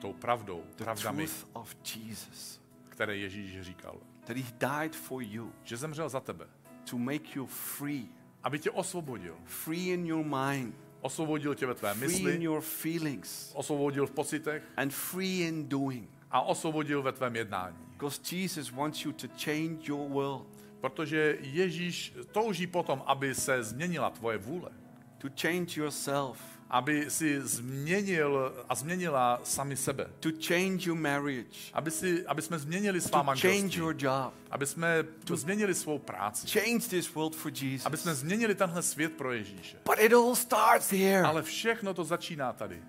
tou 0.00 0.12
pravdou, 0.12 0.64
the 0.76 0.84
pravdami, 0.84 1.26
truth 1.26 1.46
of 1.52 1.76
Jesus. 1.96 2.60
které 2.88 3.16
Ježíš 3.16 3.60
říkal. 3.60 3.96
That 4.24 4.36
he 4.36 4.52
died 4.58 4.96
for 4.96 5.22
you 5.22 5.52
Že 5.64 5.76
zemřel 5.76 6.08
za 6.08 6.20
tebe, 6.20 6.46
to 6.90 6.98
make 6.98 7.24
you 7.34 7.46
free, 7.46 8.06
aby 8.42 8.58
tě 8.58 8.70
osvobodil. 8.70 9.36
free 9.44 9.88
in 9.92 10.06
your 10.06 10.24
mind, 10.24 10.74
Osvobodil 11.02 11.54
tě 11.54 11.66
ve 11.66 11.74
tvé 11.74 11.94
free 11.94 12.04
in 12.06 12.24
mysli, 12.24 12.44
your 12.44 12.60
feelings, 12.60 13.52
osvobodil 13.54 14.06
v 14.06 14.10
pocitech 14.10 14.62
and 14.76 14.92
free 14.92 15.40
in 15.48 15.68
doing. 15.68 16.10
a 16.30 16.40
osvobodil 16.40 17.02
ve 17.02 17.12
tvém 17.12 17.36
jednání. 17.36 17.76
Because 17.92 18.36
Jesus 18.36 18.70
wants 18.70 19.04
you 19.04 19.12
to 19.12 19.26
change 19.44 19.78
your 19.82 20.08
world, 20.08 20.46
Protože 20.80 21.36
Ježíš 21.40 22.14
touží 22.32 22.66
potom, 22.66 23.02
aby 23.06 23.34
se 23.34 23.62
změnila 23.64 24.10
tvoje 24.10 24.38
vůle. 24.38 24.70
to 25.18 25.28
change 25.42 25.80
yourself, 25.80 26.38
Aby 26.70 27.10
si 27.10 27.40
změnil 27.40 28.52
a 28.68 28.74
změnila 28.74 29.40
sami 29.44 29.76
sebe. 29.76 30.06
to 30.20 30.28
change 30.48 30.88
your 30.88 30.98
marriage, 30.98 31.58
Aby, 31.72 31.90
si, 31.90 32.26
aby 32.26 32.42
jsme 32.42 32.58
změnili 32.58 33.00
svá 33.00 33.10
to 33.10 33.24
change 33.26 33.26
manželství. 33.44 33.78
your 33.80 33.94
job, 33.98 34.34
Aby 34.50 34.66
jsme 34.66 35.02
tu 35.24 35.36
změnili 35.36 35.74
svou 35.74 35.98
práci. 35.98 36.46
change 36.60 36.88
this 36.88 37.14
world 37.14 37.36
for 37.36 37.52
Jesus. 37.54 37.86
Aby 37.86 37.96
jsme 37.96 38.14
změnili 38.14 38.54
tenhle 38.54 38.82
svět 38.82 39.12
pro 39.12 39.32
Ježíše. 39.32 39.76
But 39.84 39.98
it 39.98 40.12
all 40.12 40.34
starts 40.34 40.90
here. 40.92 41.22
Ale 41.22 41.42
všechno 41.42 41.94
to 41.94 42.04
začíná 42.04 42.52
tady. 42.52 42.82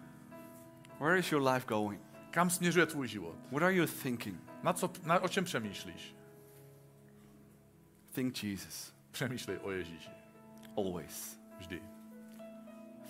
Where 0.99 1.19
is 1.19 1.31
your 1.31 1.47
life 1.47 1.65
going? 1.67 2.01
Kam 2.31 2.49
směřuje 2.49 2.85
tvůj 2.85 3.07
život? 3.07 3.35
What 3.51 3.63
are 3.63 3.73
you 3.75 3.85
thinking? 4.03 4.35
Na 4.63 4.73
co, 4.73 4.91
na, 5.05 5.19
o 5.19 5.27
čem 5.27 5.43
přemýšlíš? 5.45 6.15
Think 8.11 8.43
Jesus. 8.43 8.93
Přemýšlej 9.11 9.57
o 9.61 9.71
Ježíši. 9.71 10.09
Always. 10.77 11.39
Vždy. 11.59 11.81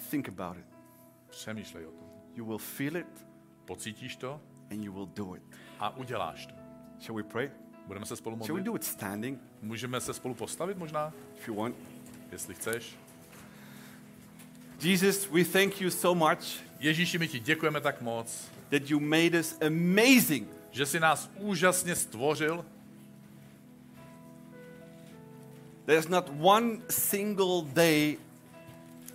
Think 0.09 0.29
about 0.29 0.57
it. 0.57 0.65
Přemýšlej 1.29 1.85
o 1.85 1.91
tom. 1.91 2.07
You 2.35 2.45
will 2.45 2.57
feel 2.57 2.95
it 2.95 3.25
Pocítíš 3.65 4.15
to 4.15 4.41
and 4.71 4.83
you 4.83 4.93
will 4.93 5.05
do 5.05 5.35
it. 5.35 5.43
a 5.79 5.97
uděláš 5.97 6.45
to. 6.45 6.53
Shall 6.99 7.15
we 7.15 7.23
pray? 7.23 7.51
Budeme 7.87 8.05
se 8.05 8.15
spolu 8.15 8.35
Shall 8.35 8.47
we 8.47 8.51
modlit? 8.53 8.65
do 8.65 8.75
it 8.75 8.83
standing 8.83 9.39
Můžeme 9.61 10.01
se 10.01 10.13
spolu 10.13 10.33
postavit 10.33 10.77
možná, 10.77 11.13
if 11.37 11.47
you 11.47 11.55
want? 11.55 11.75
jestli 12.31 12.53
chceš. 12.55 12.95
Jesus, 14.81 15.29
we 15.29 15.43
thank 15.45 15.81
you 15.81 15.89
so 15.89 16.29
much 16.29 16.43
Ježíši, 16.79 17.17
my 17.17 17.27
ti 17.27 17.39
děkujeme 17.39 17.81
tak 17.81 18.01
moc, 18.01 18.47
that 18.69 18.89
you 18.89 18.99
made 18.99 19.39
us 19.39 19.57
amazing. 19.61 20.47
že 20.71 20.85
jsi 20.85 20.99
nás 20.99 21.31
úžasně 21.37 21.95
stvořil. 21.95 22.65
There's 25.91 26.07
not 26.07 26.29
one 26.39 26.79
single 26.89 27.63
day 27.73 28.17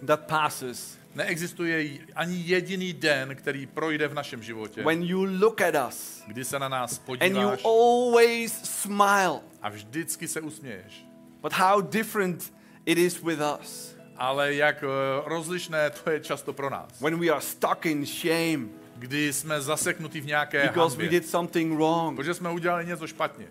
that 0.07 0.27
passes 0.27 0.99
Neexistuje 1.15 1.99
ani 2.15 2.43
jediný 2.47 2.93
den, 2.93 3.37
který 3.37 3.67
projde 3.67 4.09
v 4.09 4.15
našem 4.15 4.43
životě, 4.43 4.83
when 4.83 5.03
you 5.03 5.25
look 5.25 5.61
at 5.61 5.75
us 5.89 6.23
kdy 6.27 6.45
se 6.45 6.59
na 6.59 6.69
nás 6.69 7.01
and 7.09 7.09
you 7.09 7.17
podíváš 7.19 7.65
always 7.65 8.53
smile. 8.65 9.41
a 9.63 9.69
vždycky 9.69 10.29
se 10.29 10.41
usměješ. 10.41 11.07
But 11.43 11.53
how 11.53 11.81
different 11.81 12.53
it 12.87 12.99
is 12.99 13.23
with 13.23 13.41
us 13.61 13.97
Ale 14.17 14.55
jak 14.55 14.83
eh, 14.83 14.87
rozlišné 15.25 15.91
to 15.91 16.11
je 16.11 16.21
často 16.21 16.53
pro 16.53 16.71
nás. 16.71 17.01
when 17.01 17.21
we 17.21 17.29
are 17.29 17.41
stuck 17.41 17.87
in 17.87 18.07
shame 18.07 18.69
Kdy 18.97 19.33
jsme 19.33 19.61
zaseknutí 19.61 20.21
v 20.21 20.27
nějaké 20.27 20.63
because 20.63 20.97
we 20.97 21.05
hanbě, 21.05 21.21
did 21.21 21.29
something 21.31 21.75
wrong. 21.77 22.17
protože 22.17 22.35
jsme 22.35 22.51
udělali 22.51 22.87
něco 22.87 23.07
špatně. 23.07 23.47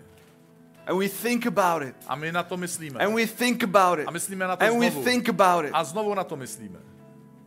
And 0.86 0.96
we 0.98 1.08
think 1.08 1.46
about 1.46 1.82
it. 1.82 1.96
A 2.06 2.16
my 2.16 2.30
na 2.32 2.42
to 2.42 2.56
myslíme. 2.56 3.00
And 3.00 3.14
we 3.14 3.26
think 3.26 3.62
about 3.62 3.98
it. 3.98 4.06
A 4.08 4.10
myslíme 4.10 4.48
na 4.48 4.56
to 4.56 4.64
And 4.64 4.78
we 4.78 4.90
znovu. 4.90 5.04
think 5.04 5.28
about 5.28 5.64
it. 5.64 5.70
A 5.74 5.84
znovu 5.84 6.14
na 6.14 6.24
to 6.24 6.36
myslíme. 6.36 6.78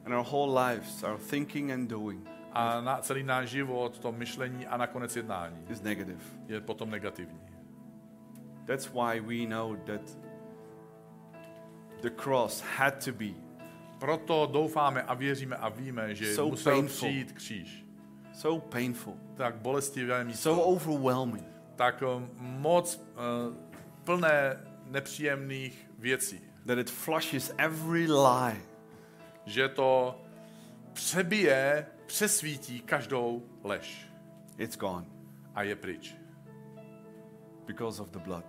And 0.06 0.14
our 0.14 0.26
whole 0.26 0.52
lives, 0.54 1.04
our 1.04 1.18
thinking 1.18 1.72
and 1.72 1.88
doing 1.90 2.28
A 2.54 2.82
na 2.82 2.98
celý 3.02 3.24
náš 3.24 3.50
život, 3.50 4.00
to 4.00 4.12
myšlení 4.12 4.68
a 4.68 4.78
nakonec 4.78 5.16
jednání 5.16 5.58
is 5.70 5.82
negative. 5.82 6.20
je 6.48 6.62
potom 6.62 6.90
negativní. 6.92 7.40
That's 8.66 8.90
why 8.94 9.20
we 9.20 9.46
know 9.46 9.76
that 9.86 10.02
the 12.02 12.10
cross 12.10 12.62
had 12.78 13.04
to 13.06 13.12
be 13.12 13.34
Proto 14.00 14.50
doufáme 14.52 15.04
a 15.04 15.14
věříme 15.14 15.56
a 15.56 15.70
víme, 15.70 16.16
že 16.16 16.36
So 16.36 16.50
musel 16.52 16.74
painful. 16.74 17.08
přijít 17.10 17.32
kříž. 17.32 17.86
so 18.34 18.68
painful, 18.70 19.14
Tak 19.36 19.56
bolestivé 19.56 20.24
místo, 20.24 20.56
so 20.56 20.64
overwhelming, 20.76 21.46
tak 21.80 22.02
um, 22.02 22.30
moc 22.40 22.96
uh, 22.98 23.56
plné 24.04 24.66
nepříjemných 24.86 25.90
věcí, 26.00 26.42
that 26.66 26.78
it 26.78 26.90
flushes 26.90 27.54
every 27.58 28.08
lie. 28.12 28.62
Že 29.46 29.70
to 29.70 30.22
přebije, 30.94 31.86
přesvítí 32.06 32.80
každou 32.82 33.44
lež. 33.64 34.12
It's 34.58 34.78
gone. 34.78 35.06
A 35.56 35.64
je 35.64 35.76
pryč. 35.76 36.16
because 37.66 38.02
of 38.02 38.10
the 38.10 38.20
blood, 38.20 38.46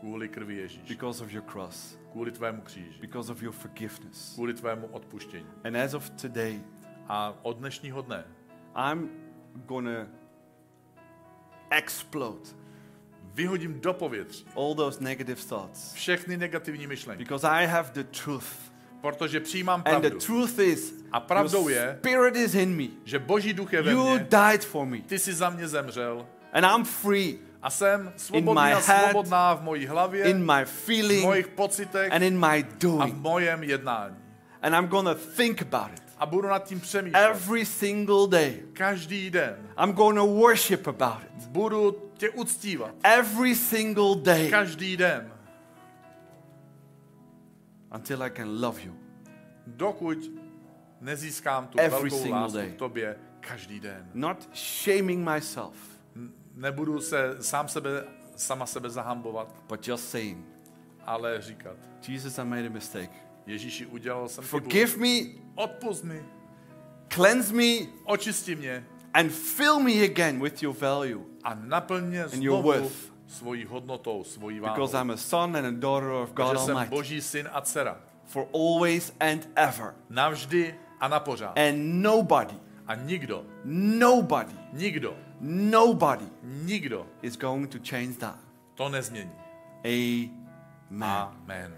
Kvůli 0.00 0.28
krvi 0.28 0.54
Ježíš, 0.56 0.82
because 0.88 1.24
of 1.24 1.32
your 1.32 1.44
cross, 1.44 1.98
kvůli 2.12 2.32
tvému 2.32 2.62
kříži, 2.62 3.00
because 3.00 3.32
of 3.32 3.42
your 3.42 3.52
forgiveness. 3.52 4.34
kvůli 4.34 4.54
tvému 4.54 4.86
odpuštění. 4.86 5.46
And 5.64 5.76
as 5.76 5.94
of 5.94 6.10
today, 6.10 6.60
A 7.08 7.34
od 7.42 7.56
dnešního 7.58 8.02
dne 8.02 8.24
I'm 8.92 9.10
gonna 9.54 10.06
explode 11.70 12.63
vyhodím 13.34 13.80
do 13.80 13.92
povětří 13.92 14.46
all 14.56 14.74
those 14.74 15.04
negative 15.04 15.42
thoughts 15.48 15.92
všechny 15.92 16.36
negativní 16.36 16.86
myšlenky, 16.86 17.24
because 17.24 17.48
I 17.48 17.66
have 17.66 17.90
the 17.92 18.04
truth. 18.24 18.72
protože 19.00 19.40
přijímám 19.40 19.82
And 19.86 20.00
the 20.02 20.08
pravdu, 20.08 20.18
truth 20.26 20.58
is, 20.58 20.94
A 21.12 21.20
pravdou 21.20 21.68
je- 21.68 21.96
spirit 22.00 22.36
is 22.36 22.54
in 22.54 22.76
me. 22.76 22.84
že 23.04 23.18
Boží 23.18 23.52
duch 23.52 23.72
je 23.72 23.82
ve 23.82 23.90
You 23.92 24.10
mně, 24.10 24.26
died 24.30 24.64
for 24.64 24.86
me, 24.86 24.98
ty 24.98 25.18
jsi 25.18 25.34
za 25.34 25.50
mě 25.50 25.68
zemřel 25.68 26.26
and 26.52 26.64
I'm 26.64 26.84
free 26.84 27.38
a 27.62 27.70
jsem 27.70 28.12
svobodný 28.16 28.62
my 28.62 28.72
a 28.72 28.78
head, 28.78 29.10
svobodná 29.10 29.54
v 29.54 29.62
mojí 29.62 29.86
hlavě, 29.86 30.24
in 30.24 30.52
my 30.52 30.64
v 30.64 30.68
feeling 30.70 31.22
mojich 31.24 31.48
pocitech 31.48 32.12
and 32.12 32.22
in 32.22 32.40
my 32.40 32.46
a 32.46 32.62
v 32.62 32.78
doing. 32.78 33.14
mojem 33.16 33.62
jednání. 33.62 34.16
And 34.62 34.74
I'm 34.74 34.86
gonna 34.86 35.14
think 35.36 35.62
about 35.62 35.90
it 35.98 36.02
A 36.18 36.26
budu 36.26 36.48
nad 36.48 36.64
tím 36.64 36.80
přemýšlet 36.80 37.20
every 37.30 37.64
single 37.66 38.28
day. 38.28 38.62
každý 38.72 39.30
den. 39.30 39.56
I'm 39.84 39.92
gonna 39.92 40.22
worship 40.24 40.88
about 40.88 41.18
it 41.38 41.46
Budu 41.48 42.03
tě 42.16 42.30
uctívat 42.30 42.94
every 43.02 43.54
single 43.54 44.16
day 44.22 44.50
každý 44.50 44.96
den, 44.96 45.32
until 47.94 48.22
I 48.22 48.30
can 48.30 48.60
love 48.62 48.82
you 48.82 48.92
dokud 49.66 50.18
nezískám 51.00 51.66
tu 51.66 51.78
Every 51.78 52.10
velkou 52.10 52.30
lásku 52.30 52.56
day. 52.56 52.70
k 52.70 52.76
tobě 52.76 53.16
každý 53.40 53.80
den. 53.80 54.10
not 54.14 54.48
shaming 54.54 55.28
myself, 55.28 55.76
nebudu 56.54 57.00
se 57.00 57.36
sám 57.40 57.68
sebe, 57.68 58.04
sama 58.36 58.66
sebe 58.66 58.90
zahambovat, 58.90 59.54
but 59.68 59.88
just 59.88 60.08
saying, 60.10 60.44
ale 61.06 61.42
říkat, 61.42 61.76
Jesus, 62.08 62.38
I 62.38 62.44
made 62.44 62.66
a 62.66 62.70
mistake. 62.70 63.10
Ježíši, 63.46 63.86
udělal 63.86 64.28
jsem 64.28 64.44
chybu. 64.44 64.50
Forgive 64.50 64.96
me, 64.96 65.30
Odpust 65.54 66.04
mi, 66.04 66.24
cleanse 67.08 67.54
me, 67.54 67.86
očisti 68.04 68.56
mě 68.56 68.86
and 69.14 69.32
fill 69.32 69.80
me 69.80 70.04
again 70.04 70.42
with 70.42 70.62
your 70.62 70.76
value. 70.76 71.20
A 71.44 71.54
naplň 71.54 72.12
your 72.14 72.28
znovu 72.28 72.62
worth. 72.68 73.12
svojí 73.26 73.64
hodnotou, 73.64 74.24
svojí 74.24 74.60
Because 74.60 74.92
váhou. 74.92 75.04
I'm 75.04 75.10
a 75.10 75.16
son 75.16 75.56
and 75.56 75.66
a 75.66 75.70
daughter 75.70 76.08
of 76.08 76.32
God 76.32 76.50
Protože 76.50 76.64
jsem 76.64 76.76
Almighty. 76.76 76.90
boží 76.96 77.20
syn 77.20 77.48
a 77.52 77.60
dcera. 77.60 77.96
For 78.24 78.46
always 78.54 79.12
and 79.20 79.48
ever. 79.56 79.94
Navždy 80.10 80.74
a 81.00 81.08
na 81.08 81.20
pořád. 81.20 81.58
And 81.58 82.02
nobody, 82.02 82.54
A 82.86 82.94
nikdo, 82.94 83.44
nobody, 83.64 84.52
nikdo, 84.72 85.16
nobody 85.40 86.24
nikdo 86.42 87.06
is 87.22 87.36
going 87.36 87.70
to 87.70 87.78
change 87.90 88.12
that. 88.18 88.36
to 88.74 88.88
nezmění. 88.88 89.32
Amen. 89.84 91.28
Amen. 91.44 91.74